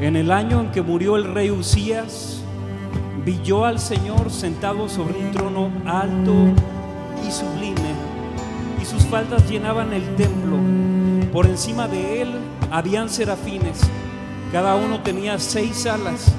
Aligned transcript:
En 0.00 0.14
el 0.14 0.30
año 0.30 0.60
en 0.60 0.70
que 0.70 0.80
murió 0.80 1.16
el 1.16 1.24
rey 1.24 1.50
Usías, 1.50 2.40
vi 3.24 3.40
yo 3.42 3.64
al 3.64 3.80
Señor 3.80 4.30
sentado 4.30 4.88
sobre 4.88 5.18
un 5.18 5.32
trono 5.32 5.72
alto 5.84 6.32
y 7.26 7.32
sublime, 7.32 7.94
y 8.80 8.84
sus 8.84 9.04
faldas 9.06 9.50
llenaban 9.50 9.92
el 9.92 10.14
templo. 10.14 10.56
Por 11.32 11.46
encima 11.46 11.88
de 11.88 12.22
él 12.22 12.28
habían 12.70 13.08
serafines, 13.08 13.80
cada 14.52 14.76
uno 14.76 15.00
tenía 15.00 15.36
seis 15.40 15.84
alas, 15.86 16.32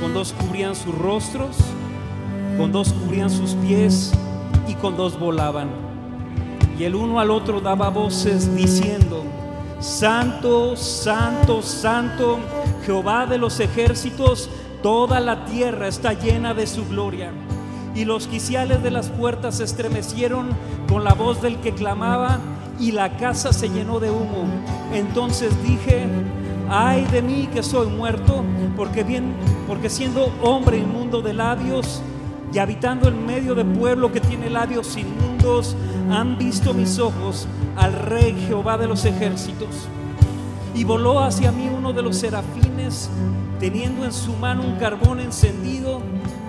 con 0.00 0.14
dos 0.14 0.32
cubrían 0.32 0.74
sus 0.74 0.94
rostros, 0.94 1.58
con 2.56 2.72
dos 2.72 2.94
cubrían 2.94 3.28
sus 3.28 3.52
pies 3.56 4.12
y 4.66 4.72
con 4.74 4.96
dos 4.96 5.20
volaban. 5.20 5.68
Y 6.78 6.84
el 6.84 6.94
uno 6.94 7.20
al 7.20 7.30
otro 7.30 7.60
daba 7.60 7.90
voces 7.90 8.56
diciendo, 8.56 9.24
Santo, 9.78 10.74
Santo, 10.74 11.62
Santo, 11.62 12.38
Jehová 12.88 13.26
de 13.26 13.36
los 13.36 13.60
ejércitos, 13.60 14.48
toda 14.82 15.20
la 15.20 15.44
tierra 15.44 15.88
está 15.88 16.14
llena 16.14 16.54
de 16.54 16.66
su 16.66 16.88
gloria. 16.88 17.32
Y 17.94 18.06
los 18.06 18.26
quiciales 18.26 18.82
de 18.82 18.90
las 18.90 19.10
puertas 19.10 19.56
se 19.58 19.64
estremecieron 19.64 20.48
con 20.88 21.04
la 21.04 21.12
voz 21.12 21.42
del 21.42 21.58
que 21.58 21.74
clamaba 21.74 22.38
y 22.80 22.92
la 22.92 23.18
casa 23.18 23.52
se 23.52 23.68
llenó 23.68 24.00
de 24.00 24.10
humo. 24.10 24.46
Entonces 24.94 25.52
dije, 25.62 26.06
ay 26.70 27.04
de 27.12 27.20
mí 27.20 27.46
que 27.52 27.62
soy 27.62 27.88
muerto, 27.88 28.42
porque 28.74 29.04
bien, 29.04 29.34
porque 29.66 29.90
siendo 29.90 30.32
hombre 30.42 30.78
inmundo 30.78 31.20
de 31.20 31.34
labios 31.34 32.00
y 32.54 32.58
habitando 32.58 33.08
en 33.08 33.26
medio 33.26 33.54
de 33.54 33.66
pueblo 33.66 34.12
que 34.12 34.22
tiene 34.22 34.48
labios 34.48 34.96
inmundos, 34.96 35.76
han 36.10 36.38
visto 36.38 36.72
mis 36.72 36.98
ojos 36.98 37.46
al 37.76 37.92
Rey 37.92 38.34
Jehová 38.48 38.78
de 38.78 38.86
los 38.86 39.04
ejércitos. 39.04 39.68
Y 40.74 40.84
voló 40.84 41.20
hacia 41.20 41.52
mí 41.52 41.68
uno 41.68 41.92
de 41.92 42.02
los 42.02 42.16
serafines, 42.16 42.67
teniendo 43.60 44.04
en 44.04 44.12
su 44.12 44.32
mano 44.34 44.62
un 44.62 44.76
carbón 44.76 45.20
encendido, 45.20 46.00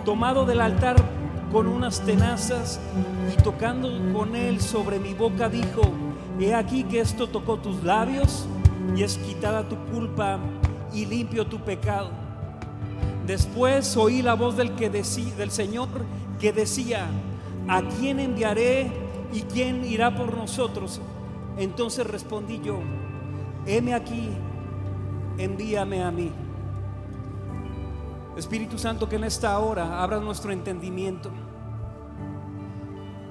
tomado 0.05 0.45
del 0.45 0.61
altar 0.61 0.95
con 1.51 1.67
unas 1.67 2.01
tenazas, 2.01 2.79
y 3.33 3.41
tocando 3.41 3.89
con 4.13 4.35
él 4.35 4.61
sobre 4.61 4.99
mi 4.99 5.13
boca, 5.13 5.49
dijo, 5.49 5.81
he 6.39 6.53
aquí 6.53 6.83
que 6.83 6.99
esto 6.99 7.27
tocó 7.27 7.57
tus 7.57 7.83
labios, 7.83 8.47
y 8.95 9.03
es 9.03 9.17
quitada 9.17 9.67
tu 9.67 9.75
culpa 9.91 10.39
y 10.93 11.05
limpio 11.05 11.45
tu 11.45 11.59
pecado. 11.59 12.09
Después 13.25 13.95
oí 13.97 14.21
la 14.21 14.33
voz 14.33 14.57
del, 14.57 14.71
que 14.75 14.89
decía, 14.89 15.35
del 15.35 15.51
Señor 15.51 15.89
que 16.39 16.51
decía, 16.51 17.07
¿a 17.67 17.81
quién 17.81 18.19
enviaré 18.19 18.91
y 19.31 19.41
quién 19.41 19.85
irá 19.85 20.15
por 20.15 20.35
nosotros? 20.35 21.01
Entonces 21.57 22.07
respondí 22.07 22.59
yo, 22.63 22.79
heme 23.65 23.93
aquí, 23.93 24.29
envíame 25.39 26.03
a 26.03 26.11
mí. 26.11 26.31
Espíritu 28.37 28.77
Santo, 28.77 29.09
que 29.09 29.15
en 29.15 29.23
esta 29.23 29.57
hora 29.59 30.03
abra 30.03 30.19
nuestro 30.19 30.51
entendimiento, 30.51 31.31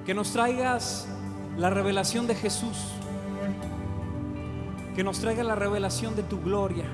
que 0.05 0.13
nos 0.13 0.33
traigas 0.33 1.07
la 1.57 1.69
revelación 1.69 2.27
de 2.27 2.35
Jesús, 2.35 2.93
que 4.95 5.03
nos 5.03 5.19
traiga 5.19 5.43
la 5.43 5.55
revelación 5.55 6.15
de 6.15 6.23
tu 6.23 6.41
gloria, 6.41 6.85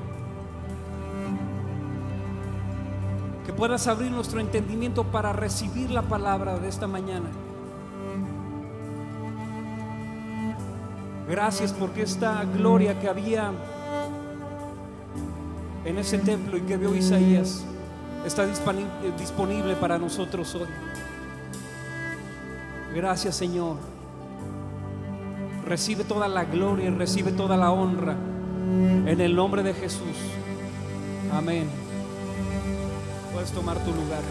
que 3.46 3.54
puedas 3.54 3.88
abrir 3.88 4.12
nuestro 4.12 4.40
entendimiento 4.40 5.06
para 5.06 5.34
recibir 5.34 5.92
la 5.92 6.02
palabra 6.02 6.58
de 6.58 6.68
esta 6.68 6.88
mañana. 6.88 7.30
Gracias 11.30 11.74
porque 11.74 12.04
esta 12.04 12.44
gloria 12.44 13.00
que 13.00 13.08
había 13.08 13.52
en 15.86 15.98
ese 15.98 16.18
templo 16.18 16.58
y 16.58 16.62
que 16.62 16.78
vio 16.78 16.96
Isaías 16.96 17.64
está 18.26 18.46
disponible 18.46 19.76
para 19.76 19.98
nosotros 20.00 20.54
hoy. 20.56 20.68
Gracias 22.94 23.36
Señor. 23.36 23.78
Recibe 25.66 26.04
toda 26.04 26.28
la 26.28 26.46
gloria 26.46 26.88
y 26.88 26.90
recibe 26.92 27.32
toda 27.32 27.58
la 27.58 27.72
honra 27.72 28.16
en 29.06 29.22
el 29.22 29.36
nombre 29.36 29.64
de 29.64 29.74
Jesús. 29.74 30.18
Amén. 31.32 31.68
Puedes 33.34 33.52
tomar 33.52 33.78
tu 33.80 33.92
lugar. 33.92 34.22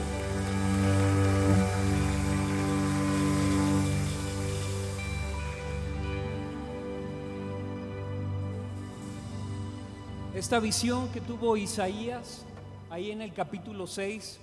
Esta 10.45 10.61
visión 10.61 11.11
que 11.11 11.23
tuvo 11.23 11.57
Isaías 11.57 12.45
ahí 12.91 13.11
en 13.11 13.23
el 13.23 13.33
capítulo 13.33 13.87
6, 13.87 14.39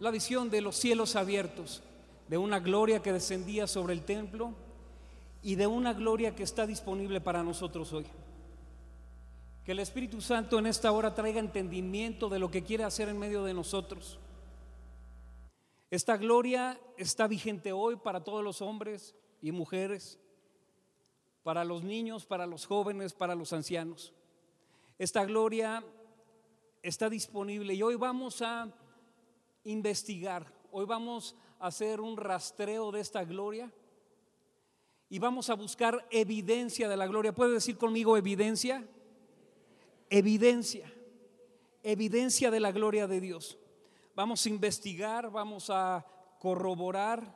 la 0.00 0.10
visión 0.10 0.50
de 0.50 0.60
los 0.60 0.76
cielos 0.76 1.16
abiertos, 1.16 1.82
de 2.28 2.36
una 2.36 2.60
gloria 2.60 3.00
que 3.00 3.14
descendía 3.14 3.66
sobre 3.66 3.94
el 3.94 4.04
templo 4.04 4.52
y 5.40 5.54
de 5.54 5.66
una 5.66 5.94
gloria 5.94 6.34
que 6.34 6.42
está 6.42 6.66
disponible 6.66 7.22
para 7.22 7.42
nosotros 7.42 7.90
hoy. 7.94 8.04
Que 9.64 9.72
el 9.72 9.78
Espíritu 9.78 10.20
Santo 10.20 10.58
en 10.58 10.66
esta 10.66 10.92
hora 10.92 11.14
traiga 11.14 11.40
entendimiento 11.40 12.28
de 12.28 12.38
lo 12.38 12.50
que 12.50 12.64
quiere 12.64 12.84
hacer 12.84 13.08
en 13.08 13.18
medio 13.18 13.44
de 13.44 13.54
nosotros. 13.54 14.18
Esta 15.90 16.18
gloria 16.18 16.78
está 16.98 17.26
vigente 17.26 17.72
hoy 17.72 17.96
para 17.96 18.22
todos 18.22 18.44
los 18.44 18.60
hombres 18.60 19.14
y 19.40 19.52
mujeres 19.52 20.18
para 21.46 21.64
los 21.64 21.84
niños, 21.84 22.26
para 22.26 22.44
los 22.44 22.66
jóvenes, 22.66 23.14
para 23.14 23.36
los 23.36 23.52
ancianos. 23.52 24.12
Esta 24.98 25.24
gloria 25.24 25.84
está 26.82 27.08
disponible 27.08 27.72
y 27.72 27.84
hoy 27.84 27.94
vamos 27.94 28.42
a 28.42 28.68
investigar, 29.62 30.52
hoy 30.72 30.86
vamos 30.86 31.36
a 31.60 31.68
hacer 31.68 32.00
un 32.00 32.16
rastreo 32.16 32.90
de 32.90 32.98
esta 32.98 33.22
gloria 33.22 33.72
y 35.08 35.20
vamos 35.20 35.48
a 35.48 35.54
buscar 35.54 36.04
evidencia 36.10 36.88
de 36.88 36.96
la 36.96 37.06
gloria. 37.06 37.32
¿Puede 37.32 37.52
decir 37.52 37.78
conmigo 37.78 38.16
evidencia? 38.16 38.84
Evidencia, 40.10 40.92
evidencia 41.84 42.50
de 42.50 42.58
la 42.58 42.72
gloria 42.72 43.06
de 43.06 43.20
Dios. 43.20 43.56
Vamos 44.16 44.44
a 44.44 44.48
investigar, 44.48 45.30
vamos 45.30 45.70
a 45.70 46.04
corroborar, 46.40 47.32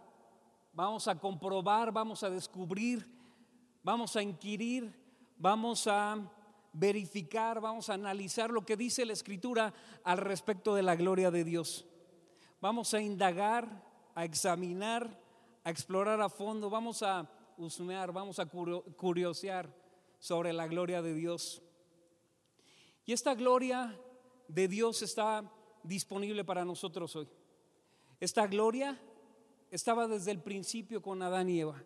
vamos 0.72 1.06
a 1.06 1.16
comprobar, 1.16 1.92
vamos 1.92 2.24
a 2.24 2.30
descubrir 2.30 3.19
vamos 3.82 4.16
a 4.16 4.22
inquirir, 4.22 4.92
vamos 5.36 5.86
a 5.86 6.18
verificar, 6.72 7.60
vamos 7.60 7.90
a 7.90 7.94
analizar 7.94 8.50
lo 8.50 8.64
que 8.64 8.76
dice 8.76 9.04
la 9.04 9.12
Escritura 9.12 9.74
al 10.04 10.18
respecto 10.18 10.74
de 10.74 10.82
la 10.82 10.96
gloria 10.96 11.30
de 11.30 11.44
Dios. 11.44 11.86
Vamos 12.60 12.94
a 12.94 13.00
indagar, 13.00 13.82
a 14.14 14.24
examinar, 14.24 15.18
a 15.64 15.70
explorar 15.70 16.20
a 16.20 16.28
fondo, 16.28 16.70
vamos 16.70 17.02
a 17.02 17.28
husmear, 17.56 18.12
vamos 18.12 18.38
a 18.38 18.46
curiosear 18.46 19.74
sobre 20.18 20.52
la 20.52 20.66
gloria 20.66 21.02
de 21.02 21.14
Dios. 21.14 21.62
Y 23.06 23.12
esta 23.12 23.34
gloria 23.34 23.98
de 24.48 24.68
Dios 24.68 25.02
está 25.02 25.50
disponible 25.82 26.44
para 26.44 26.64
nosotros 26.64 27.16
hoy. 27.16 27.28
Esta 28.20 28.46
gloria 28.46 29.00
estaba 29.70 30.06
desde 30.06 30.30
el 30.30 30.40
principio 30.40 31.00
con 31.00 31.22
Adán 31.22 31.48
y 31.48 31.60
Eva. 31.60 31.82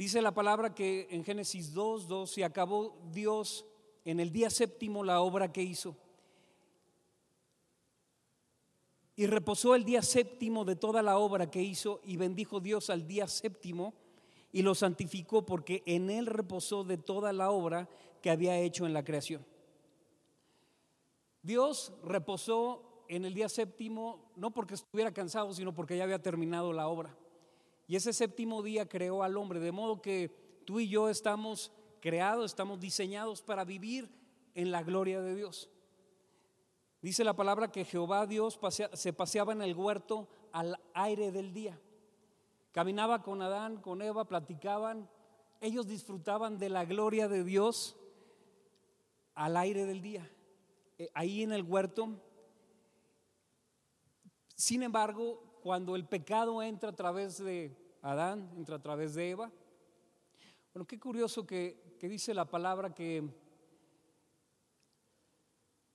Dice 0.00 0.22
la 0.22 0.32
palabra 0.32 0.74
que 0.74 1.08
en 1.10 1.22
Génesis 1.22 1.74
2, 1.74 2.08
2 2.08 2.30
se 2.30 2.42
acabó 2.42 2.96
Dios 3.12 3.66
en 4.06 4.18
el 4.18 4.32
día 4.32 4.48
séptimo 4.48 5.04
la 5.04 5.20
obra 5.20 5.52
que 5.52 5.62
hizo. 5.62 5.94
Y 9.14 9.26
reposó 9.26 9.74
el 9.74 9.84
día 9.84 10.00
séptimo 10.00 10.64
de 10.64 10.74
toda 10.74 11.02
la 11.02 11.18
obra 11.18 11.50
que 11.50 11.60
hizo 11.60 12.00
y 12.02 12.16
bendijo 12.16 12.60
Dios 12.60 12.88
al 12.88 13.06
día 13.06 13.28
séptimo 13.28 13.92
y 14.52 14.62
lo 14.62 14.74
santificó 14.74 15.44
porque 15.44 15.82
en 15.84 16.08
él 16.08 16.24
reposó 16.24 16.82
de 16.82 16.96
toda 16.96 17.34
la 17.34 17.50
obra 17.50 17.86
que 18.22 18.30
había 18.30 18.58
hecho 18.58 18.86
en 18.86 18.94
la 18.94 19.04
creación. 19.04 19.44
Dios 21.42 21.92
reposó 22.02 23.04
en 23.06 23.26
el 23.26 23.34
día 23.34 23.50
séptimo 23.50 24.32
no 24.34 24.50
porque 24.50 24.76
estuviera 24.76 25.12
cansado, 25.12 25.52
sino 25.52 25.74
porque 25.74 25.98
ya 25.98 26.04
había 26.04 26.22
terminado 26.22 26.72
la 26.72 26.88
obra. 26.88 27.14
Y 27.90 27.96
ese 27.96 28.12
séptimo 28.12 28.62
día 28.62 28.88
creó 28.88 29.24
al 29.24 29.36
hombre, 29.36 29.58
de 29.58 29.72
modo 29.72 30.00
que 30.00 30.62
tú 30.64 30.78
y 30.78 30.88
yo 30.88 31.08
estamos 31.08 31.72
creados, 31.98 32.52
estamos 32.52 32.78
diseñados 32.78 33.42
para 33.42 33.64
vivir 33.64 34.08
en 34.54 34.70
la 34.70 34.84
gloria 34.84 35.20
de 35.20 35.34
Dios. 35.34 35.68
Dice 37.02 37.24
la 37.24 37.34
palabra 37.34 37.72
que 37.72 37.84
Jehová 37.84 38.28
Dios 38.28 38.60
se 38.92 39.12
paseaba 39.12 39.52
en 39.54 39.62
el 39.62 39.74
huerto 39.74 40.28
al 40.52 40.80
aire 40.94 41.32
del 41.32 41.52
día. 41.52 41.80
Caminaba 42.70 43.24
con 43.24 43.42
Adán, 43.42 43.78
con 43.78 44.02
Eva, 44.02 44.24
platicaban. 44.24 45.10
Ellos 45.60 45.88
disfrutaban 45.88 46.58
de 46.58 46.68
la 46.68 46.84
gloria 46.84 47.26
de 47.26 47.42
Dios 47.42 47.96
al 49.34 49.56
aire 49.56 49.84
del 49.84 50.00
día, 50.00 50.30
eh, 50.96 51.10
ahí 51.12 51.42
en 51.42 51.50
el 51.50 51.64
huerto. 51.64 52.08
Sin 54.54 54.84
embargo, 54.84 55.49
cuando 55.60 55.94
el 55.96 56.06
pecado 56.06 56.62
entra 56.62 56.90
a 56.90 56.96
través 56.96 57.38
de 57.38 57.76
Adán, 58.02 58.50
entra 58.56 58.76
a 58.76 58.82
través 58.82 59.14
de 59.14 59.30
Eva. 59.30 59.50
Bueno, 60.72 60.86
qué 60.86 60.98
curioso 60.98 61.46
que, 61.46 61.96
dice 62.00 62.32
la 62.32 62.46
palabra 62.46 62.94
que 62.94 63.28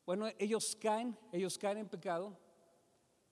Bueno, 0.05 0.27
ellos 0.37 0.77
caen, 0.79 1.17
ellos 1.31 1.57
caen 1.57 1.79
en 1.79 1.89
pecado 1.89 2.37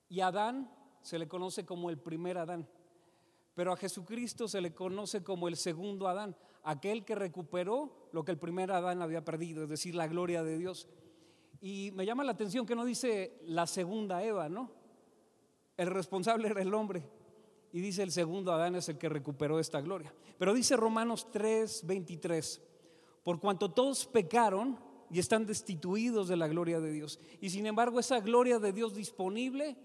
y 0.10 0.22
a 0.22 0.28
Adán 0.28 0.72
se 1.02 1.20
le 1.20 1.28
conoce 1.28 1.66
como 1.66 1.90
el 1.90 2.00
primer 2.00 2.38
Adán, 2.38 2.68
pero 3.54 3.74
a 3.74 3.78
Jesucristo 3.78 4.48
se 4.48 4.62
le 4.62 4.74
conoce 4.74 5.24
como 5.24 5.48
el 5.48 5.56
segundo 5.56 6.08
Adán, 6.08 6.36
aquel 6.64 7.06
que 7.06 7.14
recuperó 7.14 8.10
lo 8.12 8.24
que 8.24 8.32
el 8.32 8.40
primer 8.40 8.72
Adán 8.72 9.02
había 9.02 9.24
perdido, 9.24 9.64
es 9.64 9.70
decir, 9.70 9.94
la 9.94 10.08
gloria 10.08 10.44
de 10.44 10.58
Dios. 10.58 10.88
Y 11.62 11.92
me 11.94 12.06
llama 12.06 12.24
la 12.24 12.32
atención 12.32 12.66
que 12.66 12.76
no 12.76 12.86
dice 12.86 13.40
la 13.46 13.68
segunda 13.68 14.24
Eva, 14.24 14.50
¿no? 14.50 14.83
El 15.78 15.88
responsable 15.88 16.48
era 16.48 16.62
el 16.62 16.74
hombre. 16.74 17.04
Y 17.72 17.82
dice 17.82 18.04
el 18.04 18.12
segundo 18.12 18.52
Adán 18.52 18.76
es 18.76 18.88
el 18.90 18.98
que 18.98 19.10
recuperó 19.10 19.60
esta 19.60 19.82
gloria. 19.82 20.14
Pero 20.38 20.54
dice 20.54 20.78
Romanos 20.78 21.32
3, 21.32 21.86
23, 21.88 22.62
por 23.24 23.40
cuanto 23.40 23.72
todos 23.72 24.06
pecaron 24.06 24.80
y 25.10 25.20
están 25.20 25.46
destituidos 25.46 26.28
de 26.28 26.36
la 26.36 26.48
gloria 26.48 26.80
de 26.80 26.92
Dios. 26.92 27.20
Y 27.42 27.50
sin 27.50 27.66
embargo 27.66 28.00
esa 28.00 28.20
gloria 28.20 28.60
de 28.60 28.74
Dios 28.74 28.94
disponible 28.94 29.76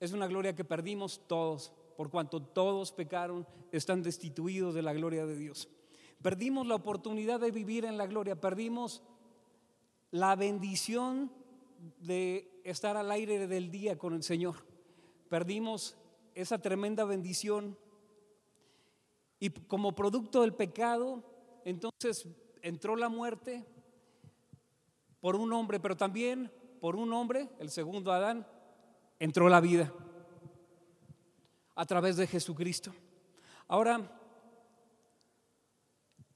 es 0.00 0.12
una 0.12 0.26
gloria 0.26 0.54
que 0.54 0.64
perdimos 0.64 1.22
todos, 1.26 1.72
por 1.96 2.10
cuanto 2.10 2.42
todos 2.42 2.92
pecaron, 2.92 3.46
están 3.72 4.02
destituidos 4.02 4.74
de 4.74 4.82
la 4.82 4.92
gloria 4.92 5.26
de 5.26 5.36
Dios. 5.36 5.68
Perdimos 6.22 6.66
la 6.66 6.74
oportunidad 6.74 7.40
de 7.40 7.50
vivir 7.50 7.84
en 7.84 7.96
la 7.96 8.06
gloria, 8.06 8.40
perdimos 8.40 9.02
la 10.10 10.36
bendición 10.36 11.32
de 11.98 12.60
estar 12.64 12.96
al 12.96 13.10
aire 13.10 13.46
del 13.46 13.70
día 13.70 13.98
con 13.98 14.14
el 14.14 14.22
Señor. 14.22 14.56
Perdimos 15.28 15.96
esa 16.34 16.58
tremenda 16.58 17.04
bendición 17.04 17.76
y 19.38 19.50
como 19.50 19.94
producto 19.94 20.42
del 20.42 20.54
pecado, 20.54 21.22
entonces 21.64 22.26
entró 22.62 22.96
la 22.96 23.08
muerte 23.08 23.64
por 25.20 25.36
un 25.36 25.52
hombre, 25.52 25.80
pero 25.80 25.96
también 25.96 26.50
por 26.80 26.96
un 26.96 27.12
hombre, 27.12 27.48
el 27.58 27.70
segundo 27.70 28.12
Adán, 28.12 28.46
entró 29.18 29.48
la 29.48 29.60
vida 29.60 29.92
a 31.74 31.86
través 31.86 32.16
de 32.16 32.26
Jesucristo. 32.26 32.92
Ahora, 33.68 34.20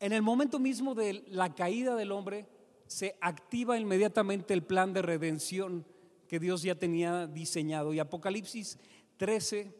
en 0.01 0.13
el 0.13 0.23
momento 0.23 0.59
mismo 0.59 0.95
de 0.95 1.25
la 1.29 1.55
caída 1.55 1.95
del 1.97 2.13
hombre, 2.13 2.47
se 2.89 3.17
activa 3.21 3.79
inmediatamente 3.79 4.55
el 4.55 4.65
plan 4.65 4.93
de 4.93 5.03
redención 5.03 5.87
que 6.27 6.41
Dios 6.41 6.63
ya 6.63 6.75
tenía 6.75 7.27
diseñado. 7.27 7.93
Y 7.95 8.01
Apocalipsis 8.01 8.79
13, 9.19 9.73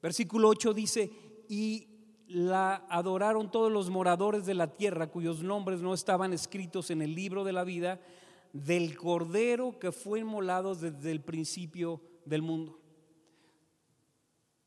versículo 0.00 0.48
8 0.48 0.74
dice, 0.74 1.10
y 1.48 1.88
la 2.28 2.86
adoraron 2.90 3.50
todos 3.50 3.72
los 3.72 3.88
moradores 3.88 4.44
de 4.44 4.54
la 4.54 4.76
tierra 4.76 5.10
cuyos 5.10 5.42
nombres 5.42 5.80
no 5.80 5.94
estaban 5.94 6.34
escritos 6.34 6.90
en 6.90 7.00
el 7.00 7.14
libro 7.14 7.42
de 7.42 7.54
la 7.54 7.64
vida 7.64 7.98
del 8.52 8.96
Cordero 8.96 9.78
que 9.78 9.92
fue 9.92 10.20
inmolado 10.20 10.74
desde 10.74 11.10
el 11.10 11.22
principio 11.22 12.02
del 12.26 12.42
mundo. 12.42 12.78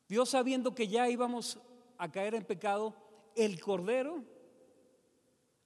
Dios 0.10 0.30
sabiendo 0.30 0.74
que 0.74 0.88
ya 0.88 1.10
íbamos 1.10 1.60
a 2.00 2.12
caer 2.12 2.34
en 2.34 2.44
pecado, 2.44 2.96
el 3.36 3.62
Cordero 3.62 4.24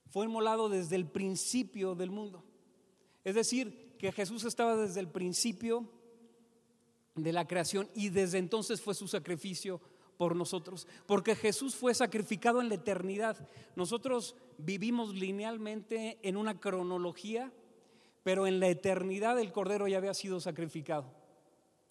fue 0.09 0.25
inmolado 0.25 0.69
desde 0.69 0.95
el 0.95 1.05
principio 1.05 1.95
del 1.95 2.11
mundo. 2.11 2.43
Es 3.23 3.35
decir, 3.35 3.95
que 3.97 4.11
Jesús 4.11 4.43
estaba 4.43 4.75
desde 4.75 4.99
el 4.99 5.07
principio 5.07 5.89
de 7.15 7.31
la 7.31 7.47
creación 7.47 7.89
y 7.95 8.09
desde 8.09 8.37
entonces 8.37 8.81
fue 8.81 8.93
su 8.93 9.07
sacrificio 9.07 9.81
por 10.17 10.35
nosotros, 10.35 10.87
porque 11.05 11.35
Jesús 11.35 11.75
fue 11.75 11.93
sacrificado 11.93 12.61
en 12.61 12.69
la 12.69 12.75
eternidad. 12.75 13.47
Nosotros 13.75 14.35
vivimos 14.57 15.13
linealmente 15.13 16.19
en 16.21 16.37
una 16.37 16.59
cronología, 16.59 17.51
pero 18.23 18.47
en 18.47 18.59
la 18.59 18.67
eternidad 18.69 19.39
el 19.39 19.51
Cordero 19.51 19.87
ya 19.87 19.97
había 19.97 20.13
sido 20.13 20.39
sacrificado, 20.39 21.11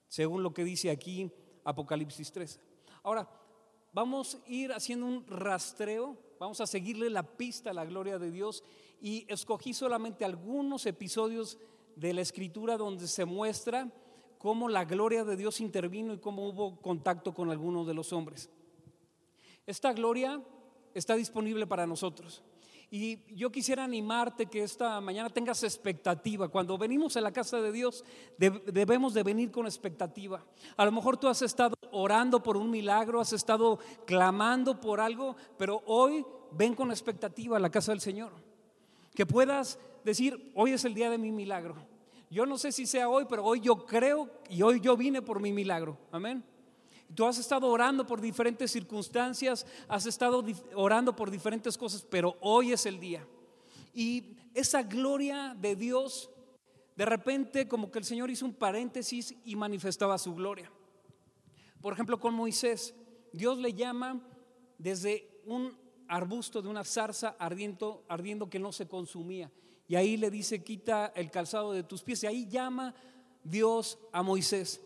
según 0.09 0.43
lo 0.43 0.55
que 0.55 0.65
dice 0.65 0.91
aquí 0.91 1.31
Apocalipsis 1.65 2.33
3. 2.33 2.61
Ahora, 3.03 3.29
vamos 3.93 4.37
a 4.37 4.51
ir 4.51 4.73
haciendo 4.73 5.07
un 5.07 5.27
rastreo, 5.27 6.17
vamos 6.39 6.61
a 6.61 6.67
seguirle 6.67 7.11
la 7.11 7.23
pista 7.23 7.71
a 7.71 7.75
la 7.75 7.85
gloria 7.85 8.19
de 8.19 8.31
Dios 8.31 8.63
y 9.01 9.25
escogí 9.29 9.75
solamente 9.75 10.25
algunos 10.25 10.87
episodios 10.87 11.59
de 11.97 12.13
la 12.13 12.21
escritura 12.21 12.77
donde 12.77 13.07
se 13.07 13.25
muestra 13.25 13.93
cómo 14.39 14.69
la 14.69 14.85
gloria 14.85 15.25
de 15.25 15.37
Dios 15.37 15.61
intervino 15.61 16.13
y 16.13 16.19
cómo 16.19 16.49
hubo 16.49 16.81
contacto 16.81 17.33
con 17.33 17.51
algunos 17.51 17.87
de 17.87 17.95
los 17.95 18.13
hombres. 18.13 18.51
Esta 19.67 19.93
gloria 19.93 20.43
está 20.93 21.15
disponible 21.17 21.67
para 21.67 21.87
nosotros. 21.87 22.43
Y 22.91 23.19
yo 23.35 23.51
quisiera 23.51 23.83
animarte 23.83 24.47
que 24.47 24.63
esta 24.63 25.01
mañana 25.01 25.31
tengas 25.31 25.65
expectativa. 25.65 26.49
Cuando 26.49 26.79
venimos 26.79 27.17
a 27.17 27.21
la 27.21 27.33
casa 27.33 27.61
de 27.61 27.73
Dios 27.73 28.05
debemos 28.39 29.15
de 29.15 29.23
venir 29.23 29.51
con 29.51 29.67
expectativa. 29.67 30.45
A 30.77 30.85
lo 30.85 30.93
mejor 30.93 31.17
tú 31.17 31.27
has 31.27 31.43
estado 31.43 31.74
orando 31.95 32.43
por 32.43 32.57
un 32.57 32.71
milagro, 32.71 33.21
has 33.21 33.33
estado 33.33 33.79
clamando 34.07 34.81
por 34.81 35.01
algo, 35.01 35.37
pero 35.57 35.83
hoy 35.87 36.25
ven 36.53 36.75
con 36.75 36.91
expectativa 36.91 37.57
a 37.57 37.61
la 37.61 37.71
casa 37.71 37.93
del 37.93 38.01
Señor. 38.01 38.33
Que 39.15 39.27
puedas 39.27 39.79
decir, 40.05 40.53
hoy 40.55 40.73
es 40.73 40.85
el 40.85 40.95
día 40.95 41.11
de 41.11 41.19
mi 41.19 41.33
milagro. 41.33 41.77
Yo 42.31 42.47
no 42.47 42.59
sé 42.59 42.73
si 42.73 42.87
sea 42.87 43.09
hoy, 43.09 43.27
pero 43.29 43.45
hoy 43.45 43.61
yo 43.61 43.87
creo 43.87 44.29
y 44.51 44.63
hoy 44.63 44.81
yo 44.81 44.97
vine 44.97 45.23
por 45.23 45.41
mi 45.41 45.53
milagro. 45.53 45.97
Amén. 46.11 46.45
Tú 47.15 47.27
has 47.27 47.39
estado 47.39 47.69
orando 47.69 48.07
por 48.07 48.21
diferentes 48.21 48.73
circunstancias, 48.73 49.67
has 49.89 50.07
estado 50.07 50.45
orando 50.75 51.15
por 51.15 51.31
diferentes 51.31 51.79
cosas, 51.79 52.05
pero 52.09 52.37
hoy 52.41 52.73
es 52.73 52.87
el 52.87 52.99
día. 52.99 53.25
Y 53.93 54.37
esa 54.53 54.83
gloria 54.83 55.57
de 55.61 55.77
Dios, 55.77 56.31
de 56.97 57.05
repente 57.05 57.69
como 57.69 57.91
que 57.91 58.01
el 58.01 58.05
Señor 58.05 58.31
hizo 58.31 58.45
un 58.45 58.55
paréntesis 58.55 59.35
y 59.45 59.55
manifestaba 59.55 60.19
su 60.19 60.35
gloria. 60.35 60.71
Por 61.85 61.93
ejemplo, 61.93 62.19
con 62.19 62.33
Moisés, 62.33 62.95
Dios 63.31 63.59
le 63.59 63.75
llama 63.75 64.19
desde 64.79 65.29
un 65.45 65.77
arbusto 66.09 66.63
de 66.63 66.71
una 66.71 66.83
zarza 66.83 67.37
ardiendo, 67.39 68.07
que 68.49 68.59
no 68.59 68.73
se 68.73 68.89
consumía 68.89 69.53
y 69.87 69.95
ahí 69.95 70.17
le 70.17 70.31
dice, 70.31 70.65
quita 70.65 71.13
el 71.15 71.31
calzado 71.31 71.73
de 71.75 71.83
tus 71.83 72.03
pies. 72.03 72.23
Y 72.23 72.27
ahí 72.27 72.49
llama 72.49 72.95
Dios 73.43 73.99
a 74.13 74.23
Moisés. 74.23 74.81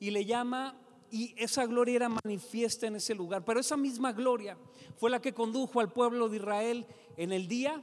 Y 0.00 0.10
le 0.10 0.24
llama, 0.24 0.74
y 1.08 1.36
esa 1.38 1.66
gloria 1.66 1.94
era 1.94 2.08
manifiesta 2.08 2.88
en 2.88 2.96
ese 2.96 3.14
lugar. 3.14 3.44
Pero 3.44 3.60
esa 3.60 3.76
misma 3.76 4.12
gloria 4.12 4.58
fue 4.96 5.08
la 5.08 5.22
que 5.22 5.32
condujo 5.32 5.78
al 5.78 5.92
pueblo 5.92 6.28
de 6.28 6.38
Israel 6.38 6.84
en 7.16 7.30
el 7.30 7.46
día 7.46 7.80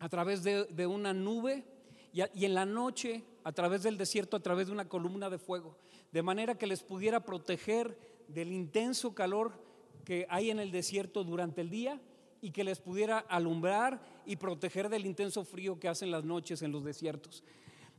a 0.00 0.08
través 0.10 0.42
de, 0.42 0.86
una 0.86 1.14
nube 1.14 1.64
y 2.12 2.44
en 2.44 2.52
la 2.52 2.66
noche 2.66 3.24
a 3.44 3.52
través 3.52 3.82
del 3.82 3.98
desierto, 3.98 4.36
a 4.36 4.42
través 4.42 4.66
de 4.66 4.72
una 4.72 4.88
columna 4.88 5.30
de 5.30 5.38
fuego. 5.38 5.76
De 6.12 6.22
manera 6.22 6.56
que 6.56 6.66
les 6.66 6.82
pudiera 6.82 7.24
proteger 7.24 7.98
del 8.28 8.52
intenso 8.52 9.14
calor 9.14 9.52
que 10.04 10.26
hay 10.28 10.50
en 10.50 10.58
el 10.58 10.70
desierto 10.70 11.24
durante 11.24 11.60
el 11.60 11.70
día 11.70 12.00
y 12.40 12.52
que 12.52 12.64
les 12.64 12.80
pudiera 12.80 13.18
alumbrar 13.18 14.02
y 14.24 14.36
proteger 14.36 14.88
del 14.88 15.06
intenso 15.06 15.44
frío 15.44 15.78
que 15.78 15.88
hacen 15.88 16.10
las 16.10 16.24
noches 16.24 16.62
en 16.62 16.72
los 16.72 16.84
desiertos. 16.84 17.44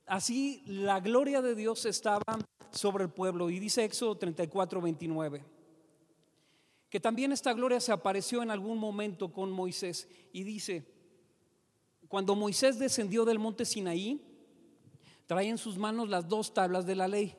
Así 0.06 0.64
la 0.66 1.00
gloria 1.00 1.42
de 1.42 1.56
Dios 1.56 1.86
estaba 1.86 2.24
sobre 2.72 3.04
el 3.04 3.10
pueblo 3.10 3.50
y 3.50 3.60
dice 3.60 3.84
Éxodo 3.84 4.18
34, 4.18 4.82
29 4.82 5.44
que 6.92 7.00
también 7.00 7.32
esta 7.32 7.54
gloria 7.54 7.80
se 7.80 7.94
apareció 7.94 8.44
en 8.44 8.52
algún 8.52 8.78
momento 8.78 9.32
con 9.32 9.50
Moisés 9.50 10.10
y 10.34 10.44
dice, 10.44 10.86
cuando 12.10 12.36
Moisés 12.36 12.78
descendió 12.78 13.24
del 13.24 13.40
monte 13.40 13.64
Sinaí, 13.64 14.22
traía 15.32 15.52
en 15.52 15.58
sus 15.58 15.78
manos 15.78 16.10
las 16.10 16.28
dos 16.28 16.54
tablas 16.54 16.86
de 16.86 16.94
la 16.94 17.08
ley, 17.08 17.38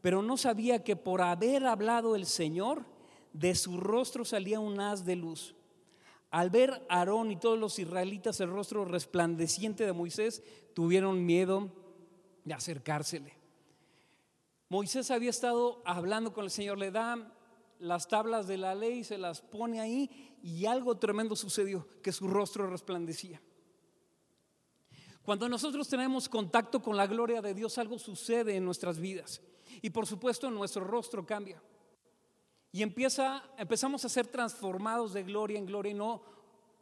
pero 0.00 0.22
no 0.22 0.36
sabía 0.36 0.84
que 0.84 0.94
por 0.94 1.20
haber 1.20 1.66
hablado 1.66 2.14
el 2.14 2.26
Señor, 2.26 2.84
de 3.32 3.56
su 3.56 3.76
rostro 3.76 4.24
salía 4.24 4.60
un 4.60 4.78
haz 4.78 5.04
de 5.04 5.16
luz 5.16 5.56
al 6.30 6.50
ver 6.50 6.84
a 6.88 7.00
Aarón 7.00 7.32
y 7.32 7.36
todos 7.36 7.58
los 7.58 7.76
israelitas 7.80 8.38
el 8.38 8.50
rostro 8.50 8.84
resplandeciente 8.84 9.84
de 9.84 9.92
Moisés, 9.92 10.44
tuvieron 10.74 11.26
miedo 11.26 11.70
de 12.44 12.54
acercársele. 12.54 13.36
Moisés 14.68 15.10
había 15.10 15.30
estado 15.30 15.82
hablando 15.84 16.32
con 16.32 16.44
el 16.44 16.52
Señor, 16.52 16.78
le 16.78 16.92
da 16.92 17.32
las 17.80 18.06
tablas 18.06 18.46
de 18.46 18.58
la 18.58 18.76
ley, 18.76 19.02
se 19.02 19.18
las 19.18 19.40
pone 19.40 19.80
ahí 19.80 20.38
y 20.40 20.66
algo 20.66 20.98
tremendo 20.98 21.34
sucedió, 21.34 21.88
que 22.00 22.12
su 22.12 22.28
rostro 22.28 22.68
resplandecía. 22.68 23.42
Cuando 25.24 25.48
nosotros 25.48 25.88
tenemos 25.88 26.28
contacto 26.28 26.82
con 26.82 26.96
la 26.96 27.06
gloria 27.06 27.40
de 27.40 27.54
Dios, 27.54 27.78
algo 27.78 27.98
sucede 27.98 28.56
en 28.56 28.64
nuestras 28.64 29.00
vidas 29.00 29.40
y 29.80 29.88
por 29.88 30.06
supuesto 30.06 30.50
nuestro 30.50 30.84
rostro 30.84 31.24
cambia. 31.24 31.62
Y 32.70 32.82
empieza, 32.82 33.42
empezamos 33.56 34.04
a 34.04 34.10
ser 34.10 34.26
transformados 34.26 35.14
de 35.14 35.22
gloria 35.22 35.58
en 35.58 35.64
gloria 35.64 35.92
y 35.92 35.94
no 35.94 36.22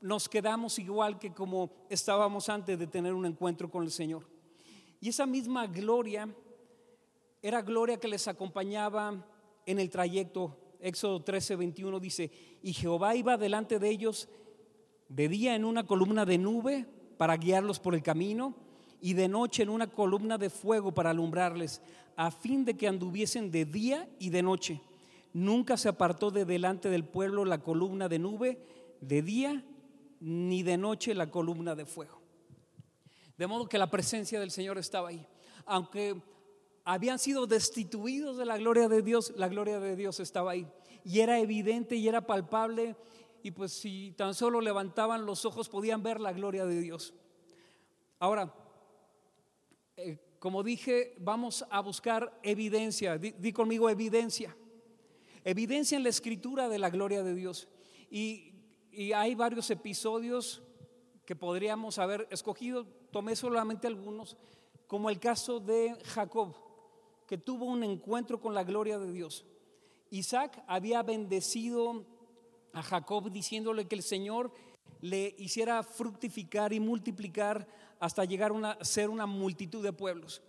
nos 0.00 0.28
quedamos 0.28 0.80
igual 0.80 1.20
que 1.20 1.32
como 1.32 1.70
estábamos 1.88 2.48
antes 2.48 2.76
de 2.78 2.88
tener 2.88 3.12
un 3.14 3.26
encuentro 3.26 3.70
con 3.70 3.84
el 3.84 3.92
Señor. 3.92 4.26
Y 5.00 5.08
esa 5.10 5.24
misma 5.24 5.68
gloria 5.68 6.28
era 7.42 7.62
gloria 7.62 8.00
que 8.00 8.08
les 8.08 8.26
acompañaba 8.26 9.24
en 9.66 9.78
el 9.78 9.88
trayecto. 9.88 10.58
Éxodo 10.80 11.22
13, 11.22 11.54
21 11.54 12.00
dice, 12.00 12.32
y 12.60 12.72
Jehová 12.72 13.14
iba 13.14 13.36
delante 13.36 13.78
de 13.78 13.88
ellos 13.88 14.28
de 15.08 15.28
día 15.28 15.54
en 15.54 15.64
una 15.64 15.86
columna 15.86 16.24
de 16.24 16.38
nube 16.38 17.01
para 17.22 17.36
guiarlos 17.36 17.78
por 17.78 17.94
el 17.94 18.02
camino 18.02 18.52
y 19.00 19.12
de 19.14 19.28
noche 19.28 19.62
en 19.62 19.68
una 19.68 19.86
columna 19.86 20.38
de 20.38 20.50
fuego 20.50 20.90
para 20.90 21.10
alumbrarles, 21.10 21.80
a 22.16 22.32
fin 22.32 22.64
de 22.64 22.76
que 22.76 22.88
anduviesen 22.88 23.52
de 23.52 23.64
día 23.64 24.08
y 24.18 24.30
de 24.30 24.42
noche. 24.42 24.80
Nunca 25.32 25.76
se 25.76 25.88
apartó 25.88 26.32
de 26.32 26.44
delante 26.44 26.90
del 26.90 27.04
pueblo 27.04 27.44
la 27.44 27.58
columna 27.58 28.08
de 28.08 28.18
nube 28.18 28.58
de 29.00 29.22
día, 29.22 29.64
ni 30.18 30.64
de 30.64 30.76
noche 30.76 31.14
la 31.14 31.30
columna 31.30 31.76
de 31.76 31.86
fuego. 31.86 32.20
De 33.38 33.46
modo 33.46 33.68
que 33.68 33.78
la 33.78 33.88
presencia 33.88 34.40
del 34.40 34.50
Señor 34.50 34.76
estaba 34.76 35.10
ahí. 35.10 35.24
Aunque 35.64 36.20
habían 36.84 37.20
sido 37.20 37.46
destituidos 37.46 38.36
de 38.36 38.46
la 38.46 38.58
gloria 38.58 38.88
de 38.88 39.00
Dios, 39.00 39.32
la 39.36 39.46
gloria 39.46 39.78
de 39.78 39.94
Dios 39.94 40.18
estaba 40.18 40.50
ahí. 40.50 40.66
Y 41.04 41.20
era 41.20 41.38
evidente 41.38 41.94
y 41.94 42.08
era 42.08 42.26
palpable. 42.26 42.96
Y 43.42 43.50
pues 43.50 43.72
si 43.72 44.12
tan 44.16 44.34
solo 44.34 44.60
levantaban 44.60 45.26
los 45.26 45.44
ojos 45.44 45.68
podían 45.68 46.02
ver 46.02 46.20
la 46.20 46.32
gloria 46.32 46.64
de 46.64 46.80
Dios. 46.80 47.14
Ahora, 48.18 48.54
eh, 49.96 50.18
como 50.38 50.62
dije, 50.62 51.16
vamos 51.18 51.64
a 51.70 51.80
buscar 51.80 52.38
evidencia. 52.42 53.18
Di, 53.18 53.52
conmigo 53.52 53.90
evidencia. 53.90 54.56
Evidencia 55.44 55.96
en 55.96 56.04
la 56.04 56.08
escritura 56.08 56.68
de 56.68 56.78
la 56.78 56.90
gloria 56.90 57.22
de 57.22 57.34
Dios. 57.34 57.68
Y, 58.10 58.54
y 58.92 59.12
hay 59.12 59.34
varios 59.34 59.70
episodios 59.70 60.62
que 61.24 61.34
podríamos 61.34 61.98
haber 61.98 62.28
escogido. 62.30 62.86
Tomé 63.10 63.34
solamente 63.34 63.86
algunos, 63.86 64.36
como 64.86 65.10
el 65.10 65.18
caso 65.18 65.58
de 65.58 65.96
Jacob, 66.04 66.54
que 67.26 67.38
tuvo 67.38 67.64
un 67.64 67.82
encuentro 67.82 68.40
con 68.40 68.54
la 68.54 68.64
gloria 68.64 68.98
de 68.98 69.12
Dios. 69.12 69.44
Isaac 70.10 70.62
había 70.66 71.02
bendecido 71.02 72.04
a 72.72 72.82
Jacob 72.82 73.30
diciéndole 73.30 73.86
que 73.86 73.94
el 73.94 74.02
Señor 74.02 74.52
le 75.00 75.34
hiciera 75.38 75.82
fructificar 75.82 76.72
y 76.72 76.80
multiplicar 76.80 77.66
hasta 77.98 78.24
llegar 78.24 78.52
a 78.64 78.84
ser 78.84 79.10
una 79.10 79.26
multitud 79.26 79.82
de 79.82 79.92
pueblos. 79.92 80.42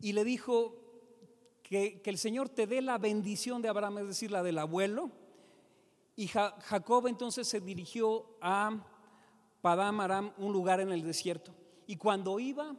Y 0.00 0.12
le 0.12 0.24
dijo 0.24 0.74
que, 1.62 2.02
el 2.04 2.18
Señor 2.18 2.48
te 2.48 2.66
dé 2.66 2.82
la 2.82 2.98
bendición 2.98 3.62
de 3.62 3.68
Abraham, 3.68 3.98
es 3.98 4.08
decir, 4.08 4.30
la 4.30 4.42
del 4.42 4.58
abuelo. 4.58 5.10
Y 6.16 6.28
Jacob 6.28 7.06
entonces 7.06 7.46
se 7.48 7.60
dirigió 7.60 8.26
a 8.40 8.84
Padam 9.60 10.00
Aram, 10.00 10.32
un 10.38 10.52
lugar 10.52 10.80
en 10.80 10.90
el 10.90 11.02
desierto. 11.02 11.54
Y 11.86 11.96
cuando 11.96 12.38
iba, 12.40 12.74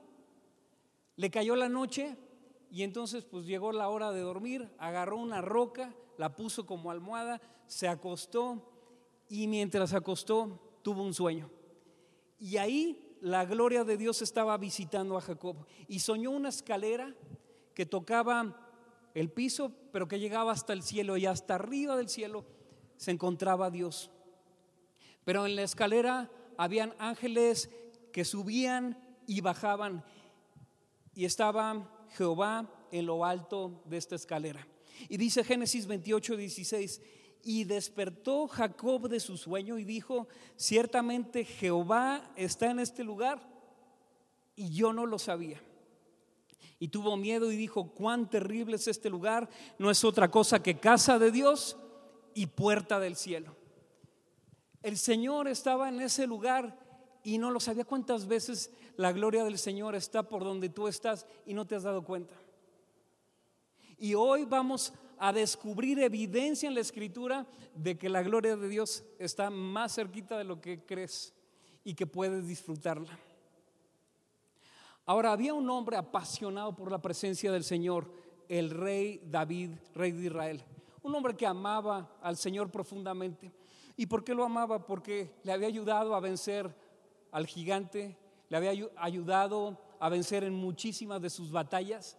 le 1.16 1.30
cayó 1.30 1.56
la 1.56 1.70
noche 1.70 2.16
y 2.72 2.84
entonces 2.84 3.24
pues 3.24 3.46
llegó 3.46 3.72
la 3.72 3.90
hora 3.90 4.12
de 4.12 4.22
dormir, 4.22 4.70
agarró 4.80 5.18
una 5.18 5.42
roca, 5.42 5.94
la 6.18 6.36
puso 6.36 6.66
como 6.66 6.90
almohada, 6.90 7.40
se 7.68 7.88
acostó 7.88 8.73
y 9.30 9.48
mientras 9.48 9.94
acostó 9.94 10.80
tuvo 10.82 11.04
un 11.04 11.14
sueño. 11.14 11.50
Y 12.40 12.58
ahí 12.58 13.18
la 13.22 13.46
gloria 13.46 13.84
de 13.84 13.98
Dios 13.98 14.22
estaba 14.22 14.58
visitando 14.58 15.18
a 15.18 15.22
Jacob 15.22 15.66
y 15.88 16.00
soñó 16.00 16.32
una 16.32 16.50
escalera 16.50 17.16
que 17.74 17.86
tocaba 17.86 18.60
el 19.14 19.32
piso, 19.32 19.72
pero 19.92 20.08
que 20.08 20.20
llegaba 20.20 20.52
hasta 20.52 20.74
el 20.74 20.84
cielo 20.84 21.18
y 21.18 21.26
hasta 21.26 21.56
arriba 21.56 21.96
del 21.96 22.10
cielo 22.10 22.46
se 22.98 23.12
encontraba 23.12 23.72
Dios. 23.72 24.12
Pero 25.24 25.46
en 25.46 25.56
la 25.56 25.64
escalera 25.64 26.30
habían 26.58 26.94
ángeles 27.00 27.70
que 28.12 28.26
subían 28.26 28.98
y 29.26 29.42
bajaban 29.42 30.04
y 31.16 31.26
estaba 31.26 32.06
Jehová 32.10 32.70
en 32.92 33.06
lo 33.06 33.26
alto 33.26 33.82
de 33.86 33.98
esta 33.98 34.16
escalera. 34.16 34.68
Y 35.10 35.18
dice 35.18 35.44
Génesis 35.44 35.88
28, 35.88 36.38
16, 36.38 37.02
y 37.44 37.66
despertó 37.66 38.48
Jacob 38.48 39.10
de 39.10 39.20
su 39.20 39.38
sueño 39.38 39.78
y 39.78 39.84
dijo, 39.84 40.28
ciertamente 40.56 41.44
Jehová 41.44 42.32
está 42.38 42.72
en 42.72 42.80
este 42.80 43.04
lugar 43.04 43.46
y 44.56 44.74
yo 44.74 44.94
no 44.94 45.06
lo 45.06 45.20
sabía. 45.20 45.62
Y 46.80 46.88
tuvo 46.88 47.18
miedo 47.18 47.52
y 47.52 47.58
dijo, 47.58 47.92
cuán 47.92 48.30
terrible 48.30 48.78
es 48.78 48.88
este 48.88 49.10
lugar, 49.10 49.50
no 49.78 49.92
es 49.92 50.04
otra 50.04 50.32
cosa 50.32 50.64
que 50.64 50.80
casa 50.80 51.20
de 51.20 51.32
Dios 51.32 51.78
y 52.34 52.48
puerta 52.48 53.00
del 53.00 53.18
cielo. 53.18 53.56
El 54.82 54.98
Señor 54.98 55.48
estaba 55.48 55.90
en 55.90 56.02
ese 56.02 56.26
lugar 56.26 56.80
y 57.24 57.38
no 57.38 57.52
lo 57.52 57.60
sabía. 57.60 57.86
¿Cuántas 57.86 58.28
veces 58.28 58.72
la 58.96 59.12
gloria 59.12 59.44
del 59.44 59.58
Señor 59.58 59.96
está 59.96 60.24
por 60.24 60.44
donde 60.44 60.70
tú 60.70 60.88
estás 60.88 61.26
y 61.46 61.54
no 61.54 61.66
te 61.66 61.76
has 61.76 61.84
dado 61.84 62.04
cuenta? 62.04 62.36
Y 63.98 64.14
hoy 64.16 64.46
vamos 64.46 64.94
a 65.18 65.34
descubrir 65.34 66.00
evidencia 66.00 66.68
en 66.68 66.76
la 66.76 66.82
escritura 66.82 67.46
de 67.76 67.98
que 67.98 68.10
la 68.10 68.24
gloria 68.24 68.56
de 68.56 68.68
Dios 68.68 69.04
está 69.20 69.50
más 69.50 69.96
cerquita 69.96 70.38
de 70.38 70.44
lo 70.44 70.62
que 70.62 70.86
crees 70.86 71.34
y 71.84 71.94
que 71.94 72.08
puedes 72.08 72.48
disfrutarla. 72.48 73.18
Ahora, 75.06 75.34
había 75.34 75.54
un 75.54 75.70
hombre 75.70 75.98
apasionado 75.98 76.76
por 76.76 76.90
la 76.90 77.02
presencia 77.02 77.52
del 77.52 77.64
Señor, 77.64 78.10
el 78.48 78.70
rey 78.70 79.22
David, 79.26 79.72
rey 79.94 80.12
de 80.12 80.26
Israel. 80.28 80.64
Un 81.02 81.14
hombre 81.14 81.36
que 81.36 81.46
amaba 81.46 82.18
al 82.22 82.38
Señor 82.38 82.72
profundamente. 82.72 83.52
¿Y 83.98 84.06
por 84.06 84.24
qué 84.24 84.34
lo 84.34 84.46
amaba? 84.46 84.86
Porque 84.86 85.36
le 85.44 85.52
había 85.52 85.68
ayudado 85.68 86.16
a 86.16 86.22
vencer 86.22 86.74
al 87.32 87.46
gigante, 87.46 88.18
le 88.48 88.58
había 88.58 88.90
ayudado 88.96 89.78
a 90.00 90.10
vencer 90.10 90.44
en 90.44 90.54
muchísimas 90.54 91.22
de 91.22 91.30
sus 91.30 91.52
batallas. 91.52 92.18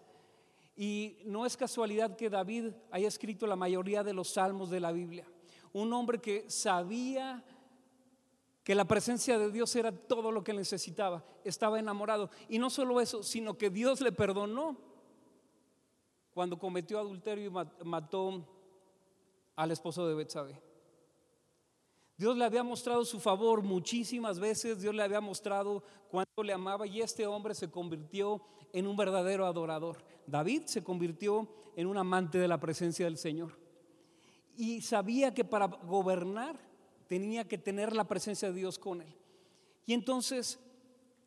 Y 0.77 1.19
no 1.25 1.47
es 1.47 1.57
casualidad 1.57 2.17
que 2.17 2.31
David 2.31 2.73
haya 2.91 3.09
escrito 3.09 3.47
la 3.47 3.57
mayoría 3.57 4.03
de 4.03 4.13
los 4.13 4.31
salmos 4.31 4.71
de 4.71 4.81
la 4.81 4.93
Biblia. 4.93 5.27
Un 5.73 5.93
hombre 5.93 6.19
que 6.19 6.49
sabía 6.51 7.45
que 8.65 8.75
la 8.75 8.87
presencia 8.87 9.39
de 9.39 9.51
Dios 9.51 9.77
era 9.77 9.93
todo 9.93 10.33
lo 10.33 10.43
que 10.43 10.55
necesitaba, 10.55 11.23
estaba 11.45 11.79
enamorado. 11.79 12.31
Y 12.49 12.59
no 12.59 12.71
solo 12.71 13.01
eso, 13.01 13.23
sino 13.23 13.59
que 13.59 13.71
Dios 13.71 14.01
le 14.01 14.11
perdonó 14.11 14.77
cuando 16.33 16.59
cometió 16.59 16.99
adulterio 16.99 17.47
y 17.47 17.85
mató 17.85 18.49
al 19.55 19.71
esposo 19.71 20.09
de 20.09 20.15
Betsabé. 20.15 20.61
Dios 22.17 22.37
le 22.37 22.45
había 22.45 22.63
mostrado 22.63 23.05
su 23.05 23.19
favor 23.19 23.63
muchísimas 23.63 24.39
veces, 24.39 24.81
Dios 24.81 24.95
le 24.95 25.03
había 25.03 25.21
mostrado 25.21 25.83
cuánto 26.09 26.43
le 26.43 26.53
amaba 26.53 26.87
y 26.87 27.01
este 27.01 27.27
hombre 27.27 27.55
se 27.55 27.71
convirtió 27.71 28.41
en 28.73 28.87
un 28.87 28.97
verdadero 28.97 29.47
adorador. 29.47 30.05
David 30.27 30.63
se 30.67 30.85
convirtió 30.85 31.49
en 31.75 31.87
un 31.87 31.99
amante 31.99 32.39
de 32.39 32.49
la 32.49 32.61
presencia 32.61 33.07
del 33.07 33.19
Señor. 33.19 33.59
Y 34.57 34.83
sabía 34.83 35.35
que 35.35 35.45
para 35.45 35.67
gobernar 35.67 36.57
tenía 37.09 37.49
que 37.49 37.59
tener 37.59 37.95
la 37.95 38.05
presencia 38.05 38.49
de 38.49 38.55
Dios 38.55 38.79
con 38.79 39.03
él. 39.03 39.15
Y 39.85 39.93
entonces 39.93 40.61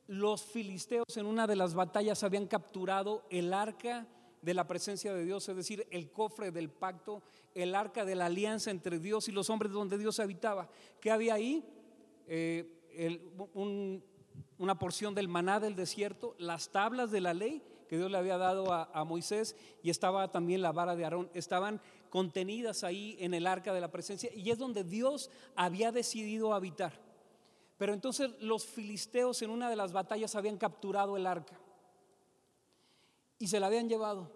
los 0.07 0.45
filisteos 0.45 1.17
en 1.17 1.25
una 1.25 1.47
de 1.47 1.57
las 1.57 1.73
batallas 1.73 2.23
habían 2.23 2.47
capturado 2.47 3.25
el 3.29 3.53
arca 3.53 4.07
de 4.41 4.53
la 4.53 4.67
presencia 4.67 5.13
de 5.13 5.25
Dios, 5.25 5.47
es 5.49 5.55
decir, 5.55 5.87
el 5.91 6.11
cofre 6.11 6.51
del 6.51 6.69
pacto, 6.69 7.23
el 7.53 7.75
arca 7.75 8.05
de 8.05 8.15
la 8.15 8.27
alianza 8.27 8.71
entre 8.71 8.99
Dios 8.99 9.27
y 9.27 9.31
los 9.31 9.49
hombres 9.49 9.71
donde 9.71 9.97
Dios 9.97 10.19
habitaba. 10.19 10.69
¿Qué 10.99 11.11
había 11.11 11.33
ahí? 11.33 11.65
Eh, 12.27 12.73
una 14.57 14.79
porción 14.79 15.15
del 15.15 15.27
maná 15.27 15.59
del 15.59 15.75
desierto, 15.75 16.35
las 16.37 16.71
tablas 16.71 17.11
de 17.11 17.21
la 17.21 17.33
ley 17.33 17.63
que 17.87 17.97
Dios 17.97 18.11
le 18.11 18.17
había 18.17 18.37
dado 18.37 18.73
a, 18.73 18.89
a, 18.93 19.05
Moisés 19.05 19.55
y 19.81 19.89
estaba 19.89 20.29
también 20.29 20.61
la 20.61 20.73
vara 20.73 20.95
de 20.95 21.05
Aarón, 21.05 21.29
estaban 21.33 21.79
contenidas 22.09 22.83
ahí 22.83 23.15
en 23.19 23.33
el 23.33 23.47
arca 23.47 23.73
de 23.73 23.79
la 23.79 23.91
presencia 23.91 24.29
y 24.33 24.51
es 24.51 24.57
donde 24.57 24.83
Dios 24.83 25.31
había 25.55 25.93
decidido 25.93 26.53
habitar. 26.53 26.93
Pero 27.77 27.93
entonces 27.93 28.31
los 28.41 28.65
filisteos 28.65 29.41
en 29.41 29.51
una 29.51 29.69
de 29.69 29.77
las 29.77 29.93
batallas 29.93 30.35
habían 30.35 30.57
capturado 30.57 31.15
el 31.15 31.27
arca 31.27 31.57
y 33.39 33.47
se 33.47 33.59
la 33.59 33.67
habían 33.67 33.89
llevado 33.89 34.31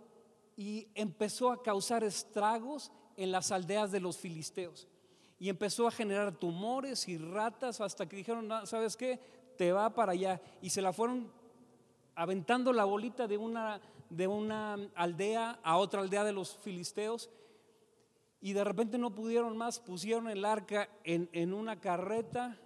y 0.55 0.87
empezó 0.95 1.51
a 1.51 1.63
causar 1.63 2.03
estragos 2.03 2.91
en 3.17 3.31
las 3.31 3.51
aldeas 3.51 3.91
de 3.91 3.99
los 3.99 4.17
filisteos. 4.17 4.87
Y 5.39 5.49
empezó 5.49 5.87
a 5.87 5.91
generar 5.91 6.37
tumores 6.37 7.07
y 7.07 7.17
ratas 7.17 7.81
hasta 7.81 8.07
que 8.07 8.17
dijeron, 8.17 8.47
¿sabes 8.65 8.95
qué? 8.95 9.19
Te 9.57 9.71
va 9.71 9.93
para 9.95 10.11
allá. 10.11 10.39
Y 10.61 10.69
se 10.69 10.83
la 10.83 10.93
fueron 10.93 11.31
aventando 12.13 12.73
la 12.73 12.85
bolita 12.85 13.27
de 13.27 13.37
una, 13.37 13.81
de 14.09 14.27
una 14.27 14.77
aldea 14.93 15.59
a 15.63 15.77
otra 15.77 16.01
aldea 16.01 16.23
de 16.23 16.33
los 16.33 16.55
filisteos. 16.57 17.31
Y 18.39 18.53
de 18.53 18.63
repente 18.63 18.99
no 18.99 19.15
pudieron 19.15 19.57
más, 19.57 19.79
pusieron 19.79 20.29
el 20.29 20.45
arca 20.45 20.89
en, 21.03 21.27
en 21.31 21.53
una 21.53 21.79
carreta 21.79 22.59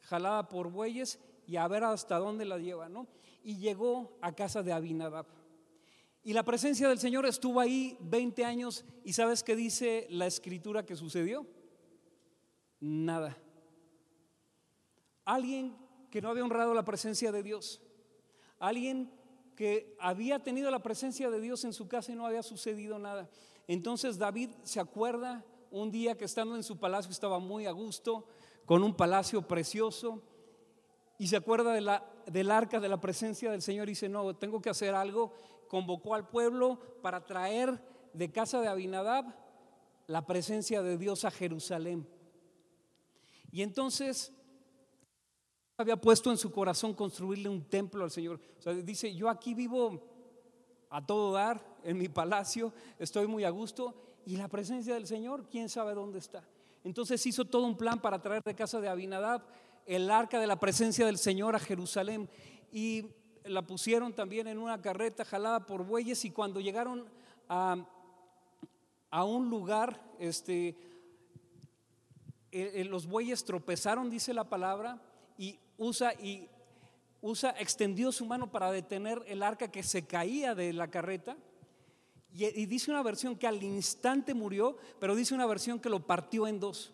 jalada 0.00 0.48
por 0.48 0.70
bueyes 0.70 1.20
y 1.46 1.56
a 1.56 1.68
ver 1.68 1.84
hasta 1.84 2.18
dónde 2.18 2.46
la 2.46 2.56
lleva, 2.58 2.88
¿no? 2.88 3.06
Y 3.42 3.58
llegó 3.58 4.16
a 4.22 4.32
casa 4.32 4.62
de 4.62 4.72
Abinadab. 4.72 5.35
Y 6.26 6.32
la 6.32 6.42
presencia 6.42 6.88
del 6.88 6.98
Señor 6.98 7.24
estuvo 7.24 7.60
ahí 7.60 7.96
20 8.00 8.44
años 8.44 8.84
y 9.04 9.12
¿sabes 9.12 9.44
qué 9.44 9.54
dice 9.54 10.08
la 10.10 10.26
escritura 10.26 10.84
que 10.84 10.96
sucedió? 10.96 11.46
Nada. 12.80 13.38
Alguien 15.24 15.76
que 16.10 16.20
no 16.20 16.30
había 16.30 16.42
honrado 16.42 16.74
la 16.74 16.84
presencia 16.84 17.30
de 17.30 17.44
Dios. 17.44 17.80
Alguien 18.58 19.08
que 19.54 19.96
había 20.00 20.42
tenido 20.42 20.68
la 20.72 20.82
presencia 20.82 21.30
de 21.30 21.40
Dios 21.40 21.64
en 21.64 21.72
su 21.72 21.86
casa 21.86 22.10
y 22.10 22.16
no 22.16 22.26
había 22.26 22.42
sucedido 22.42 22.98
nada. 22.98 23.30
Entonces 23.68 24.18
David 24.18 24.50
se 24.64 24.80
acuerda 24.80 25.44
un 25.70 25.92
día 25.92 26.18
que 26.18 26.24
estando 26.24 26.56
en 26.56 26.64
su 26.64 26.76
palacio 26.76 27.12
estaba 27.12 27.38
muy 27.38 27.66
a 27.66 27.70
gusto, 27.70 28.26
con 28.64 28.82
un 28.82 28.96
palacio 28.96 29.42
precioso, 29.42 30.24
y 31.18 31.28
se 31.28 31.36
acuerda 31.36 31.72
de 31.72 31.82
la 31.82 32.04
del 32.26 32.50
arca 32.50 32.80
de 32.80 32.88
la 32.88 33.00
presencia 33.00 33.50
del 33.50 33.62
Señor 33.62 33.88
y 33.88 33.92
dice, 33.92 34.08
no, 34.08 34.34
tengo 34.36 34.60
que 34.60 34.70
hacer 34.70 34.94
algo. 34.94 35.32
Convocó 35.68 36.14
al 36.14 36.28
pueblo 36.28 36.80
para 37.02 37.24
traer 37.24 37.80
de 38.12 38.30
casa 38.30 38.60
de 38.60 38.68
Abinadab 38.68 39.34
la 40.06 40.24
presencia 40.24 40.82
de 40.82 40.96
Dios 40.96 41.24
a 41.24 41.30
Jerusalén. 41.30 42.08
Y 43.50 43.62
entonces 43.62 44.32
había 45.76 46.00
puesto 46.00 46.30
en 46.30 46.38
su 46.38 46.50
corazón 46.50 46.94
construirle 46.94 47.48
un 47.48 47.64
templo 47.64 48.04
al 48.04 48.10
Señor. 48.10 48.40
Dice, 48.84 49.14
yo 49.14 49.28
aquí 49.28 49.54
vivo 49.54 50.02
a 50.90 51.04
todo 51.04 51.32
dar 51.32 51.62
en 51.84 51.98
mi 51.98 52.08
palacio, 52.08 52.72
estoy 52.98 53.26
muy 53.26 53.44
a 53.44 53.50
gusto 53.50 53.94
y 54.24 54.36
la 54.36 54.48
presencia 54.48 54.94
del 54.94 55.06
Señor, 55.06 55.48
quién 55.50 55.68
sabe 55.68 55.94
dónde 55.94 56.18
está. 56.18 56.42
Entonces 56.84 57.24
hizo 57.26 57.44
todo 57.44 57.66
un 57.66 57.76
plan 57.76 58.00
para 58.00 58.22
traer 58.22 58.42
de 58.42 58.54
casa 58.54 58.80
de 58.80 58.88
Abinadab 58.88 59.42
el 59.86 60.10
arca 60.10 60.40
de 60.40 60.46
la 60.46 60.58
presencia 60.58 61.06
del 61.06 61.18
Señor 61.18 61.54
a 61.54 61.60
Jerusalén 61.60 62.28
y 62.72 63.06
la 63.48 63.62
pusieron 63.62 64.12
también 64.12 64.46
en 64.46 64.58
una 64.58 64.80
carreta 64.80 65.24
jalada 65.24 65.66
por 65.66 65.84
bueyes 65.84 66.24
y 66.24 66.30
cuando 66.30 66.60
llegaron 66.60 67.06
a, 67.48 67.76
a 69.10 69.24
un 69.24 69.48
lugar, 69.48 70.00
este, 70.18 70.76
eh, 72.52 72.72
eh, 72.80 72.84
los 72.84 73.06
bueyes 73.06 73.44
tropezaron, 73.44 74.08
dice 74.08 74.32
la 74.32 74.44
palabra, 74.44 75.00
y 75.36 75.58
usa 75.76 76.14
y 76.14 76.48
usa 77.20 77.54
extendió 77.58 78.12
su 78.12 78.24
mano 78.24 78.50
para 78.50 78.70
detener 78.70 79.22
el 79.26 79.42
arca 79.42 79.70
que 79.70 79.82
se 79.82 80.06
caía 80.06 80.54
de 80.54 80.72
la 80.72 80.88
carreta. 80.88 81.36
Y, 82.32 82.66
dice 82.66 82.90
una 82.90 83.02
versión 83.02 83.36
que 83.36 83.46
al 83.46 83.62
instante 83.62 84.34
murió, 84.34 84.76
pero 84.98 85.14
dice 85.14 85.34
una 85.34 85.46
versión 85.46 85.80
que 85.80 85.88
lo 85.88 86.06
partió 86.06 86.46
en 86.46 86.60
dos. 86.60 86.92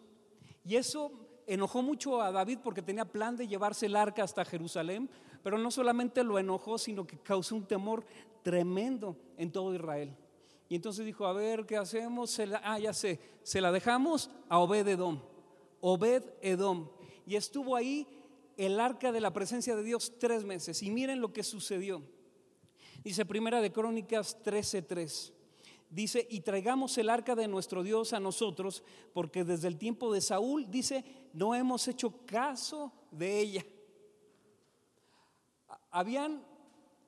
Y 0.65 0.77
eso 0.77 1.13
enojó 1.47 1.83
mucho 1.83 2.23
a 2.23 2.31
David 2.31 2.59
porque 2.63 2.83
tenía 2.83 3.05
plan 3.05 3.37
de 3.37 3.49
llevarse 3.49 3.87
el 3.87 3.97
arca 3.97 4.23
hasta 4.23 4.45
Jerusalén, 4.45 5.11
pero 5.43 5.59
no 5.59 5.71
solamente 5.71 6.23
lo 6.23 6.39
enojó, 6.39 6.79
sino 6.79 7.07
que 7.07 7.19
causó 7.19 7.57
un 7.57 7.67
temor 7.67 8.05
tremendo 8.43 9.17
en 9.37 9.51
todo 9.51 9.75
Israel. 9.75 10.17
Y 10.69 10.77
entonces 10.77 11.05
dijo, 11.05 11.27
a 11.27 11.33
ver, 11.33 11.67
¿qué 11.67 11.77
hacemos? 11.77 12.41
ah, 12.63 12.79
ya 12.79 12.95
sé, 12.95 13.21
se 13.43 13.61
la 13.61 13.71
dejamos 13.71 14.31
a 14.49 14.59
Obed 14.59 14.89
Edom. 14.89 15.21
Obed 15.81 16.25
Edom. 16.41 16.89
Y 17.27 17.37
estuvo 17.37 17.77
ahí 17.77 18.07
el 18.57 18.81
arca 18.81 19.13
de 19.13 19.21
la 19.21 19.33
presencia 19.33 19.77
de 19.77 19.83
Dios 19.83 20.15
tres 20.19 20.45
meses. 20.45 20.83
Y 20.83 20.91
miren 20.91 21.21
lo 21.21 21.33
que 21.33 21.43
sucedió. 21.43 22.03
Dice 23.05 23.27
Primera 23.27 23.61
de 23.61 23.73
Crónicas 23.73 24.39
13:3. 24.43 25.33
Dice, 25.91 26.27
y 26.31 26.41
traigamos 26.41 26.97
el 26.97 27.11
arca 27.11 27.35
de 27.35 27.49
nuestro 27.49 27.83
Dios 27.83 28.15
a 28.15 28.21
nosotros, 28.21 28.83
porque 29.13 29.45
desde 29.45 29.69
el 29.69 29.77
tiempo 29.77 30.11
de 30.11 30.23
Saúl, 30.23 30.71
dice, 30.71 31.05
no 31.35 31.55
hemos 31.55 31.87
hecho 31.87 32.25
caso 32.25 32.91
de 33.11 33.41
ella. 33.41 33.67
Habían, 35.93 36.45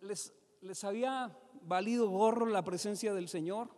les, 0.01 0.33
les 0.61 0.85
había 0.85 1.37
valido 1.63 2.09
gorro 2.09 2.47
la 2.47 2.63
presencia 2.63 3.13
del 3.13 3.29
Señor, 3.29 3.69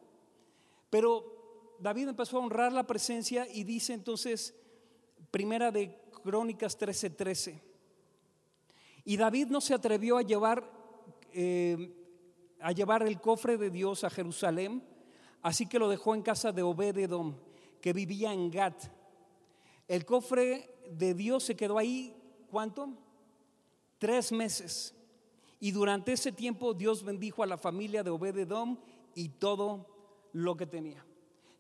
pero 0.91 1.77
David 1.81 2.09
empezó 2.09 2.37
a 2.37 2.41
honrar 2.41 2.73
la 2.73 2.87
presencia 2.87 3.47
y 3.49 3.65
dice 3.65 3.95
entonces, 3.95 4.55
primera 5.31 5.71
de 5.71 5.99
Crónicas 6.23 6.79
13:13, 6.79 7.61
y 9.05 9.17
David 9.17 9.47
no 9.47 9.61
se 9.61 9.75
atrevió 9.75 10.19
a 10.19 10.23
llevar 10.23 10.69
eh, 11.33 11.95
a 12.61 12.73
llevar 12.73 13.03
el 13.03 13.21
cofre 13.21 13.57
de 13.59 13.71
Dios 13.71 14.05
a 14.05 14.11
Jerusalén, 14.11 14.83
así 15.43 15.67
que 15.67 15.79
lo 15.79 15.89
dejó 15.89 16.15
en 16.15 16.23
casa 16.23 16.53
de 16.53 16.63
Obededom, 16.63 17.37
que 17.81 17.93
vivía 17.93 18.33
en 18.33 18.51
Gat. 18.51 18.85
El 19.87 20.05
cofre 20.05 20.69
de 20.91 21.15
Dios 21.15 21.45
se 21.45 21.57
quedó 21.57 21.79
ahí, 21.79 22.17
¿cuánto? 22.51 22.89
Tres 23.99 24.33
meses. 24.33 24.95
Y 25.61 25.71
durante 25.71 26.13
ese 26.13 26.33
tiempo 26.33 26.75
Dios 26.75 27.03
bendijo 27.03 27.43
a 27.43 27.47
la 27.47 27.57
familia 27.57 28.03
de 28.03 28.11
Obededom 28.11 28.79
y 29.15 29.31
todo 29.31 29.87
lo 30.33 30.57
que 30.57 30.67
tenía. 30.67 31.05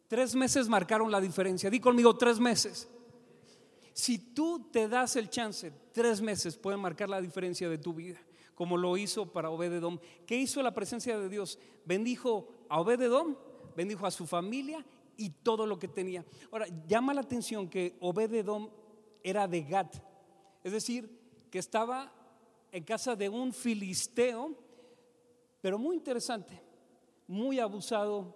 Tres 0.08 0.34
meses 0.34 0.68
marcaron 0.68 1.10
la 1.10 1.20
diferencia. 1.20 1.70
Di 1.70 1.80
conmigo, 1.80 2.16
tres 2.16 2.38
meses. 2.38 2.88
Si 3.92 4.18
tú 4.18 4.68
te 4.70 4.88
das 4.88 5.16
el 5.16 5.30
chance, 5.30 5.72
tres 5.92 6.20
meses 6.20 6.56
pueden 6.56 6.80
marcar 6.80 7.08
la 7.08 7.20
diferencia 7.20 7.68
de 7.68 7.78
tu 7.78 7.94
vida 7.94 8.18
como 8.56 8.78
lo 8.78 8.96
hizo 8.96 9.26
para 9.26 9.50
Obededom. 9.50 10.00
¿Qué 10.26 10.34
hizo 10.36 10.62
la 10.62 10.74
presencia 10.74 11.16
de 11.18 11.28
Dios? 11.28 11.58
Bendijo 11.84 12.48
a 12.70 12.80
Obededom, 12.80 13.36
bendijo 13.76 14.06
a 14.06 14.10
su 14.10 14.26
familia 14.26 14.84
y 15.16 15.30
todo 15.30 15.66
lo 15.66 15.78
que 15.78 15.88
tenía. 15.88 16.24
Ahora, 16.50 16.66
llama 16.88 17.14
la 17.14 17.20
atención 17.20 17.68
que 17.68 17.96
Obededom 18.00 18.70
era 19.22 19.46
de 19.46 19.62
Gat, 19.62 19.96
es 20.64 20.72
decir, 20.72 21.08
que 21.50 21.58
estaba 21.58 22.12
en 22.72 22.84
casa 22.84 23.16
de 23.16 23.28
un 23.28 23.52
filisteo, 23.52 24.54
pero 25.60 25.78
muy 25.78 25.96
interesante, 25.96 26.60
muy 27.26 27.58
abusado 27.58 28.34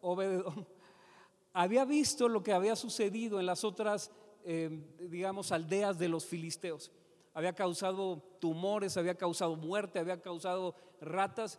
Obededom. 0.00 0.64
Había 1.52 1.84
visto 1.84 2.28
lo 2.28 2.42
que 2.42 2.52
había 2.52 2.74
sucedido 2.74 3.38
en 3.38 3.44
las 3.44 3.62
otras, 3.62 4.10
eh, 4.42 4.70
digamos, 4.98 5.52
aldeas 5.52 5.98
de 5.98 6.08
los 6.08 6.24
filisteos 6.24 6.90
había 7.34 7.54
causado 7.54 8.22
tumores, 8.40 8.96
había 8.96 9.16
causado 9.16 9.56
muerte, 9.56 9.98
había 9.98 10.20
causado 10.20 10.74
ratas. 11.00 11.58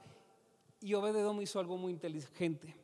Y 0.79 0.93
Obededom 0.93 1.41
hizo 1.41 1.59
algo 1.59 1.77
muy 1.77 1.91
inteligente. 1.91 2.75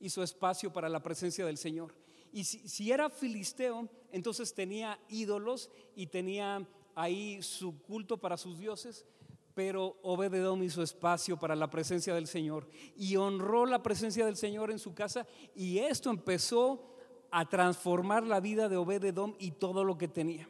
Hizo 0.00 0.22
espacio 0.22 0.72
para 0.72 0.88
la 0.88 1.02
presencia 1.02 1.44
del 1.44 1.58
Señor. 1.58 1.94
Y 2.30 2.44
si, 2.44 2.92
era 2.92 3.08
filisteo, 3.08 3.88
entonces 4.12 4.54
tenía 4.54 5.00
ídolos 5.08 5.70
y 5.96 6.08
tenía 6.08 6.66
ahí 7.00 7.42
su 7.42 7.80
culto 7.82 8.18
para 8.18 8.36
sus 8.36 8.58
dioses. 8.58 9.06
Pero 9.54 9.98
Obededom 10.02 10.62
hizo 10.62 10.82
espacio 10.82 11.36
para 11.36 11.56
la 11.56 11.68
presencia 11.68 12.14
del 12.14 12.28
Señor 12.28 12.68
y 12.96 13.16
honró 13.16 13.66
la 13.66 13.82
presencia 13.82 14.24
del 14.24 14.36
Señor 14.36 14.70
en 14.70 14.78
su 14.78 14.94
casa. 14.94 15.26
Y 15.54 15.78
esto 15.78 16.10
empezó 16.10 16.94
a 17.30 17.48
transformar 17.48 18.22
la 18.22 18.38
vida 18.38 18.68
de 18.68 18.76
Obededom 18.76 19.34
y 19.38 19.50
todo 19.52 19.82
lo 19.82 19.98
que 19.98 20.06
tenía. 20.06 20.48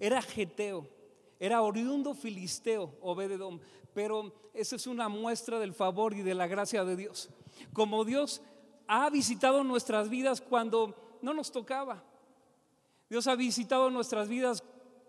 Era 0.00 0.22
geteo 0.22 0.88
era 1.38 1.62
oriundo 1.62 2.14
filisteo, 2.14 2.96
Obededom, 3.00 3.60
pero 3.94 4.32
esa 4.54 4.76
es 4.76 4.86
una 4.86 5.08
muestra 5.08 5.58
del 5.58 5.74
favor 5.74 6.14
y 6.14 6.22
de 6.22 6.34
la 6.34 6.46
gracia 6.46 6.84
de 6.84 6.96
Dios. 6.96 7.28
Como 7.72 8.04
Dios 8.04 8.42
ha 8.86 9.10
visitado 9.10 9.62
nuestras 9.62 10.08
vidas 10.08 10.40
cuando 10.40 11.18
no 11.22 11.34
nos 11.34 11.52
tocaba. 11.52 12.02
Dios 13.10 13.26
ha 13.26 13.36
visitado 13.36 13.90
nuestras 13.90 14.28
vidas 14.28 14.64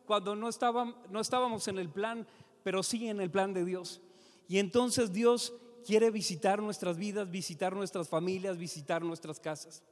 cuando 0.08 0.36
no, 0.36 0.48
estábamos 0.48 1.68
en 1.68 1.78
el 1.78 1.90
plan, 1.90 2.26
pero 2.64 2.82
sí 2.82 3.10
en 3.10 3.20
el 3.20 3.30
plan 3.30 3.54
de 3.54 3.66
Dios. 3.66 4.02
Y 4.48 4.58
entonces 4.58 5.12
Dios 5.12 5.54
quiere 5.86 6.10
visitar 6.10 6.62
nuestras 6.62 6.98
vidas, 6.98 7.30
visitar 7.30 7.76
nuestras 7.76 8.08
familias, 8.08 8.58
visitar 8.58 9.04
nuestras 9.04 9.40
casas. 9.40 9.84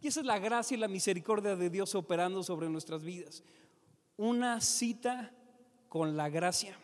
Y 0.00 0.08
esa 0.08 0.20
es 0.20 0.26
la 0.26 0.38
gracia 0.38 0.76
y 0.76 0.80
la 0.80 0.88
misericordia 0.88 1.54
de 1.54 1.68
Dios 1.68 1.94
operando 1.94 2.42
sobre 2.42 2.68
nuestras 2.70 3.02
vidas. 3.02 3.44
Una 4.16 4.60
cita 4.62 5.32
con 5.88 6.16
la 6.16 6.30
gracia, 6.30 6.76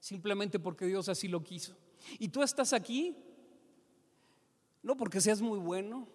simplemente 0.00 0.58
porque 0.58 0.86
Dios 0.86 1.08
así 1.10 1.28
lo 1.28 1.44
quiso. 1.44 1.76
Y 2.18 2.28
tú 2.28 2.42
estás 2.42 2.72
aquí, 2.72 3.14
no 4.82 4.96
porque 4.96 5.20
seas 5.20 5.42
muy 5.42 5.58
bueno. 5.58 6.08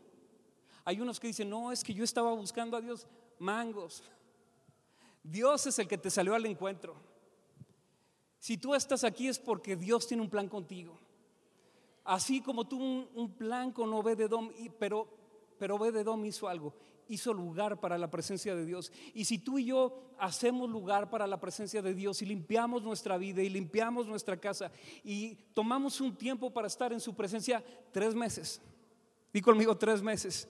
Hay 0.85 0.99
unos 0.99 1.19
que 1.19 1.27
dicen, 1.27 1.49
no, 1.49 1.71
es 1.71 1.83
que 1.83 1.93
yo 1.93 2.03
estaba 2.03 2.33
buscando 2.33 2.77
a 2.77 2.81
Dios 2.81 3.07
mangos. 3.39 4.03
Dios 5.29 5.67
es 5.67 5.79
el 5.79 5.87
que 5.87 5.97
te 5.97 6.09
salió 6.09 6.35
al 6.35 6.45
encuentro. 6.45 6.95
Si 8.39 8.57
tú 8.57 8.73
estás 8.75 9.03
aquí 9.03 9.27
es 9.27 9.39
porque 9.39 9.75
Dios 9.75 10.07
tiene 10.07 10.23
un 10.23 10.29
plan 10.29 10.47
contigo. 10.47 10.97
Así 12.03 12.41
como 12.41 12.65
tuvo 12.65 13.09
un, 13.13 13.33
plan 13.33 13.71
con 13.71 13.91
Obededom, 13.93 14.49
pero, 14.79 15.07
pero 15.59 15.75
Obededom 15.75 16.23
hizo 16.25 16.47
algo 16.47 16.73
hizo 17.09 17.33
lugar 17.33 17.79
para 17.79 17.97
la 17.97 18.09
presencia 18.09 18.55
de 18.55 18.65
Dios. 18.65 18.91
Y 19.13 19.25
si 19.25 19.39
tú 19.39 19.57
y 19.59 19.65
yo 19.65 20.11
hacemos 20.19 20.69
lugar 20.69 21.09
para 21.09 21.27
la 21.27 21.39
presencia 21.39 21.81
de 21.81 21.93
Dios 21.93 22.21
y 22.21 22.25
limpiamos 22.25 22.83
nuestra 22.83 23.17
vida 23.17 23.41
y 23.41 23.49
limpiamos 23.49 24.07
nuestra 24.07 24.37
casa 24.37 24.71
y 25.03 25.35
tomamos 25.53 26.01
un 26.01 26.15
tiempo 26.15 26.51
para 26.51 26.67
estar 26.67 26.91
en 26.93 26.99
su 26.99 27.15
presencia, 27.15 27.63
tres 27.91 28.13
meses, 28.13 28.61
di 29.33 29.41
conmigo 29.41 29.77
tres 29.77 30.01
meses, 30.01 30.49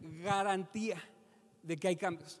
garantía 0.00 1.02
de 1.62 1.76
que 1.76 1.88
hay 1.88 1.96
cambios. 1.96 2.40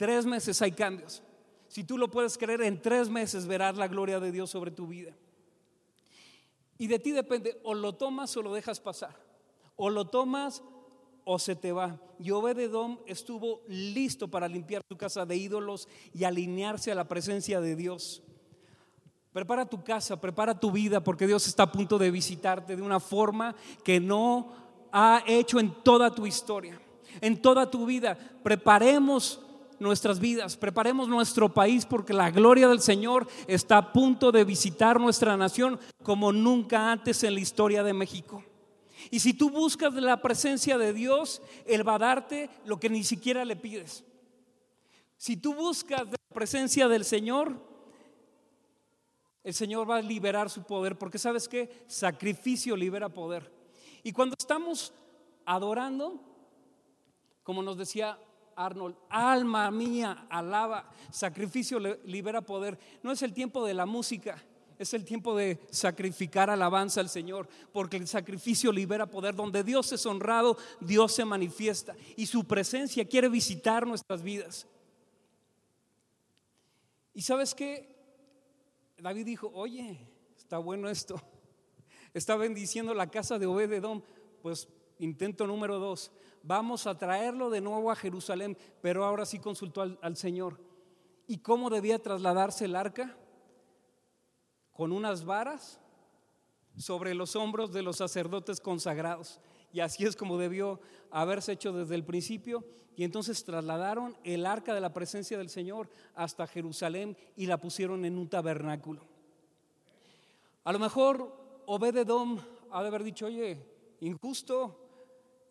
Tres 0.00 0.24
meses 0.24 0.62
hay 0.62 0.72
cambios. 0.72 1.22
Si 1.68 1.84
tú 1.84 1.98
lo 1.98 2.10
puedes 2.10 2.38
creer, 2.38 2.62
en 2.62 2.80
tres 2.80 3.10
meses 3.10 3.46
verás 3.46 3.76
la 3.76 3.86
gloria 3.86 4.18
de 4.18 4.32
Dios 4.32 4.48
sobre 4.48 4.70
tu 4.70 4.86
vida. 4.86 5.14
Y 6.78 6.86
de 6.86 6.98
ti 6.98 7.10
depende, 7.10 7.60
o 7.64 7.74
lo 7.74 7.94
tomas 7.94 8.34
o 8.38 8.40
lo 8.40 8.54
dejas 8.54 8.80
pasar. 8.80 9.14
O 9.76 9.90
lo 9.90 10.06
tomas 10.06 10.62
o 11.26 11.38
se 11.38 11.54
te 11.54 11.72
va. 11.72 12.00
Y 12.18 12.30
Obededom 12.30 13.00
estuvo 13.04 13.60
listo 13.68 14.28
para 14.28 14.48
limpiar 14.48 14.82
tu 14.88 14.96
casa 14.96 15.26
de 15.26 15.36
ídolos 15.36 15.86
y 16.14 16.24
alinearse 16.24 16.90
a 16.90 16.94
la 16.94 17.06
presencia 17.06 17.60
de 17.60 17.76
Dios. 17.76 18.22
Prepara 19.34 19.66
tu 19.66 19.84
casa, 19.84 20.18
prepara 20.18 20.58
tu 20.58 20.72
vida, 20.72 21.04
porque 21.04 21.26
Dios 21.26 21.46
está 21.46 21.64
a 21.64 21.72
punto 21.72 21.98
de 21.98 22.10
visitarte 22.10 22.74
de 22.74 22.80
una 22.80 23.00
forma 23.00 23.54
que 23.84 24.00
no 24.00 24.50
ha 24.92 25.22
hecho 25.26 25.60
en 25.60 25.74
toda 25.82 26.14
tu 26.14 26.26
historia, 26.26 26.80
en 27.20 27.42
toda 27.42 27.70
tu 27.70 27.84
vida. 27.84 28.16
Preparemos 28.42 29.42
nuestras 29.80 30.20
vidas, 30.20 30.56
preparemos 30.56 31.08
nuestro 31.08 31.52
país 31.52 31.86
porque 31.86 32.12
la 32.12 32.30
gloria 32.30 32.68
del 32.68 32.80
Señor 32.80 33.26
está 33.48 33.78
a 33.78 33.92
punto 33.92 34.30
de 34.30 34.44
visitar 34.44 35.00
nuestra 35.00 35.36
nación 35.36 35.80
como 36.02 36.32
nunca 36.32 36.92
antes 36.92 37.24
en 37.24 37.34
la 37.34 37.40
historia 37.40 37.82
de 37.82 37.94
México. 37.94 38.44
Y 39.10 39.20
si 39.20 39.32
tú 39.32 39.50
buscas 39.50 39.94
la 39.94 40.20
presencia 40.20 40.76
de 40.76 40.92
Dios, 40.92 41.40
Él 41.66 41.86
va 41.88 41.94
a 41.94 41.98
darte 41.98 42.50
lo 42.66 42.78
que 42.78 42.90
ni 42.90 43.02
siquiera 43.02 43.44
le 43.44 43.56
pides. 43.56 44.04
Si 45.16 45.36
tú 45.36 45.54
buscas 45.54 46.06
la 46.06 46.34
presencia 46.34 46.86
del 46.86 47.04
Señor, 47.04 47.56
el 49.42 49.54
Señor 49.54 49.88
va 49.88 49.96
a 49.96 50.02
liberar 50.02 50.50
su 50.50 50.62
poder, 50.62 50.98
porque 50.98 51.18
sabes 51.18 51.48
que 51.48 51.84
sacrificio 51.86 52.76
libera 52.76 53.08
poder. 53.08 53.50
Y 54.02 54.12
cuando 54.12 54.36
estamos 54.38 54.92
adorando, 55.46 56.20
como 57.42 57.62
nos 57.62 57.78
decía 57.78 58.18
Arnold, 58.64 58.96
alma 59.08 59.70
mía, 59.70 60.26
alaba, 60.28 60.90
sacrificio 61.10 61.78
libera 61.78 62.42
poder. 62.42 62.78
No 63.02 63.12
es 63.12 63.22
el 63.22 63.32
tiempo 63.32 63.64
de 63.64 63.74
la 63.74 63.86
música, 63.86 64.42
es 64.78 64.94
el 64.94 65.04
tiempo 65.04 65.36
de 65.36 65.58
sacrificar 65.70 66.50
alabanza 66.50 67.00
al 67.00 67.08
Señor, 67.08 67.48
porque 67.72 67.96
el 67.96 68.06
sacrificio 68.06 68.72
libera 68.72 69.06
poder. 69.06 69.34
Donde 69.34 69.64
Dios 69.64 69.92
es 69.92 70.04
honrado, 70.06 70.56
Dios 70.80 71.12
se 71.12 71.24
manifiesta 71.24 71.94
y 72.16 72.26
su 72.26 72.44
presencia 72.44 73.04
quiere 73.04 73.28
visitar 73.28 73.86
nuestras 73.86 74.22
vidas. 74.22 74.66
Y 77.14 77.22
sabes 77.22 77.54
qué? 77.54 77.88
David 78.98 79.26
dijo, 79.26 79.50
oye, 79.54 79.98
está 80.36 80.58
bueno 80.58 80.88
esto. 80.88 81.20
Está 82.14 82.36
bendiciendo 82.36 82.94
la 82.94 83.10
casa 83.10 83.38
de 83.38 83.46
Obededón. 83.46 84.02
Pues 84.42 84.68
intento 84.98 85.46
número 85.46 85.78
dos, 85.78 86.10
vamos 86.42 86.86
a 86.86 86.96
traerlo 86.96 87.50
de 87.50 87.60
nuevo 87.60 87.90
a 87.90 87.96
Jerusalén, 87.96 88.56
pero 88.80 89.04
ahora 89.04 89.26
sí 89.26 89.38
consultó 89.38 89.82
al, 90.00 90.16
Señor. 90.16 90.60
¿Y 91.26 91.38
cómo 91.38 91.70
debía 91.70 91.98
trasladarse 92.00 92.64
el 92.64 92.76
arca? 92.76 93.16
Con 94.72 94.92
unas 94.92 95.24
varas 95.24 95.80
sobre 96.76 97.14
los 97.14 97.36
hombros 97.36 97.72
de 97.72 97.82
los 97.82 97.96
sacerdotes 97.96 98.60
consagrados. 98.60 99.40
Y 99.72 99.80
así 99.80 100.04
es 100.04 100.16
como 100.16 100.38
debió 100.38 100.80
haberse 101.10 101.52
hecho 101.52 101.72
desde 101.72 101.94
el 101.94 102.04
principio. 102.04 102.64
Y 102.96 103.04
entonces 103.04 103.44
trasladaron 103.44 104.16
el 104.24 104.46
arca 104.46 104.74
de 104.74 104.80
la 104.80 104.92
presencia 104.92 105.38
del 105.38 105.48
Señor 105.48 105.88
hasta 106.14 106.46
Jerusalén 106.46 107.16
y 107.36 107.46
la 107.46 107.58
pusieron 107.58 108.04
en 108.04 108.18
un 108.18 108.28
tabernáculo. 108.28 109.06
A 110.64 110.72
lo 110.72 110.78
mejor 110.78 111.62
Obededom 111.66 112.38
ha 112.70 112.82
de 112.82 112.88
haber 112.88 113.04
dicho, 113.04 113.26
oye, 113.26 113.64
injusto, 114.00 114.89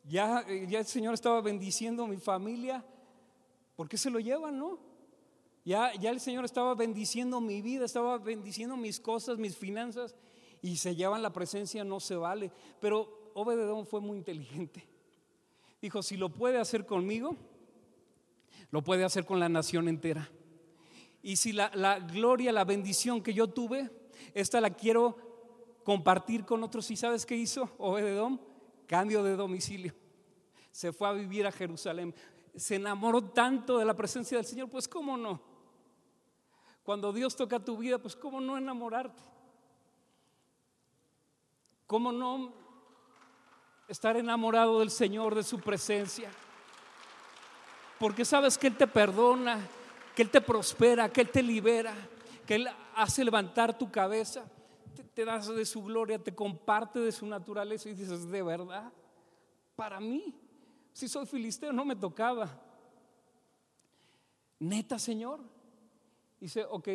ya, 0.09 0.39
el 0.47 0.85
Señor 0.85 1.13
estaba 1.13 1.39
bendiciendo 1.39 2.03
a 2.03 2.07
mi 2.07 2.17
familia. 2.17 2.83
¿Por 3.75 3.87
qué 3.87 3.95
se 3.95 4.09
lo 4.09 4.19
llevan, 4.19 4.57
no? 4.57 4.79
Ya, 5.63 5.91
el 5.91 6.19
Señor 6.19 6.45
estaba 6.45 6.73
bendiciendo 6.73 7.39
mi 7.39 7.61
vida, 7.61 7.85
estaba 7.85 8.17
bendiciendo 8.17 8.75
mis 8.75 8.99
cosas, 8.99 9.37
mis 9.37 9.55
finanzas, 9.55 10.15
y 10.63 10.77
se 10.77 10.95
llevan 10.95 11.21
la 11.21 11.31
presencia, 11.31 11.83
no 11.83 11.99
se 11.99 12.15
vale. 12.15 12.51
Pero 12.79 13.31
Obededón 13.35 13.85
fue 13.85 14.01
muy 14.01 14.17
inteligente. 14.17 14.83
Dijo, 15.79 16.01
si 16.01 16.17
lo 16.17 16.29
puede 16.29 16.57
hacer 16.57 16.87
conmigo, 16.87 17.35
lo 18.71 18.83
puede 18.83 19.03
hacer 19.03 19.25
con 19.25 19.39
la 19.39 19.47
nación 19.47 19.87
entera. 19.87 20.27
Y 21.21 21.35
si 21.35 21.51
la, 21.51 21.69
la 21.75 21.99
gloria, 21.99 22.51
la 22.51 22.65
bendición 22.65 23.21
que 23.21 23.35
yo 23.35 23.47
tuve, 23.47 23.91
esta 24.33 24.59
la 24.59 24.71
quiero 24.71 25.17
compartir 25.83 26.45
con 26.45 26.63
otros. 26.63 26.89
¿Y 26.89 26.95
sabes 26.95 27.27
qué 27.27 27.35
hizo 27.35 27.69
Obededón? 27.77 28.41
Cambio 28.87 29.21
de 29.21 29.35
domicilio 29.35 29.93
se 30.71 30.93
fue 30.93 31.07
a 31.07 31.13
vivir 31.13 31.45
a 31.47 31.51
Jerusalén. 31.51 32.13
Se 32.55 32.75
enamoró 32.75 33.23
tanto 33.23 33.77
de 33.77 33.85
la 33.85 33.95
presencia 33.95 34.37
del 34.37 34.45
Señor, 34.45 34.69
pues 34.69 34.87
cómo 34.87 35.17
no. 35.17 35.41
Cuando 36.83 37.13
Dios 37.13 37.35
toca 37.35 37.59
tu 37.59 37.77
vida, 37.77 37.99
pues 37.99 38.15
cómo 38.15 38.41
no 38.41 38.57
enamorarte. 38.57 39.21
¿Cómo 41.85 42.11
no 42.11 42.53
estar 43.87 44.15
enamorado 44.17 44.79
del 44.79 44.91
Señor, 44.91 45.35
de 45.35 45.43
su 45.43 45.59
presencia? 45.59 46.29
Porque 47.99 48.23
sabes 48.25 48.57
que 48.57 48.67
Él 48.67 48.77
te 48.77 48.87
perdona, 48.87 49.59
que 50.15 50.21
Él 50.21 50.29
te 50.29 50.41
prospera, 50.41 51.09
que 51.09 51.21
Él 51.21 51.29
te 51.29 51.43
libera, 51.43 51.93
que 52.45 52.55
Él 52.55 52.69
hace 52.95 53.23
levantar 53.23 53.77
tu 53.77 53.91
cabeza, 53.91 54.45
te, 54.95 55.03
te 55.03 55.25
das 55.25 55.47
de 55.47 55.65
su 55.65 55.83
gloria, 55.83 56.17
te 56.17 56.33
comparte 56.33 56.99
de 56.99 57.11
su 57.11 57.25
naturaleza 57.25 57.89
y 57.89 57.93
dices, 57.93 58.29
de 58.29 58.41
verdad, 58.41 58.91
para 59.75 59.99
mí. 59.99 60.35
Si 60.99 61.07
soy 61.07 61.25
filisteo, 61.25 61.71
no 61.71 61.85
me 61.85 61.95
tocaba. 61.95 62.61
Neta, 64.59 64.99
Señor. 64.99 65.39
Dice, 66.41 66.65
ok, 66.69 66.89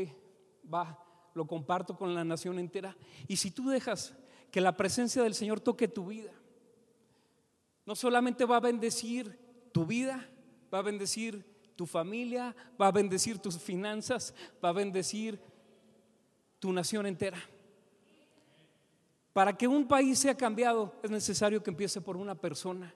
va, 0.72 1.02
lo 1.32 1.46
comparto 1.46 1.96
con 1.96 2.14
la 2.14 2.22
nación 2.22 2.58
entera. 2.58 2.94
Y 3.26 3.36
si 3.36 3.50
tú 3.50 3.70
dejas 3.70 4.14
que 4.50 4.60
la 4.60 4.76
presencia 4.76 5.22
del 5.22 5.32
Señor 5.32 5.58
toque 5.58 5.88
tu 5.88 6.08
vida, 6.08 6.32
no 7.86 7.96
solamente 7.96 8.44
va 8.44 8.58
a 8.58 8.60
bendecir 8.60 9.38
tu 9.72 9.86
vida, 9.86 10.28
va 10.70 10.80
a 10.80 10.82
bendecir 10.82 11.42
tu 11.74 11.86
familia, 11.86 12.54
va 12.78 12.88
a 12.88 12.92
bendecir 12.92 13.38
tus 13.38 13.58
finanzas, 13.58 14.34
va 14.62 14.68
a 14.68 14.72
bendecir 14.72 15.40
tu 16.58 16.74
nación 16.74 17.06
entera. 17.06 17.38
Para 19.32 19.56
que 19.56 19.66
un 19.66 19.88
país 19.88 20.18
sea 20.18 20.36
cambiado 20.36 20.92
es 21.02 21.10
necesario 21.10 21.62
que 21.62 21.70
empiece 21.70 22.02
por 22.02 22.18
una 22.18 22.34
persona 22.34 22.94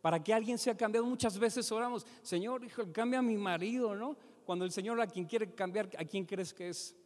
para 0.00 0.22
que 0.22 0.32
alguien 0.32 0.58
sea 0.58 0.76
cambiado. 0.76 1.06
Muchas 1.06 1.38
veces 1.38 1.70
oramos, 1.72 2.06
Señor, 2.22 2.64
hijo, 2.64 2.82
cambia 2.92 3.18
a 3.18 3.22
mi 3.22 3.36
marido, 3.36 3.94
¿no? 3.94 4.16
Cuando 4.44 4.64
el 4.64 4.72
Señor 4.72 5.00
a 5.00 5.06
quien 5.06 5.26
quiere 5.26 5.52
cambiar, 5.52 5.90
¿a 5.98 6.04
quién 6.04 6.24
crees 6.24 6.52
que 6.52 6.68
es? 6.68 6.96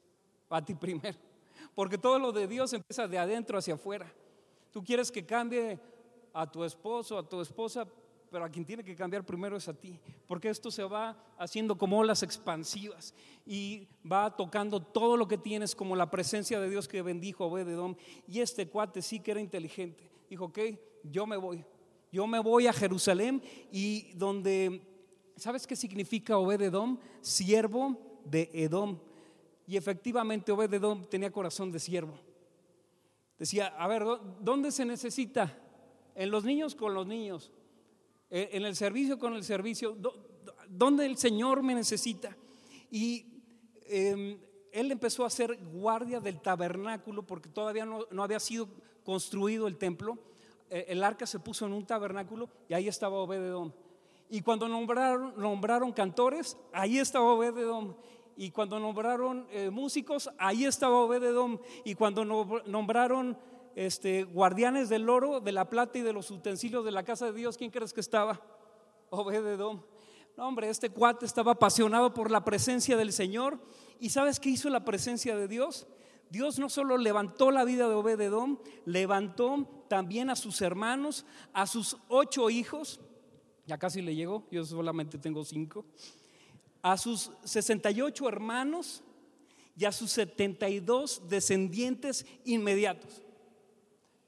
A 0.48 0.64
ti 0.64 0.74
primero. 0.74 1.18
Porque 1.74 1.98
todo 1.98 2.18
lo 2.18 2.32
de 2.32 2.46
Dios 2.46 2.72
empieza 2.72 3.08
de 3.08 3.18
adentro 3.18 3.58
hacia 3.58 3.74
afuera. 3.74 4.12
Tú 4.70 4.82
quieres 4.82 5.10
que 5.10 5.24
cambie 5.24 5.78
a 6.32 6.50
tu 6.50 6.64
esposo, 6.64 7.18
a 7.18 7.28
tu 7.28 7.40
esposa, 7.40 7.86
pero 8.30 8.44
a 8.44 8.48
quien 8.48 8.64
tiene 8.64 8.82
que 8.82 8.96
cambiar 8.96 9.24
primero 9.24 9.56
es 9.56 9.68
a 9.68 9.74
ti, 9.74 10.00
porque 10.26 10.48
esto 10.48 10.68
se 10.68 10.82
va 10.82 11.16
haciendo 11.38 11.78
como 11.78 12.00
olas 12.00 12.24
expansivas 12.24 13.14
y 13.46 13.86
va 14.10 14.34
tocando 14.34 14.82
todo 14.82 15.16
lo 15.16 15.28
que 15.28 15.38
tienes 15.38 15.76
como 15.76 15.94
la 15.94 16.10
presencia 16.10 16.58
de 16.58 16.68
Dios 16.68 16.88
que 16.88 17.00
bendijo 17.02 17.44
a 17.44 17.46
Obededón. 17.46 17.96
Y 18.26 18.40
este 18.40 18.66
cuate 18.68 19.02
sí 19.02 19.20
que 19.20 19.30
era 19.30 19.40
inteligente. 19.40 20.10
Dijo, 20.28 20.46
ok, 20.46 20.58
yo 21.04 21.26
me 21.26 21.36
voy, 21.36 21.64
yo 22.14 22.28
me 22.28 22.38
voy 22.38 22.68
a 22.68 22.72
Jerusalén 22.72 23.42
y 23.72 24.12
donde, 24.12 24.80
¿sabes 25.36 25.66
qué 25.66 25.74
significa 25.74 26.38
Obededom? 26.38 26.96
Siervo 27.20 28.20
de 28.24 28.48
Edom. 28.54 29.00
Y 29.66 29.76
efectivamente 29.76 30.52
Obededom 30.52 31.06
tenía 31.06 31.32
corazón 31.32 31.72
de 31.72 31.80
siervo. 31.80 32.14
Decía, 33.36 33.66
a 33.76 33.88
ver, 33.88 34.04
¿dónde 34.38 34.70
se 34.70 34.84
necesita? 34.84 35.58
En 36.14 36.30
los 36.30 36.44
niños 36.44 36.76
con 36.76 36.94
los 36.94 37.04
niños, 37.04 37.50
e, 38.30 38.50
en 38.52 38.64
el 38.64 38.76
servicio 38.76 39.18
con 39.18 39.34
el 39.34 39.42
servicio, 39.42 39.98
¿dónde 40.68 41.06
el 41.06 41.16
Señor 41.16 41.64
me 41.64 41.74
necesita? 41.74 42.36
Y 42.92 43.42
em, 43.86 44.38
él 44.70 44.92
empezó 44.92 45.24
a 45.24 45.30
ser 45.30 45.58
guardia 45.72 46.20
del 46.20 46.40
tabernáculo 46.40 47.26
porque 47.26 47.48
todavía 47.48 47.84
no, 47.84 48.06
no 48.12 48.22
había 48.22 48.38
sido 48.38 48.68
construido 49.02 49.66
el 49.66 49.78
templo 49.78 50.16
el 50.88 51.04
arca 51.04 51.26
se 51.26 51.38
puso 51.38 51.66
en 51.66 51.72
un 51.72 51.86
tabernáculo 51.86 52.48
y 52.68 52.74
ahí 52.74 52.88
estaba 52.88 53.16
Obededón. 53.18 53.74
Y 54.28 54.40
cuando 54.40 54.68
nombraron, 54.68 55.34
nombraron 55.36 55.92
cantores, 55.92 56.56
ahí 56.72 56.98
estaba 56.98 57.32
Obededón. 57.32 57.96
Y 58.36 58.50
cuando 58.50 58.80
nombraron 58.80 59.46
eh, 59.50 59.70
músicos, 59.70 60.30
ahí 60.38 60.64
estaba 60.64 60.96
Obededón. 60.96 61.60
Y 61.84 61.94
cuando 61.94 62.24
nombraron 62.24 63.38
este, 63.76 64.24
guardianes 64.24 64.88
del 64.88 65.08
oro, 65.08 65.40
de 65.40 65.52
la 65.52 65.68
plata 65.68 65.98
y 65.98 66.02
de 66.02 66.12
los 66.12 66.30
utensilios 66.30 66.84
de 66.84 66.90
la 66.90 67.04
casa 67.04 67.26
de 67.26 67.32
Dios, 67.32 67.56
¿quién 67.56 67.70
crees 67.70 67.92
que 67.92 68.00
estaba? 68.00 68.40
Obededón. 69.10 69.84
No, 70.36 70.48
hombre, 70.48 70.68
este 70.68 70.90
cuate 70.90 71.26
estaba 71.26 71.52
apasionado 71.52 72.12
por 72.12 72.30
la 72.30 72.44
presencia 72.44 72.96
del 72.96 73.12
Señor. 73.12 73.60
¿Y 74.00 74.10
sabes 74.10 74.40
qué 74.40 74.50
hizo 74.50 74.68
la 74.68 74.84
presencia 74.84 75.36
de 75.36 75.46
Dios? 75.46 75.86
Dios 76.34 76.58
no 76.58 76.68
solo 76.68 76.98
levantó 76.98 77.52
la 77.52 77.64
vida 77.64 77.88
de 77.88 77.94
Obededón, 77.94 78.58
levantó 78.86 79.84
también 79.88 80.30
a 80.30 80.34
sus 80.34 80.60
hermanos, 80.62 81.24
a 81.52 81.64
sus 81.68 81.96
ocho 82.08 82.50
hijos, 82.50 83.00
ya 83.66 83.78
casi 83.78 84.02
le 84.02 84.16
llegó, 84.16 84.44
yo 84.50 84.64
solamente 84.64 85.16
tengo 85.16 85.44
cinco, 85.44 85.86
a 86.82 86.96
sus 86.96 87.30
68 87.44 88.28
hermanos 88.28 89.04
y 89.76 89.84
a 89.84 89.92
sus 89.92 90.10
72 90.10 91.22
descendientes 91.28 92.26
inmediatos. 92.44 93.22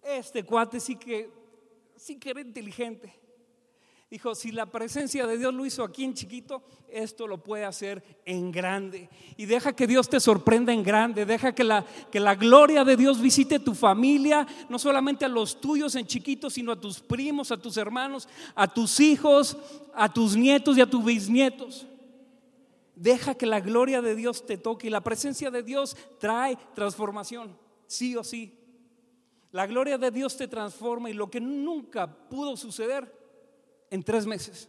Este 0.01 0.45
cuate 0.45 0.79
sí 0.79 0.95
que, 0.95 1.29
sí 1.97 2.21
que 2.21 2.31
era 2.31 2.41
inteligente. 2.41 3.13
Dijo, 4.09 4.37
si 4.37 4.53
la 4.53 4.67
presencia 4.67 5.27
de 5.27 5.37
Dios 5.37 5.53
lo 5.53 5.67
hizo 5.67 5.83
aquí 5.83 6.05
en 6.05 6.15
chiquito, 6.15 6.63
esto 6.89 7.27
lo 7.27 7.43
puede 7.43 7.65
hacer 7.65 8.21
en 8.25 8.53
grande. 8.53 9.11
Y 9.37 9.47
deja 9.47 9.75
que 9.75 9.89
Dios 9.89 10.09
te 10.09 10.21
sorprenda 10.21 10.73
en 10.73 10.85
grande. 10.85 11.27
Deja 11.27 11.53
que 11.53 11.65
la, 11.65 11.85
que 12.13 12.21
la 12.21 12.37
gloria 12.37 12.85
de 12.85 12.97
Dios 12.97 13.21
visite 13.21 13.59
tu 13.59 13.75
familia, 13.75 14.47
no 14.69 14.79
solamente 14.79 15.25
a 15.25 15.29
los 15.29 15.61
tuyos 15.61 15.97
en 15.97 16.07
chiquitos, 16.07 16.53
sino 16.53 16.71
a 16.71 16.81
tus 16.81 17.01
primos, 17.01 17.51
a 17.51 17.57
tus 17.57 17.77
hermanos, 17.77 18.29
a 18.55 18.73
tus 18.73 19.01
hijos, 19.01 19.57
a 19.93 20.13
tus 20.13 20.37
nietos 20.37 20.79
y 20.79 20.83
a 20.83 20.89
tus 20.89 21.05
bisnietos. 21.05 21.85
Deja 22.95 23.35
que 23.35 23.47
la 23.47 23.59
gloria 23.59 24.01
de 24.03 24.15
Dios 24.15 24.47
te 24.47 24.57
toque 24.57 24.87
y 24.87 24.91
la 24.91 25.03
presencia 25.03 25.51
de 25.51 25.65
Dios 25.65 25.97
trae 26.21 26.57
transformación, 26.77 27.59
sí 27.89 28.15
o 28.15 28.23
sí. 28.23 28.55
La 29.51 29.67
gloria 29.67 29.99
de 29.99 30.13
Dios 30.13 30.37
te 30.37 30.47
transforma 30.47 31.11
y 31.11 31.13
lo 31.13 31.29
que 31.29 31.41
nunca 31.41 32.07
pudo 32.07 32.57
suceder 32.57 33.26
en 33.91 34.03
tres 34.03 34.27
meses. 34.27 34.69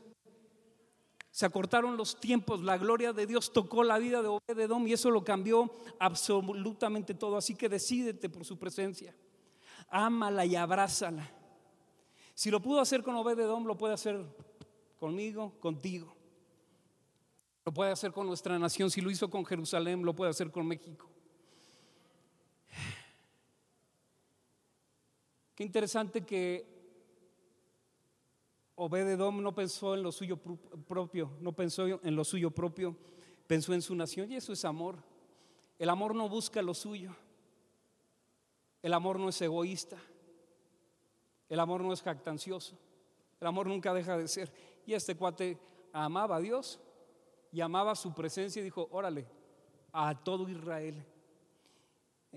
Se 1.31 1.45
acortaron 1.45 1.97
los 1.97 2.19
tiempos, 2.19 2.63
la 2.63 2.77
gloria 2.77 3.13
de 3.13 3.27
Dios 3.27 3.53
tocó 3.53 3.83
la 3.83 3.99
vida 3.99 4.23
de 4.23 4.27
Obededom 4.27 4.87
y 4.87 4.93
eso 4.93 5.11
lo 5.11 5.23
cambió 5.23 5.71
absolutamente 5.99 7.13
todo. 7.13 7.37
Así 7.37 7.53
que 7.53 7.69
decídete 7.69 8.27
por 8.27 8.43
su 8.43 8.57
presencia. 8.57 9.15
Ámala 9.89 10.45
y 10.45 10.55
abrázala. 10.55 11.29
Si 12.33 12.49
lo 12.49 12.59
pudo 12.59 12.79
hacer 12.79 13.03
con 13.03 13.15
Obededom, 13.15 13.65
lo 13.65 13.77
puede 13.77 13.93
hacer 13.93 14.25
conmigo, 14.99 15.53
contigo. 15.59 16.15
Lo 17.65 17.71
puede 17.71 17.91
hacer 17.91 18.11
con 18.11 18.25
nuestra 18.25 18.57
nación. 18.57 18.89
Si 18.89 19.01
lo 19.01 19.11
hizo 19.11 19.29
con 19.29 19.45
Jerusalén, 19.45 20.03
lo 20.03 20.15
puede 20.15 20.31
hacer 20.31 20.51
con 20.51 20.65
México. 20.65 21.07
Qué 25.53 25.63
interesante 25.63 26.25
que 26.25 26.76
Obededom 28.79 29.41
no 29.41 29.55
pensó 29.55 29.95
en 29.95 30.03
lo 30.03 30.11
suyo 30.11 30.37
propio, 30.37 31.31
no 31.41 31.51
pensó 31.51 31.87
en 31.87 32.15
lo 32.15 32.23
suyo 32.23 32.51
propio, 32.51 32.95
pensó 33.47 33.73
en 33.73 33.81
su 33.81 33.95
nación 33.95 34.31
y 34.31 34.35
eso 34.35 34.53
es 34.53 34.63
amor. 34.65 34.97
El 35.79 35.89
amor 35.89 36.13
no 36.13 36.29
busca 36.29 36.61
lo 36.61 36.75
suyo. 36.75 37.15
El 38.83 38.93
amor 38.93 39.19
no 39.19 39.29
es 39.29 39.41
egoísta. 39.41 39.97
El 41.49 41.59
amor 41.59 41.81
no 41.81 41.91
es 41.91 42.03
jactancioso. 42.03 42.77
El 43.41 43.47
amor 43.47 43.65
nunca 43.65 43.95
deja 43.95 44.15
de 44.15 44.27
ser. 44.27 44.53
Y 44.85 44.93
este 44.93 45.15
cuate 45.15 45.57
amaba 45.91 46.35
a 46.35 46.39
Dios 46.39 46.79
y 47.51 47.61
amaba 47.61 47.95
su 47.95 48.13
presencia 48.13 48.59
y 48.59 48.65
dijo, 48.65 48.87
órale, 48.91 49.27
a 49.91 50.13
todo 50.23 50.47
Israel. 50.49 51.03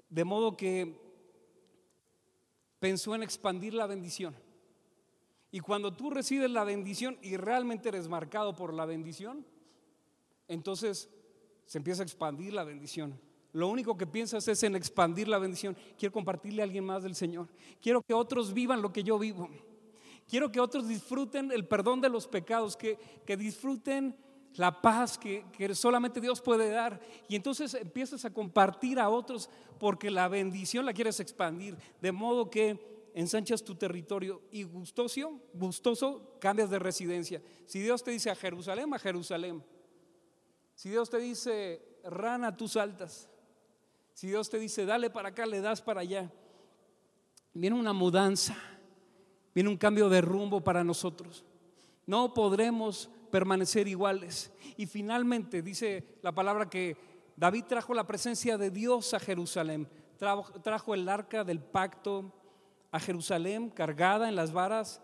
De 0.09 0.25
modo 0.25 0.57
que 0.57 0.99
pensó 2.79 3.15
en 3.15 3.25
expandir 3.25 3.75
la 3.75 3.87
bendición. 3.87 4.35
Y 5.51 5.61
cuando 5.61 5.93
tú 5.93 6.11
recibes 6.11 6.51
la 6.51 6.65
bendición 6.65 7.19
y 7.23 7.37
realmente 7.37 7.89
eres 7.89 8.09
marcado 8.09 8.55
por 8.55 8.73
la 8.73 8.85
bendición, 8.85 9.45
entonces 10.49 11.11
se 11.67 11.79
empieza 11.79 12.03
a 12.03 12.05
expandir 12.05 12.53
la 12.53 12.65
bendición. 12.65 13.19
Lo 13.53 13.69
único 13.69 13.97
que 13.97 14.07
piensas 14.07 14.47
es 14.47 14.63
en 14.63 14.77
expandir 14.77 15.27
la 15.27 15.39
bendición. 15.39 15.77
Quiero 15.99 16.13
compartirle 16.13 16.63
a 16.63 16.65
alguien 16.65 16.85
más 16.85 17.03
del 17.03 17.17
Señor. 17.17 17.49
Quiero 17.81 18.03
que 18.03 18.15
otros 18.15 18.55
vivan 18.55 18.81
lo 18.81 18.93
que 18.93 19.03
yo 19.03 19.19
vivo. 19.19 19.49
Quiero 20.29 20.53
que 20.53 20.61
otros 20.61 20.87
disfruten 20.87 21.51
el 21.51 21.67
perdón 21.67 22.01
de 22.01 22.09
los 22.09 22.29
pecados, 22.29 22.77
que, 22.77 22.97
que 23.27 23.37
disfruten 23.37 24.17
la 24.55 24.81
paz 24.81 25.19
que, 25.19 25.45
solamente 25.75 26.21
Dios 26.21 26.41
puede 26.41 26.71
dar. 26.71 27.01
Y 27.29 27.37
entonces 27.37 27.75
empiezas 27.75 28.25
a 28.25 28.33
compartir 28.33 28.99
a 28.99 29.09
otros 29.09 29.49
porque 29.79 30.11
la 30.11 30.29
bendición 30.29 30.85
la 30.85 30.93
quieres 30.93 31.21
expandir. 31.21 31.77
De 32.01 32.13
modo 32.13 32.51
que 32.51 33.00
ensanchas 33.15 33.65
tu 33.65 33.75
territorio 33.75 34.43
y 34.51 34.63
gustoso, 34.63 35.41
gustoso 35.53 36.37
cambias 36.41 36.71
de 36.71 36.79
residencia. 36.79 37.43
Si 37.67 37.81
Dios 37.81 38.03
te 38.03 38.11
dice 38.11 38.31
a 38.31 38.35
Jerusalén, 38.35 38.93
a 38.93 38.99
Jerusalén. 38.99 39.65
Si 40.75 40.91
Dios 40.91 41.11
te 41.11 41.19
dice, 41.19 42.01
rana, 42.05 42.57
tú 42.57 42.69
saltas. 42.69 43.29
Si 44.15 44.29
Dios 44.29 44.51
te 44.51 44.59
dice, 44.59 44.85
dale 44.85 45.11
para 45.11 45.31
acá, 45.31 45.47
le 45.47 45.61
das 45.61 45.83
para 45.83 46.01
allá. 46.01 46.31
Viene 47.53 47.77
una 47.77 47.93
mudanza, 47.93 48.57
viene 49.55 49.71
un 49.71 49.77
cambio 49.77 50.09
de 50.09 50.21
rumbo 50.21 50.63
para 50.63 50.85
nosotros. 50.85 51.45
No 52.07 52.35
podremos 52.35 53.11
permanecer 53.31 53.89
iguales. 53.89 54.53
Y 54.77 54.87
finalmente 54.87 55.63
dice 55.63 56.19
la 56.23 56.33
palabra 56.33 56.69
que 56.69 56.97
David 57.37 57.65
trajo 57.69 57.95
la 57.95 58.07
presencia 58.07 58.59
de 58.59 58.71
Dios 58.71 59.15
a 59.15 59.21
Jerusalén, 59.21 59.89
trajo, 60.19 60.95
el 60.95 61.09
arca 61.09 61.45
del 61.45 61.61
pacto 61.61 62.33
a 62.91 63.01
Jerusalén 63.01 63.71
cargada 63.71 64.29
en 64.29 64.37
las 64.37 64.53
varas, 64.53 65.01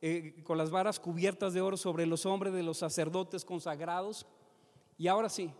eh, 0.00 0.42
con 0.44 0.58
las 0.58 0.70
varas 0.70 1.00
cubiertas 1.00 1.52
de 1.54 1.60
oro 1.60 1.76
sobre 1.76 2.06
los 2.06 2.26
hombres 2.26 2.52
de 2.52 2.62
los 2.62 2.78
sacerdotes 2.78 3.44
consagrados. 3.44 4.26
Y 4.96 5.08
ahora 5.08 5.28
sí, 5.28 5.52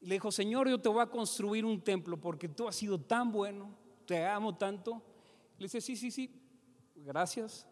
le 0.00 0.14
dijo, 0.14 0.30
Señor, 0.30 0.68
yo 0.68 0.80
te 0.80 0.88
voy 0.88 1.00
a 1.02 1.06
construir 1.06 1.64
un 1.64 1.80
templo 1.80 2.20
porque 2.20 2.48
tú 2.48 2.68
has 2.68 2.76
sido 2.76 3.00
tan 3.00 3.32
bueno, 3.32 3.76
te 4.06 4.26
amo 4.26 4.56
tanto. 4.56 5.02
Le 5.58 5.64
dice, 5.64 5.80
sí, 5.80 5.96
sí, 5.96 6.10
sí, 6.10 6.30
gracias, 6.94 7.66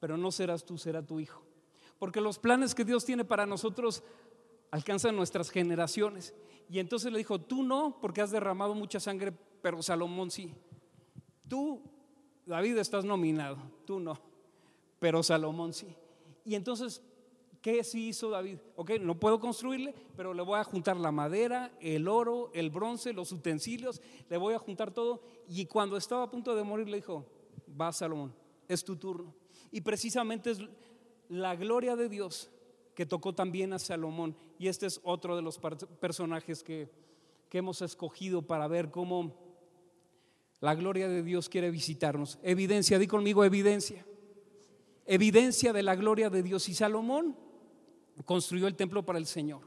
pero 0.00 0.16
no 0.16 0.30
serás 0.32 0.64
tú, 0.64 0.76
será 0.78 1.02
tu 1.02 1.20
hijo 1.20 1.42
porque 2.02 2.20
los 2.20 2.40
planes 2.40 2.74
que 2.74 2.84
Dios 2.84 3.04
tiene 3.04 3.24
para 3.24 3.46
nosotros 3.46 4.02
alcanzan 4.72 5.14
nuestras 5.14 5.50
generaciones. 5.50 6.34
Y 6.68 6.80
entonces 6.80 7.12
le 7.12 7.18
dijo, 7.18 7.40
tú 7.40 7.62
no, 7.62 8.00
porque 8.00 8.20
has 8.20 8.32
derramado 8.32 8.74
mucha 8.74 8.98
sangre, 8.98 9.32
pero 9.62 9.80
Salomón 9.84 10.28
sí. 10.32 10.52
Tú, 11.52 11.82
David, 12.46 12.78
estás 12.78 13.04
nominado, 13.04 13.58
tú 13.84 14.00
no, 14.00 14.18
pero 14.98 15.22
Salomón 15.22 15.74
sí. 15.74 15.94
Y 16.46 16.54
entonces, 16.54 17.02
¿qué 17.60 17.84
sí 17.84 18.08
hizo 18.08 18.30
David? 18.30 18.56
Ok, 18.74 18.92
no 19.02 19.20
puedo 19.20 19.38
construirle, 19.38 19.94
pero 20.16 20.32
le 20.32 20.40
voy 20.40 20.58
a 20.58 20.64
juntar 20.64 20.96
la 20.96 21.12
madera, 21.12 21.70
el 21.78 22.08
oro, 22.08 22.50
el 22.54 22.70
bronce, 22.70 23.12
los 23.12 23.32
utensilios, 23.32 24.00
le 24.30 24.38
voy 24.38 24.54
a 24.54 24.58
juntar 24.58 24.92
todo. 24.92 25.20
Y 25.46 25.66
cuando 25.66 25.98
estaba 25.98 26.22
a 26.22 26.30
punto 26.30 26.56
de 26.56 26.62
morir, 26.62 26.88
le 26.88 26.96
dijo, 26.96 27.26
va 27.78 27.92
Salomón, 27.92 28.34
es 28.66 28.82
tu 28.82 28.96
turno. 28.96 29.34
Y 29.70 29.82
precisamente 29.82 30.52
es 30.52 30.58
la 31.28 31.54
gloria 31.54 31.96
de 31.96 32.08
Dios 32.08 32.48
que 32.94 33.04
tocó 33.04 33.34
también 33.34 33.74
a 33.74 33.78
Salomón. 33.78 34.34
Y 34.58 34.68
este 34.68 34.86
es 34.86 35.02
otro 35.04 35.36
de 35.36 35.42
los 35.42 35.60
personajes 36.00 36.62
que, 36.62 36.88
que 37.50 37.58
hemos 37.58 37.82
escogido 37.82 38.40
para 38.40 38.68
ver 38.68 38.90
cómo 38.90 39.51
la 40.62 40.76
gloria 40.76 41.08
de 41.08 41.24
Dios 41.24 41.48
quiere 41.48 41.72
visitarnos. 41.72 42.38
Evidencia, 42.40 42.96
di 42.96 43.08
conmigo 43.08 43.42
evidencia. 43.44 44.06
Evidencia 45.04 45.72
de 45.72 45.82
la 45.82 45.96
gloria 45.96 46.30
de 46.30 46.40
Dios. 46.44 46.68
Y 46.68 46.74
Salomón 46.74 47.36
construyó 48.24 48.68
el 48.68 48.76
templo 48.76 49.04
para 49.04 49.18
el 49.18 49.26
Señor. 49.26 49.62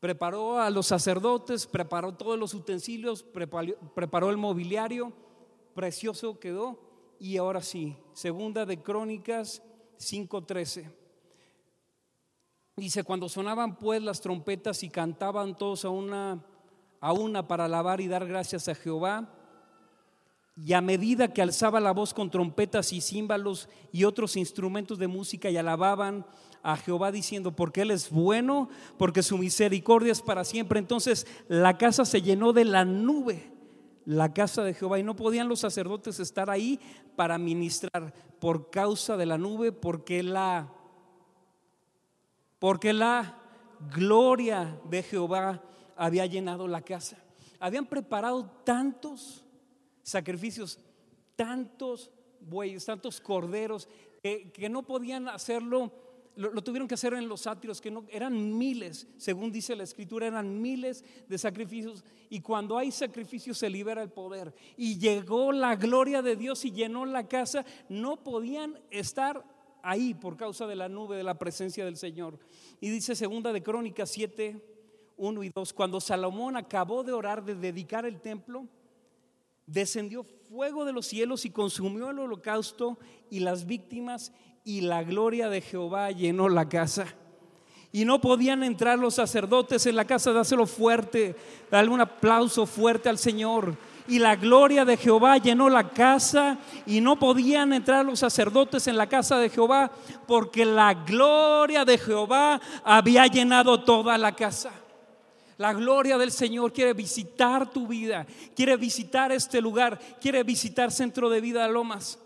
Preparó 0.00 0.58
a 0.58 0.68
los 0.68 0.88
sacerdotes, 0.88 1.68
preparó 1.68 2.12
todos 2.16 2.36
los 2.36 2.54
utensilios, 2.54 3.22
preparó, 3.22 4.30
el 4.30 4.36
mobiliario, 4.36 5.12
precioso 5.74 6.40
quedó. 6.40 6.80
Y 7.20 7.36
ahora 7.36 7.62
sí, 7.62 7.96
segunda 8.12 8.66
de 8.66 8.82
Crónicas 8.82 9.62
5:13. 9.96 10.90
Dice, 12.74 13.04
cuando 13.04 13.28
sonaban 13.28 13.78
pues 13.78 14.02
las 14.02 14.20
trompetas 14.20 14.82
y 14.82 14.90
cantaban 14.90 15.56
todos 15.56 15.84
a 15.84 15.90
una, 15.90 16.44
a 17.00 17.12
una 17.12 17.48
para 17.48 17.64
alabar 17.64 18.00
y 18.00 18.08
dar 18.08 18.26
gracias 18.26 18.68
a 18.68 18.74
Jehová, 18.74 19.28
y 20.56 20.74
a 20.74 20.80
medida 20.80 21.32
que 21.32 21.40
alzaba 21.40 21.80
la 21.80 21.92
voz 21.92 22.12
con 22.12 22.30
trompetas 22.30 22.92
y 22.92 23.00
címbalos 23.00 23.68
y 23.92 24.04
otros 24.04 24.36
instrumentos 24.36 24.98
de 24.98 25.06
música 25.06 25.48
y 25.48 25.56
alababan 25.56 26.26
a 26.62 26.76
Jehová 26.76 27.10
diciendo, 27.10 27.52
porque 27.52 27.82
Él 27.82 27.90
es 27.90 28.10
bueno, 28.10 28.68
porque 28.98 29.22
su 29.22 29.38
misericordia 29.38 30.12
es 30.12 30.20
para 30.20 30.44
siempre. 30.44 30.78
Entonces 30.78 31.26
la 31.48 31.78
casa 31.78 32.04
se 32.04 32.20
llenó 32.20 32.52
de 32.52 32.66
la 32.66 32.84
nube 32.84 33.50
la 34.10 34.32
casa 34.32 34.64
de 34.64 34.74
Jehová 34.74 34.98
y 34.98 35.02
no 35.02 35.14
podían 35.14 35.48
los 35.48 35.60
sacerdotes 35.60 36.18
estar 36.20 36.50
ahí 36.50 36.80
para 37.16 37.38
ministrar 37.38 38.12
por 38.38 38.70
causa 38.70 39.16
de 39.16 39.26
la 39.26 39.38
nube, 39.38 39.72
porque 39.72 40.22
la 40.22 40.72
porque 42.58 42.92
la 42.92 43.38
gloria 43.94 44.78
de 44.84 45.02
Jehová 45.02 45.62
había 46.00 46.24
llenado 46.26 46.66
la 46.66 46.80
casa. 46.80 47.18
Habían 47.58 47.86
preparado 47.86 48.50
tantos 48.64 49.44
sacrificios, 50.02 50.78
tantos 51.36 52.10
bueyes, 52.40 52.86
tantos 52.86 53.20
corderos, 53.20 53.86
que 54.22 54.68
no 54.70 54.82
podían 54.82 55.28
hacerlo 55.28 55.92
lo, 56.36 56.62
tuvieron 56.62 56.88
que 56.88 56.94
hacer 56.94 57.12
en 57.12 57.28
los 57.28 57.42
sátiros, 57.42 57.82
que 57.82 57.90
no, 57.90 58.06
eran 58.08 58.56
miles, 58.56 59.06
según 59.18 59.52
dice 59.52 59.76
la 59.76 59.82
escritura, 59.82 60.26
eran 60.26 60.62
miles 60.62 61.04
de 61.28 61.36
sacrificios. 61.36 62.02
Y 62.30 62.40
cuando 62.40 62.78
hay 62.78 62.92
sacrificios 62.92 63.58
se 63.58 63.68
libera 63.68 64.02
el 64.02 64.08
poder. 64.08 64.54
Y 64.78 64.98
llegó 64.98 65.52
la 65.52 65.76
gloria 65.76 66.22
de 66.22 66.36
Dios 66.36 66.64
y 66.64 66.72
llenó 66.72 67.04
la 67.04 67.28
casa. 67.28 67.66
No 67.90 68.22
podían 68.22 68.78
estar 68.90 69.44
ahí 69.82 70.14
por 70.14 70.38
causa 70.38 70.66
de 70.66 70.76
la 70.76 70.88
nube 70.88 71.16
de 71.16 71.24
la 71.24 71.38
presencia 71.38 71.84
del 71.84 71.98
Señor. 71.98 72.38
Y 72.80 72.88
dice 72.88 73.14
segunda 73.14 73.52
de 73.52 73.62
Crónicas 73.62 74.10
7, 74.10 74.69
1 75.20 75.42
y 75.44 75.50
2, 75.50 75.72
cuando 75.74 76.00
Salomón 76.00 76.56
acabó 76.56 77.04
de 77.04 77.12
orar, 77.12 77.44
de 77.44 77.54
dedicar 77.54 78.06
el 78.06 78.20
templo, 78.20 78.66
descendió 79.66 80.24
fuego 80.48 80.86
de 80.86 80.94
los 80.94 81.06
cielos 81.06 81.44
y 81.44 81.50
consumió 81.50 82.08
el 82.08 82.18
holocausto 82.18 82.98
y 83.28 83.40
las 83.40 83.66
víctimas 83.66 84.32
y 84.64 84.80
la 84.80 85.04
gloria 85.04 85.50
de 85.50 85.60
Jehová 85.60 86.10
llenó 86.10 86.48
la 86.48 86.68
casa. 86.68 87.06
Y 87.92 88.04
no 88.04 88.20
podían 88.20 88.62
entrar 88.62 88.98
los 88.98 89.16
sacerdotes 89.16 89.84
en 89.84 89.96
la 89.96 90.06
casa, 90.06 90.32
dáselo 90.32 90.64
fuerte, 90.64 91.36
dale 91.70 91.90
un 91.90 92.00
aplauso 92.00 92.64
fuerte 92.64 93.08
al 93.08 93.18
Señor. 93.18 93.76
y 94.08 94.18
la 94.18 94.34
gloria 94.34 94.84
de 94.84 94.96
Jehová 94.96 95.36
llenó 95.36 95.68
la 95.68 95.90
casa 95.90 96.58
y 96.84 97.00
no 97.00 97.18
podían 97.18 97.72
entrar 97.72 98.04
los 98.04 98.20
sacerdotes 98.20 98.88
en 98.88 98.96
la 98.96 99.08
casa 99.08 99.38
de 99.38 99.50
Jehová 99.50 99.92
porque 100.26 100.64
la 100.64 100.94
gloria 100.94 101.84
de 101.84 101.96
Jehová 101.96 102.60
había 102.82 103.26
llenado 103.26 103.84
toda 103.84 104.18
la 104.18 104.34
casa. 104.34 104.79
La 105.60 105.74
gloria 105.74 106.16
del 106.16 106.32
Señor 106.32 106.72
quiere 106.72 106.94
visitar 106.94 107.70
tu 107.70 107.86
vida, 107.86 108.26
quiere 108.56 108.78
visitar 108.78 109.30
este 109.30 109.60
lugar, 109.60 110.00
quiere 110.18 110.42
visitar 110.42 110.90
Centro 110.90 111.28
de 111.28 111.42
Vida 111.42 111.68
Lomas. 111.68 112.18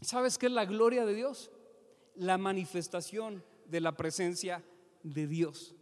¿Sabes 0.00 0.38
qué 0.38 0.46
es 0.46 0.52
la 0.52 0.66
gloria 0.66 1.04
de 1.04 1.16
Dios? 1.16 1.50
La 2.14 2.38
manifestación 2.38 3.42
de 3.66 3.80
la 3.80 3.96
presencia 3.96 4.62
de 5.02 5.26
Dios. 5.26 5.74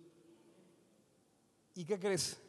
¿Y 1.75 1.85
qué 1.85 1.99
crees? 1.99 2.41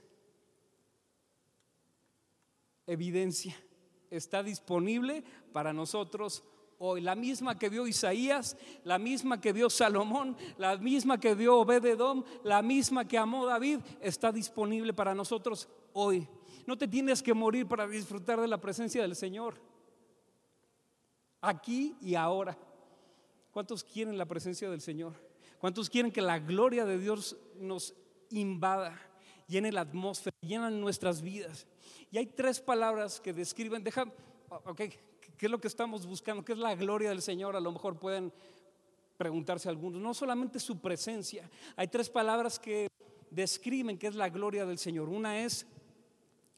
Evidencia 2.88 3.62
está 4.10 4.42
disponible 4.42 5.22
para 5.52 5.74
nosotros 5.74 6.46
hoy. 6.80 7.02
La 7.02 7.16
misma 7.16 7.60
que 7.60 7.70
vio 7.70 7.86
Isaías, 7.86 8.58
la 8.84 8.98
misma 8.98 9.40
que 9.40 9.54
vio 9.54 9.70
Salomón, 9.70 10.36
la 10.58 10.78
misma 10.78 11.20
que 11.20 11.36
vio 11.36 11.60
Obededom, 11.60 12.24
la 12.44 12.62
misma 12.62 13.08
que 13.08 13.18
amó 13.18 13.46
David, 13.46 13.80
está 14.02 14.32
disponible 14.32 14.94
para 14.94 15.14
nosotros 15.14 15.70
hoy. 15.94 16.28
No 16.66 16.78
te 16.78 16.88
tienes 16.88 17.22
que 17.22 17.34
morir 17.34 17.68
para 17.68 17.88
disfrutar 17.88 18.40
de 18.42 18.48
la 18.48 18.60
presencia 18.60 19.02
del 19.02 19.16
Señor. 19.16 19.56
Aquí 21.42 21.96
y 22.02 22.16
ahora. 22.16 22.58
¿Cuántos 23.52 23.84
quieren 23.84 24.18
la 24.18 24.26
presencia 24.26 24.70
del 24.70 24.82
Señor? 24.82 25.14
¿Cuántos 25.60 25.90
quieren 25.90 26.12
que 26.12 26.22
la 26.22 26.40
gloria 26.40 26.86
de 26.86 26.98
Dios 26.98 27.36
nos 27.56 27.94
invada, 28.30 28.98
llene 29.48 29.72
la 29.72 29.82
atmósfera, 29.82 30.36
llene 30.42 30.72
nuestras 30.72 31.22
vidas? 31.22 31.68
Y 32.12 32.18
hay 32.18 32.28
tres 32.28 32.62
palabras 32.62 33.20
que 33.20 33.34
describen, 33.34 33.84
deja, 33.84 34.06
ok, 34.50 34.82
¿qué 35.40 35.46
es 35.46 35.52
lo 35.52 35.62
que 35.62 35.70
estamos 35.70 36.06
buscando? 36.06 36.44
¿Qué 36.44 36.52
es 36.52 36.60
la 36.60 36.76
gloria 36.76 37.10
del 37.10 37.22
Señor? 37.22 37.56
A 37.56 37.62
lo 37.62 37.72
mejor 37.72 37.98
pueden 37.98 38.32
preguntarse 39.18 39.70
algunos. 39.70 40.02
No 40.02 40.14
solamente 40.14 40.60
su 40.60 40.80
presencia, 40.80 41.50
hay 41.78 41.88
tres 41.88 42.10
palabras 42.10 42.60
que 42.60 42.90
describen 43.32 43.98
qué 43.98 44.08
es 44.08 44.16
la 44.16 44.28
gloria 44.28 44.66
del 44.66 44.78
Señor. 44.78 45.08
Una 45.08 45.40
es 45.40 45.66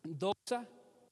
doxa, 0.03 0.67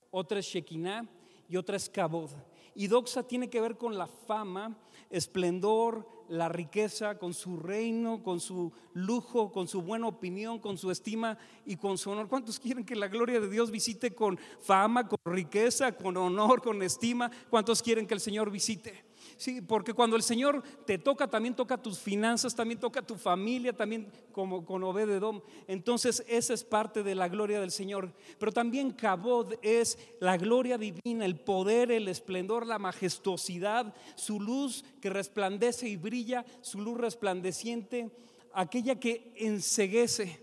otra 0.10 0.40
es 0.40 0.48
shekinah 0.48 1.08
y 1.48 1.58
otra 1.58 1.78
es 1.78 1.88
kabod. 1.88 2.32
Y 2.74 2.88
doxa 2.88 3.22
tiene 3.22 3.52
que 3.52 3.62
ver 3.62 3.78
con 3.78 3.96
la 4.00 4.08
fama, 4.08 4.76
esplendor, 5.12 6.08
la 6.30 6.48
riqueza, 6.48 7.18
con 7.18 7.34
su 7.34 7.58
reino, 7.58 8.24
con 8.24 8.40
su 8.40 8.72
lujo, 8.94 9.52
con 9.52 9.68
su 9.68 9.82
buena 9.82 10.08
opinión, 10.08 10.60
con 10.60 10.78
su 10.78 10.92
estima 10.92 11.38
y 11.66 11.76
con 11.76 11.98
su 11.98 12.12
honor. 12.12 12.28
¿Cuántos 12.28 12.60
quieren 12.60 12.86
que 12.86 12.96
la 12.96 13.08
gloria 13.08 13.40
de 13.40 13.50
Dios 13.50 13.72
visite 13.72 14.14
con 14.14 14.40
fama, 14.62 15.08
con 15.08 15.20
riqueza, 15.26 15.92
con 15.92 16.16
honor, 16.18 16.62
con 16.62 16.82
estima? 16.84 17.30
¿Cuántos 17.50 17.82
quieren 17.82 18.06
que 18.06 18.14
el 18.14 18.20
Señor 18.20 18.52
visite? 18.52 19.09
Sí, 19.40 19.62
porque 19.62 19.94
cuando 19.94 20.18
el 20.18 20.22
Señor 20.22 20.62
te 20.86 20.98
toca, 20.98 21.26
también 21.26 21.56
toca 21.56 21.82
tus 21.82 21.98
finanzas, 21.98 22.54
también 22.54 22.78
toca 22.78 23.02
tu 23.02 23.16
familia, 23.16 23.72
también 23.72 24.12
como 24.34 24.66
con 24.66 24.84
Obededom. 24.84 25.40
Entonces, 25.66 26.26
esa 26.28 26.54
es 26.54 26.66
parte 26.66 27.04
de 27.04 27.16
la 27.16 27.30
gloria 27.30 27.62
del 27.62 27.72
Señor. 27.72 28.12
Pero 28.38 28.52
también 28.52 28.92
Cabod 28.92 29.54
es 29.62 29.98
la 30.20 30.36
gloria 30.36 30.78
divina, 30.78 31.24
el 31.24 31.40
poder, 31.40 31.90
el 31.90 32.10
esplendor, 32.10 32.68
la 32.68 32.80
majestuosidad, 32.80 33.96
su 34.16 34.42
luz 34.42 34.84
que 35.00 35.10
resplandece 35.10 35.88
y 35.88 35.96
brilla, 35.96 36.44
su 36.60 36.82
luz 36.82 36.98
resplandeciente, 36.98 38.12
aquella 38.52 39.00
que 39.00 39.32
enseguece, 39.38 40.38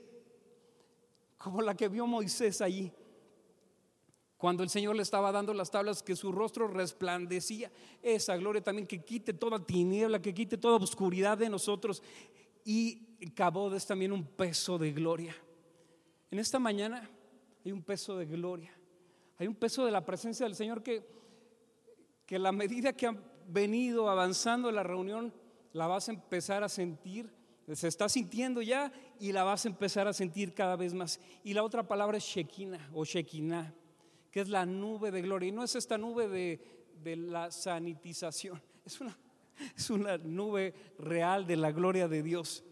como 1.37 1.61
la 1.61 1.74
que 1.74 1.88
vio 1.88 2.06
Moisés 2.06 2.62
allí. 2.62 2.90
Cuando 4.37 4.62
el 4.62 4.68
Señor 4.68 4.94
le 4.96 5.03
estaba 5.03 5.33
dando 5.33 5.55
las 5.55 5.70
tablas, 5.70 6.03
que 6.03 6.14
su 6.14 6.31
rostro 6.31 6.68
resplandecía, 6.68 7.70
esa 8.03 8.37
gloria 8.37 8.62
también 8.62 8.87
que 8.87 9.03
quite 9.03 9.33
toda 9.33 9.64
tiniebla, 9.64 10.20
que 10.20 10.35
quite 10.35 10.59
toda 10.59 10.77
oscuridad 10.77 11.38
de 11.38 11.49
nosotros. 11.49 12.03
Y 12.64 13.31
Cabod 13.35 13.75
es 13.75 13.87
también 13.87 14.12
un 14.12 14.25
peso 14.25 14.77
de 14.77 14.92
gloria. 14.92 15.35
En 16.31 16.38
esta 16.38 16.59
mañana 16.59 17.09
hay 17.64 17.72
un 17.72 17.83
peso 17.83 18.18
de 18.18 18.27
gloria. 18.27 18.77
Hay 19.38 19.46
un 19.46 19.55
peso 19.55 19.87
de 19.87 19.90
la 19.90 20.05
presencia 20.05 20.44
del 20.44 20.55
Señor 20.55 20.83
que, 20.83 21.07
que 22.27 22.38
la 22.38 22.53
medida 22.53 22.92
que 22.92 23.07
ha 23.07 23.16
venido 23.49 24.11
avanzando 24.11 24.70
la 24.70 24.83
reunión, 24.83 25.33
la 25.72 25.87
vas 25.87 26.09
a 26.09 26.12
empezar 26.12 26.62
a 26.62 26.68
sentir. 26.68 27.31
Se 27.72 27.88
está 27.88 28.09
sintiendo 28.09 28.61
ya 28.61 28.92
y 29.18 29.33
la 29.33 29.44
vas 29.44 29.64
a 29.64 29.68
empezar 29.68 30.07
a 30.09 30.12
sentir 30.12 30.53
cada 30.55 30.77
vez 30.77 30.92
más. 30.92 31.20
Y 31.42 31.55
la 31.55 31.62
otra 31.62 31.87
palabra 31.87 32.18
es 32.18 32.25
Shekinah 32.25 32.90
o 32.92 33.05
Shekinah 33.05 33.75
que 34.37 34.42
es 34.42 34.51
la 34.51 34.66
nube 34.66 35.11
de 35.11 35.22
gloria. 35.22 35.49
Y 35.49 35.53
no 35.53 35.64
es 35.64 35.77
esta 35.77 35.96
nube 35.96 36.29
de, 36.29 37.16
la 37.16 37.51
sanitización, 37.51 38.61
es 38.85 39.01
una, 39.01 39.18
es 39.75 39.88
una 39.88 40.18
nube 40.18 40.75
real 40.99 41.46
de 41.46 41.57
la 41.57 41.72
gloria 41.72 42.07
de 42.07 42.22
Dios. 42.22 42.62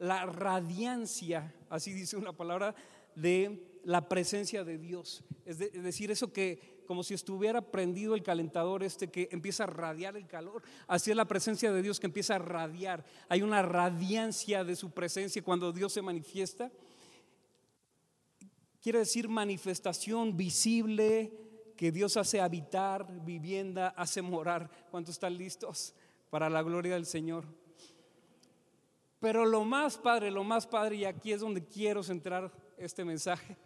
La 0.00 0.26
radiancia, 0.26 1.54
así 1.70 1.92
dice 1.92 2.16
una 2.16 2.32
palabra, 2.32 2.74
de 3.14 3.80
la 3.84 4.08
presencia 4.08 4.64
de 4.64 4.78
Dios. 4.78 5.22
Es, 5.44 5.58
decir, 5.58 6.10
eso 6.10 6.32
que 6.32 6.82
como 6.88 7.04
si 7.04 7.14
estuviera 7.14 7.60
prendido 7.70 8.16
el 8.16 8.24
calentador 8.24 8.82
este 8.82 9.08
que 9.08 9.28
empieza 9.30 9.62
a 9.62 9.68
radiar 9.68 10.16
el 10.16 10.26
calor. 10.26 10.64
Así 10.88 11.12
es 11.12 11.16
la 11.16 11.28
presencia 11.28 11.70
de 11.70 11.82
Dios 11.82 12.00
que 12.00 12.08
empieza 12.08 12.34
a 12.34 12.38
radiar. 12.40 13.04
Hay 13.28 13.42
una 13.42 13.62
radiancia 13.62 14.64
de 14.64 14.74
su 14.74 14.90
presencia 14.90 15.40
cuando 15.40 15.70
Dios 15.70 15.92
se 15.92 16.02
manifiesta 16.02 16.72
quiere 18.82 18.98
decir 18.98 19.28
manifestación 19.28 20.36
visible 20.36 21.32
que 21.76 21.92
Dios 21.92 22.16
hace 22.16 22.40
habitar, 22.40 23.24
vivienda, 23.24 23.88
hace 23.96 24.20
morar. 24.20 24.70
¿Cuántos 24.90 25.14
están 25.14 25.38
listos 25.38 25.94
para 26.30 26.50
la 26.50 26.62
gloria 26.62 26.94
del 26.94 27.06
Señor? 27.06 27.44
Pero 29.20 29.46
lo 29.46 29.64
más 29.64 29.96
padre, 29.96 30.30
lo 30.30 30.42
más 30.42 30.66
padre, 30.66 30.96
y 30.96 31.04
aquí 31.04 31.32
es 31.32 31.40
donde 31.40 31.64
quiero 31.64 32.02
centrar 32.02 32.52
este 32.76 33.04
mensaje. 33.04 33.56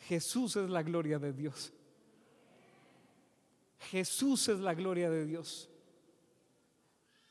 Jesús 0.00 0.56
es 0.56 0.68
la 0.68 0.82
gloria 0.82 1.18
de 1.18 1.32
Dios. 1.32 1.72
Jesús 3.78 4.48
es 4.48 4.58
la 4.58 4.74
gloria 4.74 5.08
de 5.08 5.24
Dios. 5.24 5.70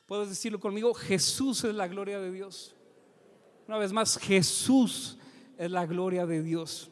¿Puedes 0.06 0.30
decirlo 0.30 0.58
conmigo? 0.58 0.94
Jesús 0.94 1.64
es 1.64 1.74
la 1.74 1.86
gloria 1.86 2.18
de 2.18 2.32
Dios. 2.32 2.74
Una 3.68 3.76
vez 3.76 3.92
más, 3.92 4.16
Jesús 4.16 5.18
es 5.58 5.70
la 5.70 5.84
gloria 5.84 6.24
de 6.24 6.42
Dios. 6.42 6.90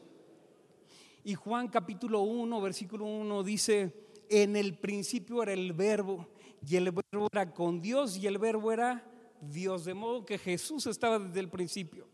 Y 1.25 1.33
Juan 1.33 1.69
capítulo 1.69 2.21
1, 2.21 2.61
versículo 2.61 3.07
1 3.07 3.43
dice, 3.45 3.95
en 4.29 4.57
el 4.57 4.77
principio 4.77 5.43
era 5.43 5.55
el 5.55 5.73
verbo 5.73 6.29
y 6.69 6.77
el 6.77 6.93
verbo 6.93 7.29
era 7.33 7.55
con 7.55 7.81
Dios 7.81 8.19
y 8.19 8.27
el 8.27 8.37
verbo 8.37 8.73
era 8.73 9.11
Dios. 9.41 9.87
De 9.87 9.95
modo 9.95 10.27
que 10.27 10.37
Jesús 10.37 10.87
estaba 10.87 11.19
desde 11.19 11.41
el 11.41 11.49
principio. 11.49 12.07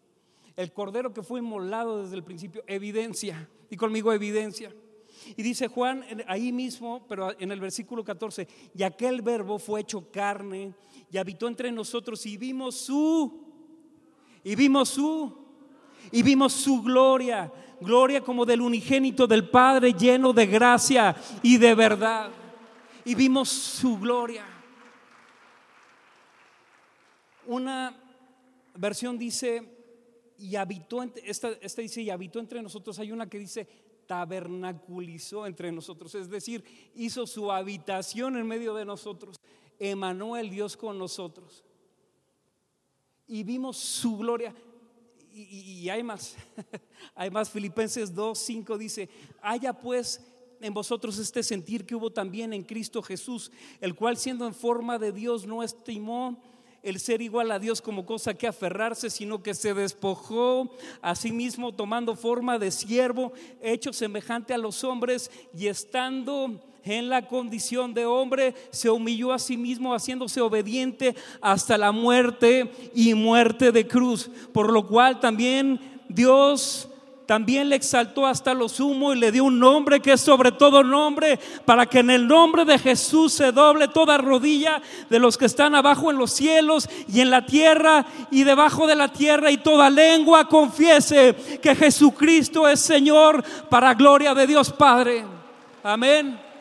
El 0.55 0.73
cordero 0.73 1.13
que 1.13 1.25
fue 1.25 1.41
inmolado 1.41 2.05
desde 2.05 2.15
el 2.15 2.23
principio, 2.23 2.63
evidencia. 2.69 3.49
Y 3.69 3.77
conmigo 3.77 4.13
evidencia. 4.13 4.73
Y 5.37 5.43
dice 5.43 5.67
Juan 5.67 6.05
ahí 6.29 6.53
mismo, 6.53 7.05
pero 7.09 7.37
en 7.37 7.51
el 7.51 7.59
versículo 7.59 8.05
14, 8.05 8.47
y 8.77 8.85
aquel 8.85 9.23
verbo 9.23 9.59
fue 9.59 9.81
hecho 9.81 10.09
carne 10.13 10.73
y 11.11 11.19
habitó 11.19 11.49
entre 11.49 11.73
nosotros 11.73 12.25
y 12.27 12.37
vimos 12.37 12.77
su 12.77 13.52
y 14.45 14.55
vimos 14.55 14.89
su 14.89 15.43
y 16.11 16.23
vimos 16.23 16.53
su 16.53 16.83
gloria, 16.83 17.51
gloria 17.81 18.21
como 18.21 18.45
del 18.45 18.61
unigénito 18.61 19.27
del 19.27 19.49
Padre 19.49 19.95
lleno 19.95 20.33
de 20.33 20.47
gracia 20.47 21.17
y 21.43 21.57
de 21.57 21.75
verdad. 21.75 22.31
Y 23.05 23.15
vimos 23.15 23.49
su 23.49 23.99
gloria. 23.99 24.45
Una 27.47 27.97
versión 28.75 29.19
dice 29.19 29.63
y 30.39 30.57
habitó 30.57 31.03
esta, 31.03 31.51
esta 31.61 31.83
dice 31.83 32.03
y 32.03 32.11
habitó 32.11 32.39
entre 32.39 32.63
nosotros, 32.63 32.99
hay 32.99 33.11
una 33.11 33.29
que 33.29 33.39
dice 33.39 33.67
tabernaculizó 34.07 35.47
entre 35.47 35.73
nosotros, 35.73 36.15
es 36.15 36.29
decir, 36.29 36.63
hizo 36.95 37.27
su 37.27 37.51
habitación 37.51 38.37
en 38.37 38.47
medio 38.47 38.75
de 38.75 38.85
nosotros, 38.85 39.41
emanó 39.79 40.37
el 40.37 40.51
Dios 40.51 40.77
con 40.77 40.99
nosotros 40.99 41.65
y 43.33 43.45
vimos 43.45 43.79
su 43.79 44.19
gloria. 44.19 44.55
Y, 45.33 45.89
hay 45.89 46.03
más, 46.03 46.37
hay 47.15 47.31
más. 47.31 47.49
Filipenses 47.49 48.15
2, 48.15 48.39
5 48.39 48.77
dice, 48.77 49.09
haya 49.41 49.73
pues 49.73 50.21
en 50.61 50.75
vosotros 50.75 51.17
este 51.17 51.43
sentir 51.43 51.87
que 51.87 51.95
hubo 51.95 52.11
también 52.11 52.53
en 52.53 52.63
Cristo 52.63 53.03
Jesús, 53.03 53.51
el 53.81 53.95
cual 53.95 54.19
siendo 54.19 54.47
en 54.47 54.55
forma 54.55 54.99
de 54.99 55.13
Dios 55.13 55.47
no 55.47 55.63
estimó 55.63 56.43
el 56.83 57.01
ser 57.01 57.23
igual 57.23 57.51
a 57.53 57.59
Dios 57.59 57.81
como 57.81 58.05
cosa 58.05 58.35
que 58.35 58.47
aferrarse, 58.47 59.09
sino 59.09 59.43
que 59.43 59.55
se 59.55 59.73
despojó 59.73 60.71
a 61.01 61.15
sí 61.15 61.33
mismo 61.33 61.73
tomando 61.73 62.17
forma 62.17 62.59
de 62.59 62.71
siervo, 62.71 63.33
hecho 63.63 63.95
semejante 63.95 64.53
a 64.53 64.59
los 64.59 64.85
hombres 64.85 65.31
y 65.57 65.69
estando 65.69 66.61
en 66.85 67.09
la 67.09 67.27
condición 67.27 67.95
de 67.95 68.07
hombre, 68.07 68.55
se 68.71 68.91
humilló 68.91 69.33
a 69.33 69.39
sí 69.39 69.57
mismo 69.57 69.95
haciéndose 69.95 70.41
obediente 70.41 71.15
hasta 71.41 71.79
la 71.79 71.93
muerte 71.93 72.73
y 72.95 73.15
muerte 73.15 73.73
de 73.73 73.87
cruz, 73.87 74.31
por 74.53 74.73
lo 74.73 74.87
cual 74.87 75.21
también 75.21 75.81
Dios 76.09 76.89
también 77.27 77.69
le 77.69 77.77
exaltó 77.77 78.27
hasta 78.27 78.53
lo 78.53 78.69
sumo 78.69 79.15
y 79.15 79.19
le 79.19 79.33
dio 79.33 79.45
un 79.45 79.59
nombre 79.59 80.01
que 80.01 80.13
es 80.13 80.21
sobre 80.21 80.53
todo 80.53 80.83
nombre, 80.83 81.39
para 81.65 81.87
que 81.87 82.01
en 82.01 82.11
el 82.11 82.27
nombre 82.27 82.65
de 82.65 82.79
Jesús 82.79 83.33
se 83.33 83.53
doble 83.53 83.89
toda 83.89 84.19
rodilla 84.19 84.83
de 85.09 85.19
los 85.19 85.39
que 85.39 85.47
están 85.47 85.75
abajo 85.75 86.11
en 86.11 86.19
los 86.19 86.33
cielos 86.33 86.89
y 87.11 87.21
en 87.21 87.31
la 87.31 87.47
tierra 87.47 88.05
y 88.31 88.45
debajo 88.45 88.87
de 88.87 88.97
la 88.97 89.09
tierra 89.09 89.51
y 89.51 89.57
toda 89.57 89.89
lengua 89.89 90.47
confiese 90.47 91.35
que 91.63 91.75
Jesucristo 91.75 92.69
es 92.69 92.81
Señor 92.81 93.43
para 93.71 93.95
gloria 93.95 94.35
de 94.35 94.47
Dios 94.47 94.71
Padre. 94.71 95.25
Amén. 95.83 96.52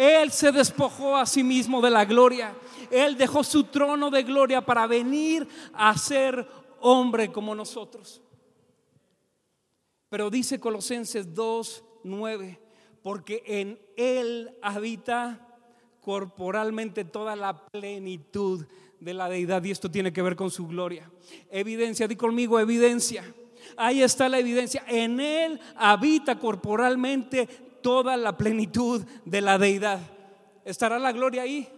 Él 0.00 0.32
se 0.32 0.50
despojó 0.50 1.14
a 1.14 1.26
sí 1.26 1.44
mismo 1.44 1.82
de 1.82 1.90
la 1.90 2.06
gloria. 2.06 2.54
Él 2.90 3.18
dejó 3.18 3.44
su 3.44 3.64
trono 3.64 4.08
de 4.08 4.22
gloria 4.22 4.64
para 4.64 4.86
venir 4.86 5.46
a 5.74 5.94
ser 5.98 6.48
hombre 6.80 7.30
como 7.30 7.54
nosotros. 7.54 8.22
Pero 10.08 10.30
dice 10.30 10.58
Colosenses 10.58 11.34
2, 11.34 11.84
9, 12.04 12.58
porque 13.02 13.42
en 13.44 13.78
Él 13.94 14.56
habita 14.62 15.46
corporalmente 16.00 17.04
toda 17.04 17.36
la 17.36 17.66
plenitud 17.66 18.64
de 19.00 19.12
la 19.12 19.28
deidad 19.28 19.62
y 19.64 19.70
esto 19.70 19.90
tiene 19.90 20.14
que 20.14 20.22
ver 20.22 20.34
con 20.34 20.50
su 20.50 20.66
gloria. 20.66 21.10
Evidencia, 21.50 22.08
di 22.08 22.16
conmigo 22.16 22.58
evidencia. 22.58 23.34
Ahí 23.76 24.02
está 24.02 24.30
la 24.30 24.38
evidencia. 24.38 24.82
En 24.88 25.20
Él 25.20 25.60
habita 25.76 26.38
corporalmente 26.38 27.69
toda 27.82 28.16
la 28.16 28.36
plenitud 28.36 29.02
de 29.24 29.40
la 29.40 29.58
deidad. 29.58 30.00
¿Estará 30.64 30.98
la 30.98 31.12
gloria 31.12 31.42
ahí? 31.42 31.68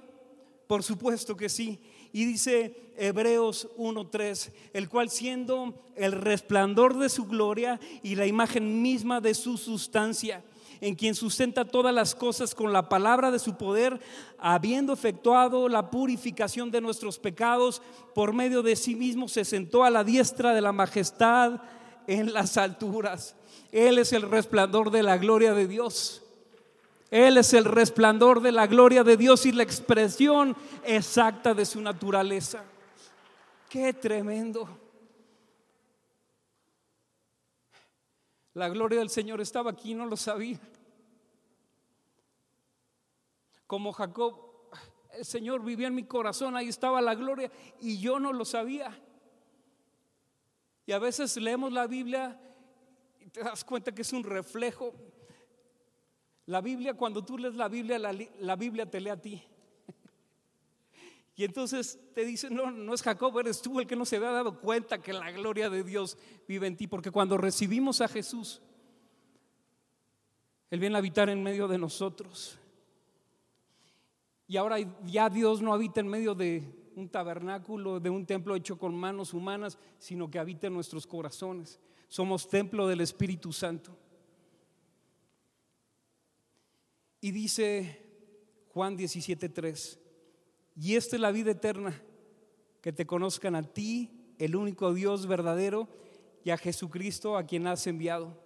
Por 0.66 0.82
supuesto 0.82 1.36
que 1.36 1.48
sí. 1.48 1.80
Y 2.12 2.24
dice 2.24 2.92
Hebreos 2.96 3.68
1.3, 3.76 4.53
el 4.72 4.88
cual 4.88 5.11
siendo 5.11 5.74
el 5.96 6.12
resplandor 6.12 6.98
de 6.98 7.09
su 7.09 7.26
gloria 7.26 7.80
y 8.03 8.14
la 8.14 8.26
imagen 8.26 8.82
misma 8.82 9.20
de 9.20 9.34
su 9.34 9.57
sustancia, 9.57 10.44
en 10.80 10.94
quien 10.94 11.14
sustenta 11.14 11.64
todas 11.64 11.94
las 11.94 12.14
cosas 12.14 12.55
con 12.55 12.72
la 12.72 12.88
palabra 12.88 13.30
de 13.30 13.38
su 13.38 13.57
poder, 13.57 14.00
habiendo 14.38 14.92
efectuado 14.92 15.68
la 15.68 15.90
purificación 15.90 16.70
de 16.70 16.80
nuestros 16.80 17.18
pecados, 17.18 17.80
por 18.14 18.32
medio 18.32 18.62
de 18.62 18.76
sí 18.76 18.94
mismo 18.94 19.28
se 19.28 19.44
sentó 19.44 19.84
a 19.84 19.90
la 19.90 20.05
diestra 20.05 20.55
de 20.55 20.61
la 20.61 20.72
majestad 20.72 21.61
en 22.07 22.32
las 22.32 22.57
alturas. 22.57 23.36
Él 23.72 23.98
es 23.98 24.12
el 24.12 24.22
resplandor 24.22 24.90
de 24.90 25.02
la 25.02 25.16
gloria 25.16 25.54
de 25.54 25.66
Dios. 25.66 26.22
Él 27.10 27.38
es 27.38 27.54
el 27.54 27.64
resplandor 27.64 28.40
de 28.40 28.52
la 28.52 28.66
gloria 28.66 29.02
de 29.02 29.16
Dios 29.16 29.44
y 29.46 29.52
la 29.52 29.62
expresión 29.62 30.54
exacta 30.84 31.54
de 31.54 31.64
su 31.64 31.80
naturaleza. 31.80 32.64
Qué 33.68 33.94
tremendo. 33.94 34.68
La 38.54 38.68
gloria 38.68 38.98
del 38.98 39.08
Señor 39.08 39.40
estaba 39.40 39.70
aquí, 39.70 39.94
no 39.94 40.04
lo 40.04 40.16
sabía. 40.16 40.60
Como 43.66 43.92
Jacob, 43.94 44.38
el 45.14 45.24
Señor 45.24 45.64
vivía 45.64 45.88
en 45.88 45.94
mi 45.94 46.04
corazón, 46.04 46.56
ahí 46.56 46.68
estaba 46.68 47.00
la 47.00 47.14
gloria 47.14 47.50
y 47.80 47.98
yo 47.98 48.18
no 48.18 48.34
lo 48.34 48.44
sabía. 48.44 48.98
Y 50.84 50.92
a 50.92 50.98
veces 50.98 51.34
leemos 51.38 51.72
la 51.72 51.86
Biblia 51.86 52.38
te 53.33 53.43
das 53.43 53.64
cuenta 53.64 53.93
que 53.93 54.03
es 54.03 54.12
un 54.12 54.22
reflejo 54.22 54.95
la 56.47 56.61
Biblia, 56.61 56.95
cuando 56.95 57.24
tú 57.24 57.39
lees 57.39 57.55
la 57.55 57.68
Biblia, 57.68 57.99
la, 57.99 58.57
Biblia 58.57 58.91
te 58.91 59.01
lee 59.01 59.11
a 59.11 59.20
ti. 59.20 59.43
Y 61.35 61.45
entonces 61.45 61.99
te 62.14 62.26
dice, 62.26 62.51
no, 62.51 62.70
no 62.70 62.93
es 62.93 63.01
Jacob, 63.01 63.39
eres 63.39 63.62
tú 63.62 63.80
el 63.80 63.87
que 63.87 63.97
no 63.97 64.05
se 64.05 64.16
había 64.16 64.33
dado 64.33 64.61
cuenta 64.61 65.01
que 65.01 65.14
la 65.14 65.30
gloria 65.30 65.70
de 65.70 65.83
Dios 65.83 66.18
vive 66.47 66.66
en 66.66 66.76
ti. 66.76 66.87
Porque 66.87 67.11
cuando 67.11 67.39
recibimos 67.39 68.03
a 68.03 68.09
Jesús, 68.09 68.61
Él 70.68 70.78
viene 70.78 70.97
a 70.97 70.99
habitar 70.99 71.30
en 71.30 71.43
medio 71.43 71.68
de 71.68 71.78
nosotros. 71.78 72.59
Y 74.47 74.59
ahora 74.59 74.76
ya 75.07 75.30
Dios 75.30 75.62
no 75.62 75.72
habita 75.72 76.01
en 76.01 76.09
medio 76.09 76.35
de 76.35 76.91
un 76.97 77.09
tabernáculo, 77.09 77.99
de 77.99 78.11
un 78.11 78.26
templo 78.26 78.55
hecho 78.55 78.76
con 78.76 78.95
manos 78.95 79.33
humanas, 79.33 79.78
sino 79.99 80.30
que 80.30 80.39
habita 80.39 80.66
en 80.66 80.74
nuestros 80.74 81.07
corazones. 81.07 81.80
Somos 82.12 82.46
templo 82.46 82.86
del 82.88 83.00
Espíritu 83.00 83.54
Santo. 83.54 83.96
Y 87.22 87.30
dice 87.30 88.04
Juan 88.74 88.98
17:3, 88.98 89.98
y 90.76 90.96
esta 90.96 91.16
es 91.16 91.22
la 91.22 91.30
vida 91.30 91.52
eterna, 91.52 92.02
que 92.82 92.92
te 92.92 93.06
conozcan 93.06 93.54
a 93.54 93.62
ti, 93.62 94.10
el 94.36 94.56
único 94.56 94.92
Dios 94.92 95.26
verdadero, 95.26 95.88
y 96.44 96.50
a 96.50 96.58
Jesucristo 96.58 97.38
a 97.38 97.46
quien 97.46 97.66
has 97.66 97.86
enviado. 97.86 98.36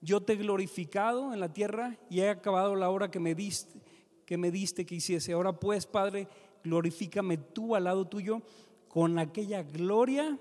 Yo 0.00 0.20
te 0.20 0.32
he 0.32 0.36
glorificado 0.36 1.32
en 1.32 1.38
la 1.38 1.52
tierra 1.52 1.96
y 2.10 2.18
he 2.18 2.28
acabado 2.28 2.74
la 2.74 2.90
hora 2.90 3.12
que 3.12 3.20
me 3.20 3.36
diste, 3.36 3.80
que 4.26 4.36
me 4.36 4.50
diste 4.50 4.84
que 4.84 4.96
hiciese. 4.96 5.34
Ahora 5.34 5.52
pues, 5.52 5.86
Padre, 5.86 6.26
glorifícame 6.64 7.36
tú 7.36 7.76
al 7.76 7.84
lado 7.84 8.08
tuyo 8.08 8.42
con 8.88 9.20
aquella 9.20 9.62
gloria 9.62 10.36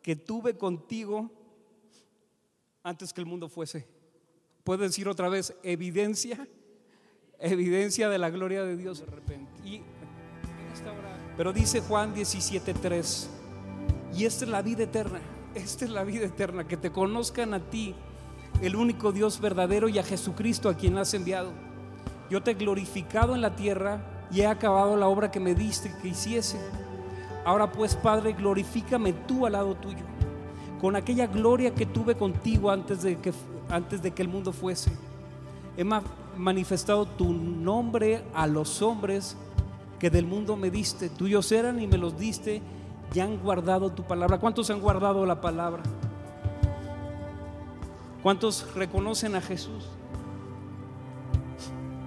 que 0.00 0.14
tuve 0.14 0.56
contigo 0.56 1.41
antes 2.82 3.12
que 3.12 3.20
el 3.20 3.26
mundo 3.26 3.48
fuese. 3.48 3.86
Puedes 4.64 4.90
decir 4.90 5.08
otra 5.08 5.28
vez, 5.28 5.54
evidencia 5.62 6.46
evidencia 7.42 8.08
de 8.08 8.18
la 8.18 8.30
gloria 8.30 8.64
de 8.64 8.76
Dios 8.76 9.00
de 9.00 9.06
repente. 9.06 9.50
pero 11.36 11.52
dice 11.52 11.80
Juan 11.80 12.14
17:3, 12.14 13.28
y 14.14 14.24
esta 14.24 14.44
es 14.44 14.50
la 14.50 14.62
vida 14.62 14.84
eterna, 14.84 15.20
esta 15.54 15.84
es 15.84 15.90
la 15.90 16.04
vida 16.04 16.26
eterna, 16.26 16.66
que 16.66 16.76
te 16.76 16.92
conozcan 16.92 17.54
a 17.54 17.70
ti, 17.70 17.94
el 18.60 18.76
único 18.76 19.12
Dios 19.12 19.40
verdadero, 19.40 19.88
y 19.88 19.98
a 19.98 20.02
Jesucristo 20.02 20.68
a 20.68 20.76
quien 20.76 20.98
has 20.98 21.14
enviado. 21.14 21.52
Yo 22.30 22.42
te 22.42 22.52
he 22.52 22.54
glorificado 22.54 23.34
en 23.34 23.40
la 23.40 23.56
tierra 23.56 24.26
y 24.30 24.40
he 24.40 24.46
acabado 24.46 24.96
la 24.96 25.08
obra 25.08 25.30
que 25.30 25.40
me 25.40 25.54
diste 25.54 25.92
que 26.00 26.08
hiciese. 26.08 26.58
Ahora 27.44 27.72
pues, 27.72 27.96
Padre, 27.96 28.34
glorifícame 28.34 29.12
tú 29.12 29.46
al 29.46 29.52
lado 29.52 29.74
tuyo, 29.74 30.04
con 30.82 30.96
aquella 30.96 31.28
gloria 31.28 31.72
que 31.72 31.86
tuve 31.86 32.16
contigo 32.16 32.68
antes 32.68 33.02
de 33.02 33.16
que, 33.18 33.32
antes 33.70 34.02
de 34.02 34.10
que 34.10 34.20
el 34.20 34.26
mundo 34.26 34.52
fuese. 34.52 34.90
He 35.76 35.84
manifestado 36.36 37.06
tu 37.06 37.32
nombre 37.32 38.24
a 38.34 38.48
los 38.48 38.82
hombres 38.82 39.36
que 40.00 40.10
del 40.10 40.26
mundo 40.26 40.56
me 40.56 40.72
diste. 40.72 41.08
Tuyos 41.08 41.52
eran 41.52 41.80
y 41.80 41.86
me 41.86 41.98
los 41.98 42.18
diste 42.18 42.60
y 43.14 43.20
han 43.20 43.38
guardado 43.38 43.92
tu 43.92 44.02
palabra. 44.02 44.38
¿Cuántos 44.38 44.70
han 44.70 44.80
guardado 44.80 45.24
la 45.24 45.40
palabra? 45.40 45.84
¿Cuántos 48.20 48.74
reconocen 48.74 49.36
a 49.36 49.40
Jesús? 49.40 49.88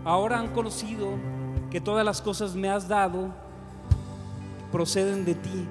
Ahora 0.04 0.38
han 0.38 0.50
conocido 0.54 1.12
que 1.72 1.80
todas 1.80 2.04
las 2.04 2.22
cosas 2.22 2.56
me 2.56 2.70
has 2.70 2.90
dado 2.90 3.30
proceden 4.70 5.24
de 5.24 5.36
ti. 5.36 5.66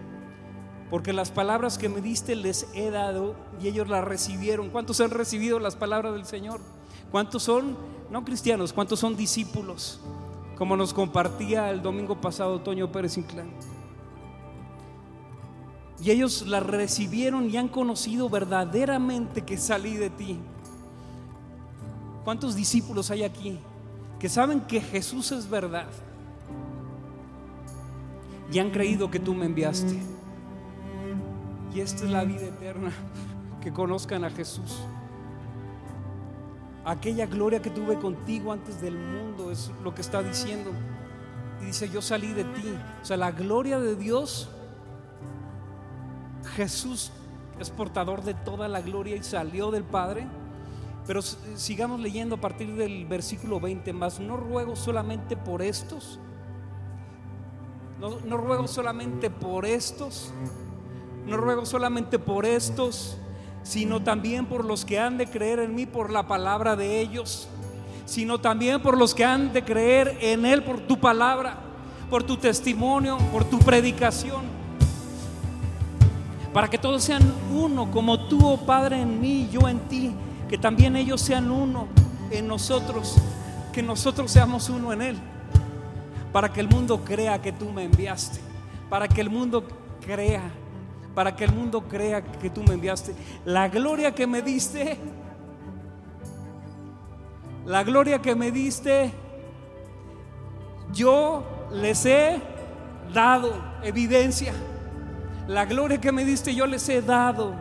Porque 0.94 1.12
las 1.12 1.32
palabras 1.32 1.76
que 1.76 1.88
me 1.88 2.00
diste 2.00 2.36
les 2.36 2.68
he 2.72 2.88
dado 2.88 3.34
y 3.60 3.66
ellos 3.66 3.88
las 3.88 4.04
recibieron. 4.04 4.70
¿Cuántos 4.70 5.00
han 5.00 5.10
recibido 5.10 5.58
las 5.58 5.74
palabras 5.74 6.14
del 6.14 6.24
Señor? 6.24 6.60
¿Cuántos 7.10 7.42
son, 7.42 7.76
no 8.12 8.24
cristianos, 8.24 8.72
cuántos 8.72 9.00
son 9.00 9.16
discípulos? 9.16 9.98
Como 10.56 10.76
nos 10.76 10.94
compartía 10.94 11.68
el 11.70 11.82
domingo 11.82 12.20
pasado 12.20 12.60
Toño 12.60 12.92
Pérez 12.92 13.18
Inclán. 13.18 13.50
Y 16.00 16.12
ellos 16.12 16.46
la 16.46 16.60
recibieron 16.60 17.50
y 17.50 17.56
han 17.56 17.66
conocido 17.66 18.28
verdaderamente 18.28 19.42
que 19.42 19.58
salí 19.58 19.96
de 19.96 20.10
ti. 20.10 20.38
¿Cuántos 22.22 22.54
discípulos 22.54 23.10
hay 23.10 23.24
aquí 23.24 23.58
que 24.20 24.28
saben 24.28 24.60
que 24.60 24.80
Jesús 24.80 25.32
es 25.32 25.50
verdad? 25.50 25.88
Y 28.52 28.60
han 28.60 28.70
creído 28.70 29.10
que 29.10 29.18
tú 29.18 29.34
me 29.34 29.46
enviaste. 29.46 30.00
Y 31.74 31.80
esta 31.80 32.04
es 32.04 32.10
la 32.10 32.24
vida 32.24 32.46
eterna, 32.46 32.92
que 33.60 33.72
conozcan 33.72 34.24
a 34.24 34.30
Jesús 34.30 34.80
aquella 36.84 37.26
gloria 37.26 37.62
que 37.62 37.70
tuve 37.70 37.98
contigo 37.98 38.52
antes 38.52 38.80
del 38.80 38.98
mundo, 38.98 39.50
es 39.50 39.70
lo 39.82 39.94
que 39.94 40.02
está 40.02 40.22
diciendo. 40.22 40.70
Y 41.62 41.66
dice, 41.66 41.88
yo 41.88 42.02
salí 42.02 42.32
de 42.32 42.44
ti. 42.44 42.74
O 43.02 43.04
sea, 43.04 43.16
la 43.16 43.32
gloria 43.32 43.78
de 43.78 43.96
Dios, 43.96 44.48
Jesús 46.56 47.10
es 47.58 47.70
portador 47.70 48.22
de 48.22 48.34
toda 48.34 48.68
la 48.68 48.80
gloria 48.80 49.16
y 49.16 49.22
salió 49.22 49.70
del 49.70 49.84
Padre. 49.84 50.26
Pero 51.06 51.22
sigamos 51.22 52.00
leyendo 52.00 52.36
a 52.36 52.40
partir 52.40 52.74
del 52.76 53.06
versículo 53.06 53.60
20 53.60 53.92
más. 53.92 54.20
No 54.20 54.36
ruego 54.36 54.76
solamente 54.76 55.36
por 55.36 55.62
estos. 55.62 56.18
No, 58.00 58.20
no 58.20 58.36
ruego 58.36 58.66
solamente 58.66 59.30
por 59.30 59.64
estos. 59.64 60.32
No 61.26 61.36
ruego 61.36 61.64
solamente 61.64 62.18
por 62.18 62.46
estos 62.46 63.18
sino 63.64 64.02
también 64.02 64.44
por 64.44 64.64
los 64.64 64.84
que 64.84 65.00
han 65.00 65.16
de 65.16 65.26
creer 65.26 65.58
en 65.58 65.74
mí 65.74 65.86
por 65.86 66.12
la 66.12 66.28
palabra 66.28 66.76
de 66.76 67.00
ellos, 67.00 67.48
sino 68.04 68.38
también 68.38 68.80
por 68.80 68.96
los 68.96 69.14
que 69.14 69.24
han 69.24 69.52
de 69.52 69.64
creer 69.64 70.18
en 70.20 70.44
Él 70.44 70.62
por 70.62 70.80
tu 70.80 71.00
palabra, 71.00 71.56
por 72.10 72.22
tu 72.22 72.36
testimonio, 72.36 73.18
por 73.32 73.44
tu 73.44 73.58
predicación. 73.58 74.54
para 76.52 76.68
que 76.68 76.78
todos 76.78 77.02
sean 77.02 77.34
uno, 77.52 77.90
como 77.90 78.28
tú, 78.28 78.46
oh 78.46 78.58
Padre, 78.58 79.00
en 79.00 79.20
mí, 79.20 79.48
yo 79.50 79.68
en 79.68 79.80
ti, 79.88 80.14
que 80.48 80.56
también 80.56 80.94
ellos 80.94 81.20
sean 81.20 81.50
uno 81.50 81.88
en 82.30 82.46
nosotros, 82.46 83.16
que 83.72 83.82
nosotros 83.82 84.30
seamos 84.30 84.68
uno 84.68 84.92
en 84.92 85.02
Él, 85.02 85.16
para 86.32 86.52
que 86.52 86.60
el 86.60 86.68
mundo 86.68 87.02
crea 87.04 87.42
que 87.42 87.50
tú 87.50 87.70
me 87.70 87.82
enviaste, 87.82 88.38
para 88.88 89.08
que 89.08 89.20
el 89.20 89.30
mundo 89.30 89.66
crea, 90.06 90.42
para 91.14 91.34
que 91.34 91.44
el 91.44 91.52
mundo 91.52 91.82
crea 91.82 92.22
que 92.22 92.50
tú 92.50 92.62
me 92.62 92.74
enviaste. 92.74 93.14
La 93.44 93.68
gloria 93.68 94.14
que 94.14 94.26
me 94.26 94.42
diste, 94.42 94.98
la 97.64 97.84
gloria 97.84 98.20
que 98.20 98.34
me 98.34 98.50
diste, 98.50 99.12
yo 100.92 101.44
les 101.72 102.04
he 102.06 102.40
dado 103.12 103.52
evidencia. 103.82 104.52
La 105.46 105.66
gloria 105.66 106.00
que 106.00 106.10
me 106.10 106.24
diste 106.24 106.54
yo 106.54 106.66
les 106.66 106.88
he 106.88 107.02
dado 107.02 107.54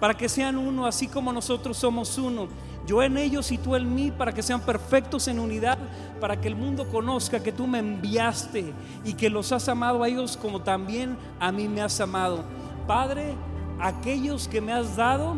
para 0.00 0.14
que 0.14 0.28
sean 0.28 0.58
uno 0.58 0.84
así 0.84 1.06
como 1.06 1.32
nosotros 1.32 1.76
somos 1.76 2.18
uno. 2.18 2.48
Yo 2.86 3.02
en 3.02 3.16
ellos 3.16 3.50
y 3.50 3.56
tú 3.56 3.74
en 3.76 3.94
mí 3.94 4.10
para 4.10 4.32
que 4.32 4.42
sean 4.42 4.60
perfectos 4.60 5.26
en 5.28 5.38
unidad, 5.38 5.78
para 6.20 6.38
que 6.38 6.48
el 6.48 6.56
mundo 6.56 6.86
conozca 6.90 7.42
que 7.42 7.52
tú 7.52 7.66
me 7.66 7.78
enviaste 7.78 8.74
y 9.04 9.14
que 9.14 9.30
los 9.30 9.52
has 9.52 9.68
amado 9.68 10.02
a 10.02 10.08
ellos 10.08 10.36
como 10.36 10.60
también 10.60 11.16
a 11.40 11.50
mí 11.50 11.68
me 11.68 11.80
has 11.80 11.98
amado. 12.00 12.44
Padre, 12.86 13.34
aquellos 13.80 14.46
que 14.46 14.60
me 14.60 14.72
has 14.72 14.96
dado, 14.96 15.36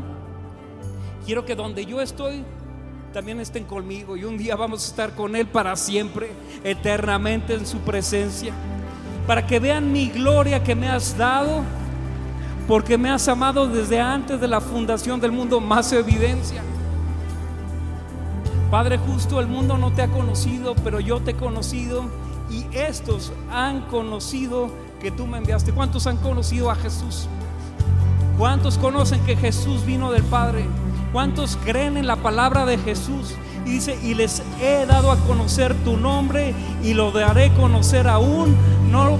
quiero 1.24 1.44
que 1.44 1.55
donde 1.55 1.86
yo 1.86 2.01
estoy, 2.01 2.44
también 3.12 3.40
estén 3.40 3.64
conmigo 3.64 4.16
y 4.16 4.24
un 4.24 4.36
día 4.36 4.57
vamos 4.57 4.84
a 4.84 4.88
estar 4.88 5.14
con 5.14 5.36
Él 5.36 5.47
para 5.47 5.76
siempre, 5.76 6.30
eternamente 6.64 7.55
en 7.55 7.66
su 7.66 7.78
presencia, 7.78 8.53
para 9.26 9.47
que 9.47 9.59
vean 9.61 9.92
mi 9.92 10.09
gloria 10.09 10.62
que 10.62 10.74
me 10.74 10.88
has 10.88 11.16
dado, 11.16 11.62
porque 12.66 12.99
me 12.99 13.11
has 13.11 13.28
amado 13.28 13.68
desde 13.68 14.01
antes 14.01 14.40
de 14.40 14.49
la 14.49 14.61
fundación 14.61 15.20
del 15.20 15.32
mundo, 15.32 15.61
más 15.61 15.92
evidencia. 15.92 16.62
Padre 18.70 18.99
justo, 18.99 19.38
el 19.38 19.47
mundo 19.47 19.78
no 19.78 19.92
te 19.92 20.03
ha 20.03 20.09
conocido, 20.09 20.74
pero 20.82 20.99
yo 20.99 21.20
te 21.20 21.30
he 21.30 21.36
conocido 21.36 22.05
y 22.51 22.66
estos 22.76 23.32
han 23.51 23.82
conocido 23.82 24.68
que 25.01 25.12
tú 25.12 25.26
me 25.26 25.38
enviaste. 25.38 25.72
¿Cuántos 25.72 26.07
han 26.09 26.16
conocido 26.16 26.70
a 26.70 26.74
Jesús? 26.74 27.28
¿Cuántos 28.39 28.76
conocen 28.76 29.24
que 29.24 29.34
Jesús 29.34 29.87
vino 29.87 30.12
del 30.12 30.22
Padre? 30.22 30.66
¿Cuántos 31.11 31.57
creen 31.64 31.97
en 31.97 32.07
la 32.07 32.16
palabra 32.16 32.66
de 32.66 32.76
Jesús? 32.76 33.34
Y 33.64 33.70
dice, 33.70 33.99
y 34.03 34.14
les 34.14 34.43
he 34.61 34.84
dado 34.84 35.11
a 35.11 35.16
conocer 35.20 35.74
tu 35.84 35.97
nombre 35.97 36.55
y 36.82 36.93
lo 36.93 37.12
daré 37.12 37.51
conocer 37.55 38.07
aún, 38.07 38.55
no, 38.91 39.16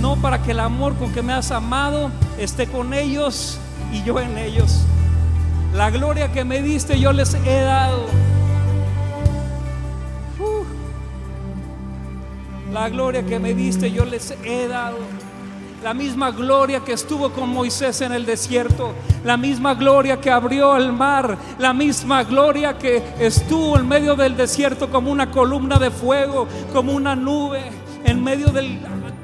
no 0.00 0.16
para 0.16 0.42
que 0.42 0.50
el 0.50 0.58
amor 0.60 0.96
con 0.96 1.12
que 1.12 1.22
me 1.22 1.32
has 1.32 1.52
amado 1.52 2.10
esté 2.36 2.66
con 2.66 2.94
ellos 2.94 3.60
y 3.92 4.02
yo 4.02 4.18
en 4.18 4.36
ellos. 4.36 4.80
La 5.72 5.90
gloria 5.90 6.32
que 6.32 6.44
me 6.44 6.60
diste 6.60 6.98
yo 6.98 7.12
les 7.12 7.34
he 7.34 7.60
dado. 7.60 8.06
Uh. 10.40 10.64
La 12.72 12.88
gloria 12.88 13.24
que 13.24 13.38
me 13.38 13.54
diste 13.54 13.92
yo 13.92 14.04
les 14.04 14.32
he 14.42 14.66
dado 14.66 14.98
la 15.82 15.94
misma 15.94 16.30
gloria 16.30 16.80
que 16.80 16.92
estuvo 16.92 17.30
con 17.30 17.48
Moisés 17.50 18.00
en 18.00 18.12
el 18.12 18.26
desierto, 18.26 18.92
la 19.24 19.36
misma 19.36 19.74
gloria 19.74 20.20
que 20.20 20.30
abrió 20.30 20.76
el 20.76 20.92
mar, 20.92 21.38
la 21.58 21.72
misma 21.72 22.24
gloria 22.24 22.76
que 22.76 23.02
estuvo 23.18 23.78
en 23.78 23.86
medio 23.86 24.16
del 24.16 24.36
desierto 24.36 24.90
como 24.90 25.10
una 25.10 25.30
columna 25.30 25.78
de 25.78 25.90
fuego, 25.90 26.48
como 26.72 26.92
una 26.92 27.14
nube 27.14 27.62
en 28.04 28.22
medio 28.22 28.48
del 28.48 28.80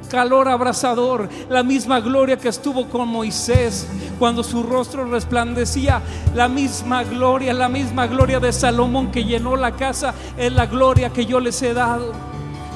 calor 0.08 0.48
abrasador, 0.48 1.28
la 1.48 1.64
misma 1.64 1.98
gloria 1.98 2.38
que 2.38 2.48
estuvo 2.48 2.88
con 2.88 3.08
Moisés 3.08 3.88
cuando 4.18 4.44
su 4.44 4.62
rostro 4.62 5.04
resplandecía, 5.06 6.02
la 6.34 6.46
misma 6.46 7.02
gloria, 7.02 7.52
la 7.52 7.68
misma 7.68 8.06
gloria 8.06 8.38
de 8.38 8.52
Salomón 8.52 9.10
que 9.10 9.24
llenó 9.24 9.56
la 9.56 9.72
casa, 9.72 10.14
es 10.36 10.52
la 10.52 10.66
gloria 10.66 11.10
que 11.10 11.26
yo 11.26 11.40
les 11.40 11.60
he 11.62 11.74
dado, 11.74 12.12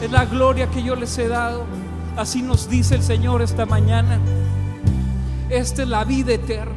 es 0.02 0.10
la 0.10 0.24
gloria 0.24 0.68
que 0.68 0.82
yo 0.82 0.96
les 0.96 1.16
he 1.18 1.28
dado. 1.28 1.64
Así 2.18 2.42
nos 2.42 2.68
dice 2.68 2.96
el 2.96 3.02
Señor 3.04 3.42
esta 3.42 3.64
mañana. 3.64 4.18
Esta 5.48 5.82
es 5.82 5.88
la 5.88 6.02
vida 6.02 6.32
eterna. 6.32 6.74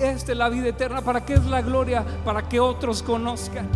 Esta 0.00 0.32
es 0.32 0.38
la 0.38 0.48
vida 0.48 0.66
eterna. 0.66 1.00
¿Para 1.00 1.24
qué 1.24 1.34
es 1.34 1.44
la 1.44 1.62
gloria? 1.62 2.04
Para 2.24 2.42
que 2.48 2.58
otros 2.58 3.04
conozcan. 3.04 3.68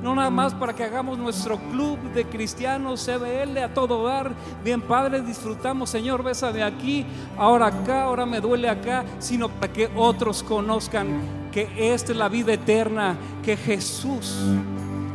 No 0.00 0.14
nada 0.14 0.30
más 0.30 0.54
para 0.54 0.72
que 0.72 0.84
hagamos 0.84 1.18
nuestro 1.18 1.58
club 1.72 1.98
de 2.14 2.26
cristianos 2.26 3.04
CBL 3.04 3.58
a 3.58 3.74
todo 3.74 4.04
dar. 4.06 4.30
Bien, 4.62 4.80
Padre, 4.80 5.20
disfrutamos, 5.20 5.90
Señor, 5.90 6.22
de 6.22 6.62
aquí, 6.62 7.04
ahora 7.36 7.66
acá, 7.66 8.04
ahora 8.04 8.24
me 8.24 8.40
duele 8.40 8.68
acá, 8.68 9.04
sino 9.18 9.48
para 9.48 9.72
que 9.72 9.90
otros 9.96 10.44
conozcan 10.44 11.08
que 11.50 11.92
esta 11.92 12.12
es 12.12 12.18
la 12.18 12.28
vida 12.28 12.52
eterna, 12.52 13.16
que 13.42 13.56
Jesús 13.56 14.36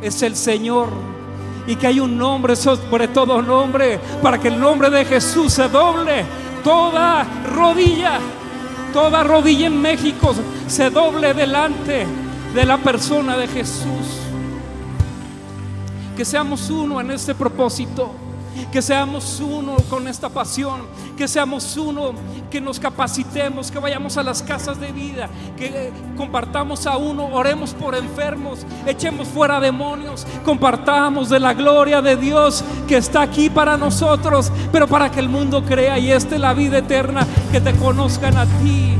es 0.02 0.20
el 0.20 0.36
Señor 0.36 0.90
y 1.66 1.76
que 1.76 1.86
hay 1.86 2.00
un 2.00 2.16
nombre 2.18 2.56
sobre 2.56 3.08
todo 3.08 3.40
nombre 3.40 4.00
para 4.22 4.38
que 4.38 4.48
el 4.48 4.58
nombre 4.58 4.90
de 4.90 5.04
Jesús 5.04 5.52
se 5.52 5.68
doble. 5.68 6.24
Toda 6.64 7.26
rodilla, 7.54 8.18
toda 8.92 9.24
rodilla 9.24 9.66
en 9.66 9.80
México 9.80 10.34
se 10.66 10.90
doble 10.90 11.34
delante 11.34 12.06
de 12.54 12.64
la 12.64 12.78
persona 12.78 13.36
de 13.36 13.48
Jesús. 13.48 14.20
Que 16.16 16.24
seamos 16.24 16.70
uno 16.70 17.00
en 17.00 17.10
este 17.10 17.34
propósito 17.34 18.12
que 18.70 18.82
seamos 18.82 19.40
uno 19.40 19.76
con 19.88 20.08
esta 20.08 20.28
pasión, 20.28 20.82
que 21.16 21.28
seamos 21.28 21.76
uno, 21.76 22.12
que 22.50 22.60
nos 22.60 22.78
capacitemos, 22.78 23.70
que 23.70 23.78
vayamos 23.78 24.16
a 24.16 24.22
las 24.22 24.42
casas 24.42 24.80
de 24.80 24.92
vida, 24.92 25.28
que 25.56 25.92
compartamos 26.16 26.86
a 26.86 26.96
uno, 26.96 27.26
oremos 27.32 27.74
por 27.74 27.94
enfermos, 27.94 28.66
echemos 28.86 29.28
fuera 29.28 29.60
demonios, 29.60 30.26
compartamos 30.44 31.28
de 31.28 31.40
la 31.40 31.54
gloria 31.54 32.02
de 32.02 32.16
Dios 32.16 32.64
que 32.88 32.96
está 32.96 33.22
aquí 33.22 33.50
para 33.50 33.76
nosotros, 33.76 34.50
pero 34.70 34.86
para 34.86 35.10
que 35.10 35.20
el 35.20 35.28
mundo 35.28 35.64
crea 35.64 35.98
y 35.98 36.12
esté 36.12 36.38
la 36.38 36.54
vida 36.54 36.78
eterna, 36.78 37.26
que 37.50 37.60
te 37.60 37.74
conozcan 37.74 38.36
a 38.36 38.46
ti. 38.46 38.94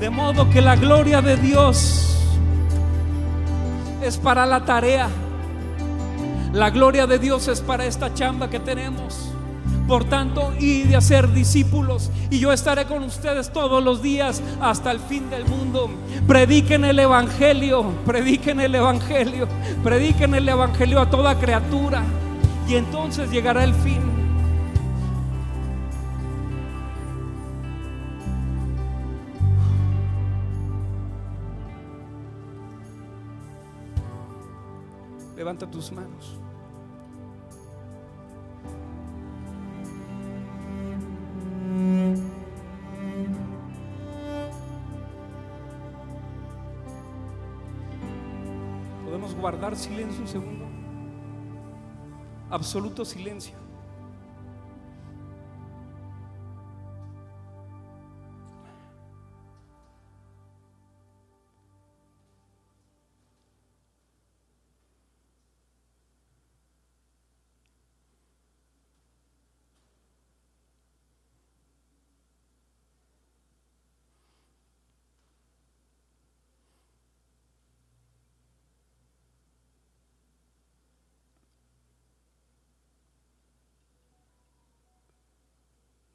De 0.00 0.10
modo 0.10 0.48
que 0.50 0.60
la 0.60 0.76
gloria 0.76 1.22
de 1.22 1.36
Dios 1.36 2.18
es 4.02 4.18
para 4.18 4.46
la 4.46 4.64
tarea 4.64 5.08
la 6.56 6.70
gloria 6.70 7.06
de 7.06 7.18
Dios 7.18 7.48
es 7.48 7.60
para 7.60 7.84
esta 7.84 8.14
chamba 8.14 8.48
que 8.48 8.58
tenemos. 8.58 9.30
Por 9.86 10.04
tanto, 10.04 10.54
y 10.58 10.84
de 10.84 10.96
hacer 10.96 11.30
discípulos. 11.32 12.10
Y 12.30 12.38
yo 12.38 12.50
estaré 12.50 12.86
con 12.86 13.04
ustedes 13.04 13.52
todos 13.52 13.84
los 13.84 14.00
días 14.00 14.42
hasta 14.58 14.90
el 14.90 14.98
fin 14.98 15.28
del 15.28 15.44
mundo. 15.44 15.90
Prediquen 16.26 16.86
el 16.86 16.98
Evangelio, 16.98 17.84
prediquen 18.06 18.60
el 18.60 18.74
Evangelio, 18.74 19.46
prediquen 19.84 20.34
el 20.34 20.48
Evangelio 20.48 20.98
a 20.98 21.10
toda 21.10 21.38
criatura. 21.38 22.02
Y 22.66 22.76
entonces 22.76 23.30
llegará 23.30 23.62
el 23.62 23.74
fin. 23.74 24.00
Levanta 35.36 35.70
tus 35.70 35.92
manos. 35.92 36.45
Guardar 49.46 49.76
silencio 49.76 50.22
un 50.22 50.26
segundo? 50.26 50.66
Absoluto 52.50 53.04
silencio. 53.04 53.65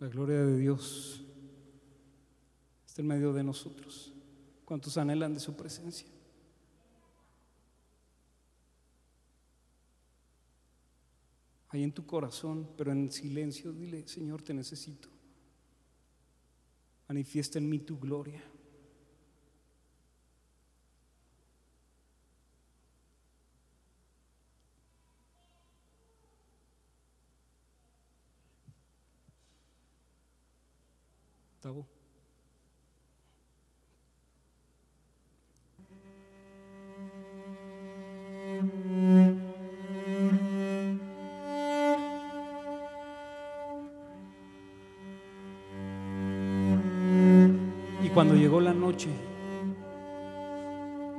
La 0.02 0.08
gloria 0.08 0.44
de 0.44 0.58
Dios 0.58 1.22
está 2.88 3.04
en 3.04 3.08
medio 3.08 3.34
de 3.34 3.44
nosotros. 3.44 4.12
¿Cuántos 4.66 4.98
anhelan 4.98 5.36
de 5.36 5.40
su 5.40 5.56
presencia? 5.56 6.08
Ahí 11.70 11.84
en 11.84 11.92
tu 11.92 12.04
corazón, 12.04 12.68
pero 12.76 12.92
en 12.92 13.12
silencio, 13.12 13.72
dile, 13.74 14.08
Señor, 14.08 14.42
te 14.42 14.56
necesito. 14.56 15.08
Manifiesta 17.08 17.60
en 17.60 17.70
mí 17.70 17.78
tu 17.78 18.00
gloria. 18.00 18.42
Tabo. 31.62 31.86
Y 48.04 48.10
cuando 48.10 48.34
llegó 48.34 48.60
la 48.60 48.74
noche 48.74 49.10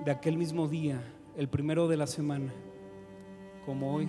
de 0.04 0.10
aquel 0.10 0.36
mismo 0.36 0.66
día, 0.66 1.00
el 1.36 1.48
primero 1.48 1.86
de 1.86 1.96
la 1.96 2.08
semana, 2.08 2.52
como 3.64 3.94
hoy, 3.94 4.08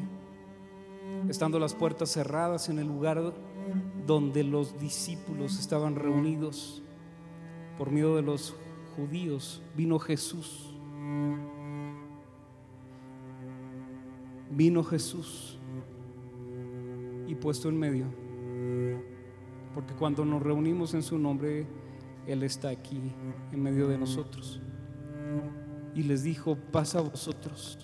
estando 1.29 1.59
las 1.59 1.75
puertas 1.75 2.09
cerradas 2.09 2.69
en 2.69 2.79
el 2.79 2.87
lugar 2.87 3.21
donde 4.05 4.43
los 4.43 4.79
discípulos 4.79 5.59
estaban 5.59 5.95
reunidos 5.95 6.81
por 7.77 7.91
miedo 7.91 8.15
de 8.15 8.21
los 8.21 8.55
judíos, 8.95 9.61
vino 9.75 9.99
Jesús. 9.99 10.69
Vino 14.51 14.83
Jesús 14.83 15.57
y 17.27 17.35
puesto 17.35 17.69
en 17.69 17.79
medio, 17.79 18.05
porque 19.73 19.93
cuando 19.95 20.23
nos 20.23 20.43
reunimos 20.43 20.93
en 20.93 21.01
su 21.01 21.17
nombre, 21.17 21.65
Él 22.27 22.43
está 22.43 22.69
aquí 22.69 23.01
en 23.51 23.63
medio 23.63 23.87
de 23.87 23.97
nosotros. 23.97 24.61
Y 25.95 26.03
les 26.03 26.23
dijo, 26.23 26.55
pasa 26.71 26.99
a 26.99 27.01
vosotros. 27.01 27.79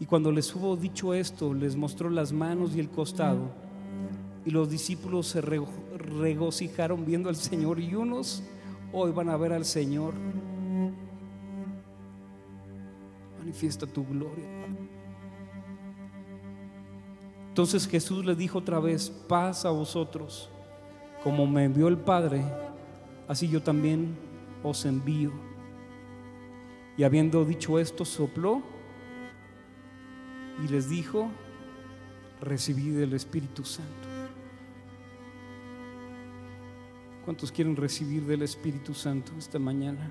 Y 0.00 0.06
cuando 0.06 0.32
les 0.32 0.54
hubo 0.54 0.76
dicho 0.76 1.14
esto, 1.14 1.54
les 1.54 1.76
mostró 1.76 2.10
las 2.10 2.32
manos 2.32 2.74
y 2.74 2.80
el 2.80 2.88
costado. 2.88 3.67
Y 4.44 4.50
los 4.50 4.70
discípulos 4.70 5.26
se 5.26 5.40
regocijaron 5.40 7.04
viendo 7.04 7.28
al 7.28 7.36
Señor 7.36 7.80
y 7.80 7.94
unos 7.94 8.42
hoy 8.92 9.12
van 9.12 9.28
a 9.28 9.36
ver 9.36 9.52
al 9.52 9.64
Señor. 9.64 10.14
Manifiesta 13.38 13.86
tu 13.86 14.06
gloria. 14.06 14.46
Entonces 17.48 17.88
Jesús 17.88 18.24
le 18.24 18.34
dijo 18.34 18.58
otra 18.58 18.78
vez, 18.78 19.10
paz 19.10 19.64
a 19.64 19.70
vosotros, 19.70 20.48
como 21.24 21.46
me 21.46 21.64
envió 21.64 21.88
el 21.88 21.98
Padre, 21.98 22.44
así 23.26 23.48
yo 23.48 23.62
también 23.62 24.16
os 24.62 24.84
envío. 24.84 25.32
Y 26.96 27.04
habiendo 27.04 27.44
dicho 27.44 27.78
esto, 27.78 28.04
sopló 28.04 28.62
y 30.64 30.68
les 30.68 30.88
dijo, 30.88 31.28
recibid 32.40 32.98
el 32.98 33.12
Espíritu 33.12 33.64
Santo. 33.64 34.07
¿Cuántos 37.28 37.52
quieren 37.52 37.76
recibir 37.76 38.24
del 38.24 38.40
Espíritu 38.40 38.94
Santo 38.94 39.32
esta 39.36 39.58
mañana? 39.58 40.10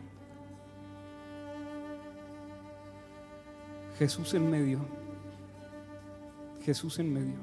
Jesús 3.97 4.35
en 4.35 4.47
medio. 4.47 4.85
Jesús 6.61 6.99
en 6.99 7.11
medio. 7.11 7.39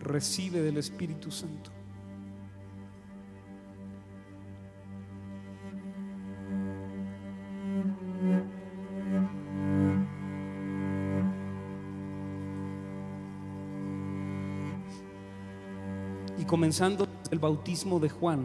Recibe 0.00 0.62
del 0.62 0.78
Espíritu 0.78 1.30
Santo. 1.30 1.70
Y 16.36 16.44
comenzando 16.46 17.11
el 17.32 17.38
bautismo 17.38 17.98
de 17.98 18.10
Juan 18.10 18.44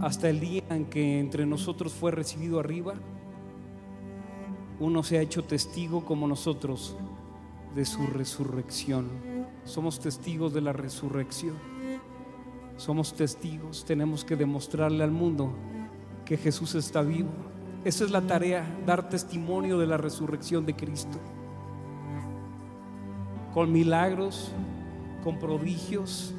hasta 0.00 0.30
el 0.30 0.40
día 0.40 0.62
en 0.70 0.86
que 0.86 1.20
entre 1.20 1.44
nosotros 1.44 1.92
fue 1.92 2.10
recibido 2.10 2.58
arriba, 2.58 2.94
uno 4.80 5.02
se 5.02 5.18
ha 5.18 5.20
hecho 5.20 5.44
testigo 5.44 6.06
como 6.06 6.26
nosotros 6.26 6.96
de 7.74 7.84
su 7.84 8.06
resurrección. 8.06 9.08
Somos 9.64 10.00
testigos 10.00 10.54
de 10.54 10.62
la 10.62 10.72
resurrección. 10.72 11.56
Somos 12.78 13.12
testigos. 13.12 13.84
Tenemos 13.84 14.24
que 14.24 14.34
demostrarle 14.34 15.04
al 15.04 15.10
mundo 15.10 15.52
que 16.24 16.38
Jesús 16.38 16.76
está 16.76 17.02
vivo. 17.02 17.28
Esa 17.84 18.04
es 18.04 18.10
la 18.10 18.22
tarea, 18.22 18.64
dar 18.86 19.10
testimonio 19.10 19.78
de 19.78 19.86
la 19.86 19.98
resurrección 19.98 20.64
de 20.64 20.74
Cristo. 20.74 21.18
Con 23.52 23.70
milagros, 23.70 24.52
con 25.22 25.38
prodigios, 25.38 26.32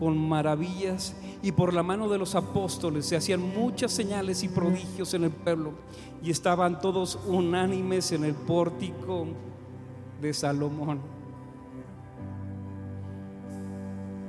con 0.00 0.16
maravillas 0.18 1.14
y 1.42 1.52
por 1.52 1.74
la 1.74 1.82
mano 1.82 2.08
de 2.08 2.18
los 2.18 2.34
apóstoles 2.34 3.04
se 3.04 3.16
hacían 3.16 3.40
muchas 3.54 3.92
señales 3.92 4.42
y 4.42 4.48
prodigios 4.48 5.12
en 5.12 5.24
el 5.24 5.30
pueblo 5.30 5.74
y 6.22 6.30
estaban 6.30 6.80
todos 6.80 7.18
unánimes 7.26 8.10
en 8.12 8.24
el 8.24 8.34
pórtico 8.34 9.26
de 10.20 10.32
Salomón. 10.34 11.00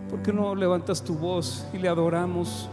¿Por 0.10 0.22
qué 0.22 0.34
no 0.34 0.54
levantas 0.54 1.02
tu 1.02 1.16
voz 1.16 1.66
y 1.74 1.78
le 1.78 1.88
adoramos? 1.88 2.70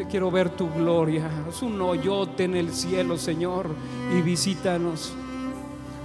Y 0.00 0.04
quiero 0.04 0.30
ver 0.30 0.50
tu 0.50 0.72
gloria. 0.72 1.28
Es 1.48 1.62
un 1.62 1.80
hoyote 1.80 2.44
en 2.44 2.54
el 2.54 2.72
cielo, 2.72 3.18
Señor, 3.18 3.70
y 4.16 4.22
visítanos. 4.22 5.14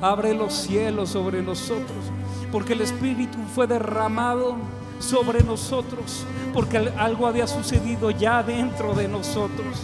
Abre 0.01 0.34
los 0.34 0.53
cielos 0.53 1.09
sobre 1.09 1.43
nosotros, 1.43 1.97
porque 2.51 2.73
el 2.73 2.81
Espíritu 2.81 3.37
fue 3.53 3.67
derramado 3.67 4.55
sobre 4.99 5.43
nosotros, 5.43 6.25
porque 6.53 6.77
algo 6.97 7.27
había 7.27 7.47
sucedido 7.47 8.11
ya 8.11 8.43
dentro 8.43 8.93
de 8.93 9.07
nosotros. 9.07 9.83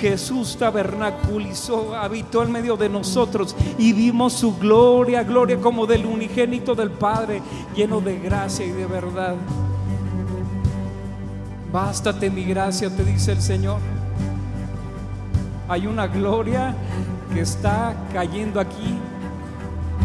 Jesús 0.00 0.56
tabernaculizó, 0.56 1.94
habitó 1.94 2.42
en 2.42 2.52
medio 2.52 2.76
de 2.76 2.88
nosotros 2.88 3.54
y 3.76 3.92
vimos 3.92 4.32
su 4.32 4.56
gloria, 4.56 5.22
gloria 5.22 5.60
como 5.60 5.86
del 5.86 6.06
unigénito 6.06 6.74
del 6.74 6.90
Padre, 6.90 7.42
lleno 7.76 8.00
de 8.00 8.18
gracia 8.18 8.64
y 8.64 8.70
de 8.70 8.86
verdad. 8.86 9.36
Bástate 11.70 12.30
mi 12.30 12.44
gracia, 12.44 12.88
te 12.88 13.04
dice 13.04 13.32
el 13.32 13.42
Señor. 13.42 13.78
Hay 15.68 15.86
una 15.86 16.06
gloria 16.06 16.74
que 17.32 17.42
está 17.42 17.94
cayendo 18.12 18.58
aquí. 18.58 18.98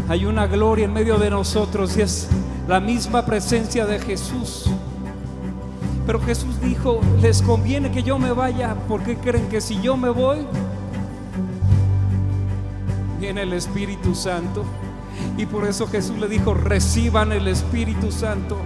Hay 0.07 0.25
una 0.25 0.45
gloria 0.45 0.85
en 0.85 0.93
medio 0.93 1.17
de 1.17 1.29
nosotros 1.29 1.97
y 1.97 2.01
es 2.01 2.27
la 2.67 2.79
misma 2.79 3.25
presencia 3.25 3.85
de 3.85 3.99
Jesús. 3.99 4.69
Pero 6.05 6.19
Jesús 6.21 6.61
dijo, 6.61 7.01
les 7.21 7.41
conviene 7.41 7.91
que 7.91 8.03
yo 8.03 8.19
me 8.19 8.31
vaya, 8.31 8.75
porque 8.87 9.17
creen 9.17 9.47
que 9.47 9.59
si 9.59 9.81
yo 9.81 9.97
me 9.97 10.09
voy, 10.09 10.45
viene 13.19 13.41
el 13.41 13.53
Espíritu 13.53 14.13
Santo. 14.13 14.63
Y 15.37 15.47
por 15.47 15.65
eso 15.65 15.87
Jesús 15.87 16.17
le 16.19 16.27
dijo, 16.27 16.53
reciban 16.53 17.31
el 17.31 17.47
Espíritu 17.47 18.11
Santo. 18.11 18.57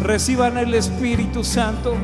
Reciban 0.00 0.56
el 0.58 0.74
Espíritu 0.74 1.42
Santo. 1.42 1.94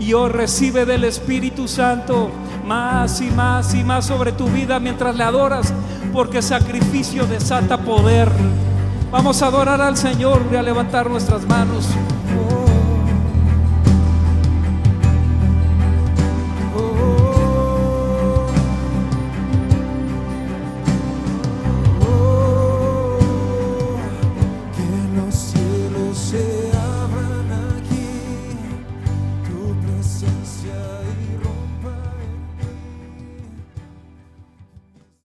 Y 0.00 0.14
hoy 0.14 0.30
recibe 0.30 0.84
del 0.84 1.04
Espíritu 1.04 1.68
Santo 1.68 2.30
más 2.66 3.20
y 3.20 3.30
más 3.30 3.74
y 3.74 3.84
más 3.84 4.06
sobre 4.06 4.32
tu 4.32 4.46
vida 4.46 4.80
mientras 4.80 5.16
le 5.16 5.24
adoras, 5.24 5.72
porque 6.12 6.42
sacrificio 6.42 7.26
desata 7.26 7.78
poder. 7.78 8.30
Vamos 9.10 9.42
a 9.42 9.46
adorar 9.46 9.80
al 9.80 9.96
Señor 9.96 10.42
y 10.52 10.56
a 10.56 10.62
levantar 10.62 11.08
nuestras 11.08 11.46
manos. 11.46 11.86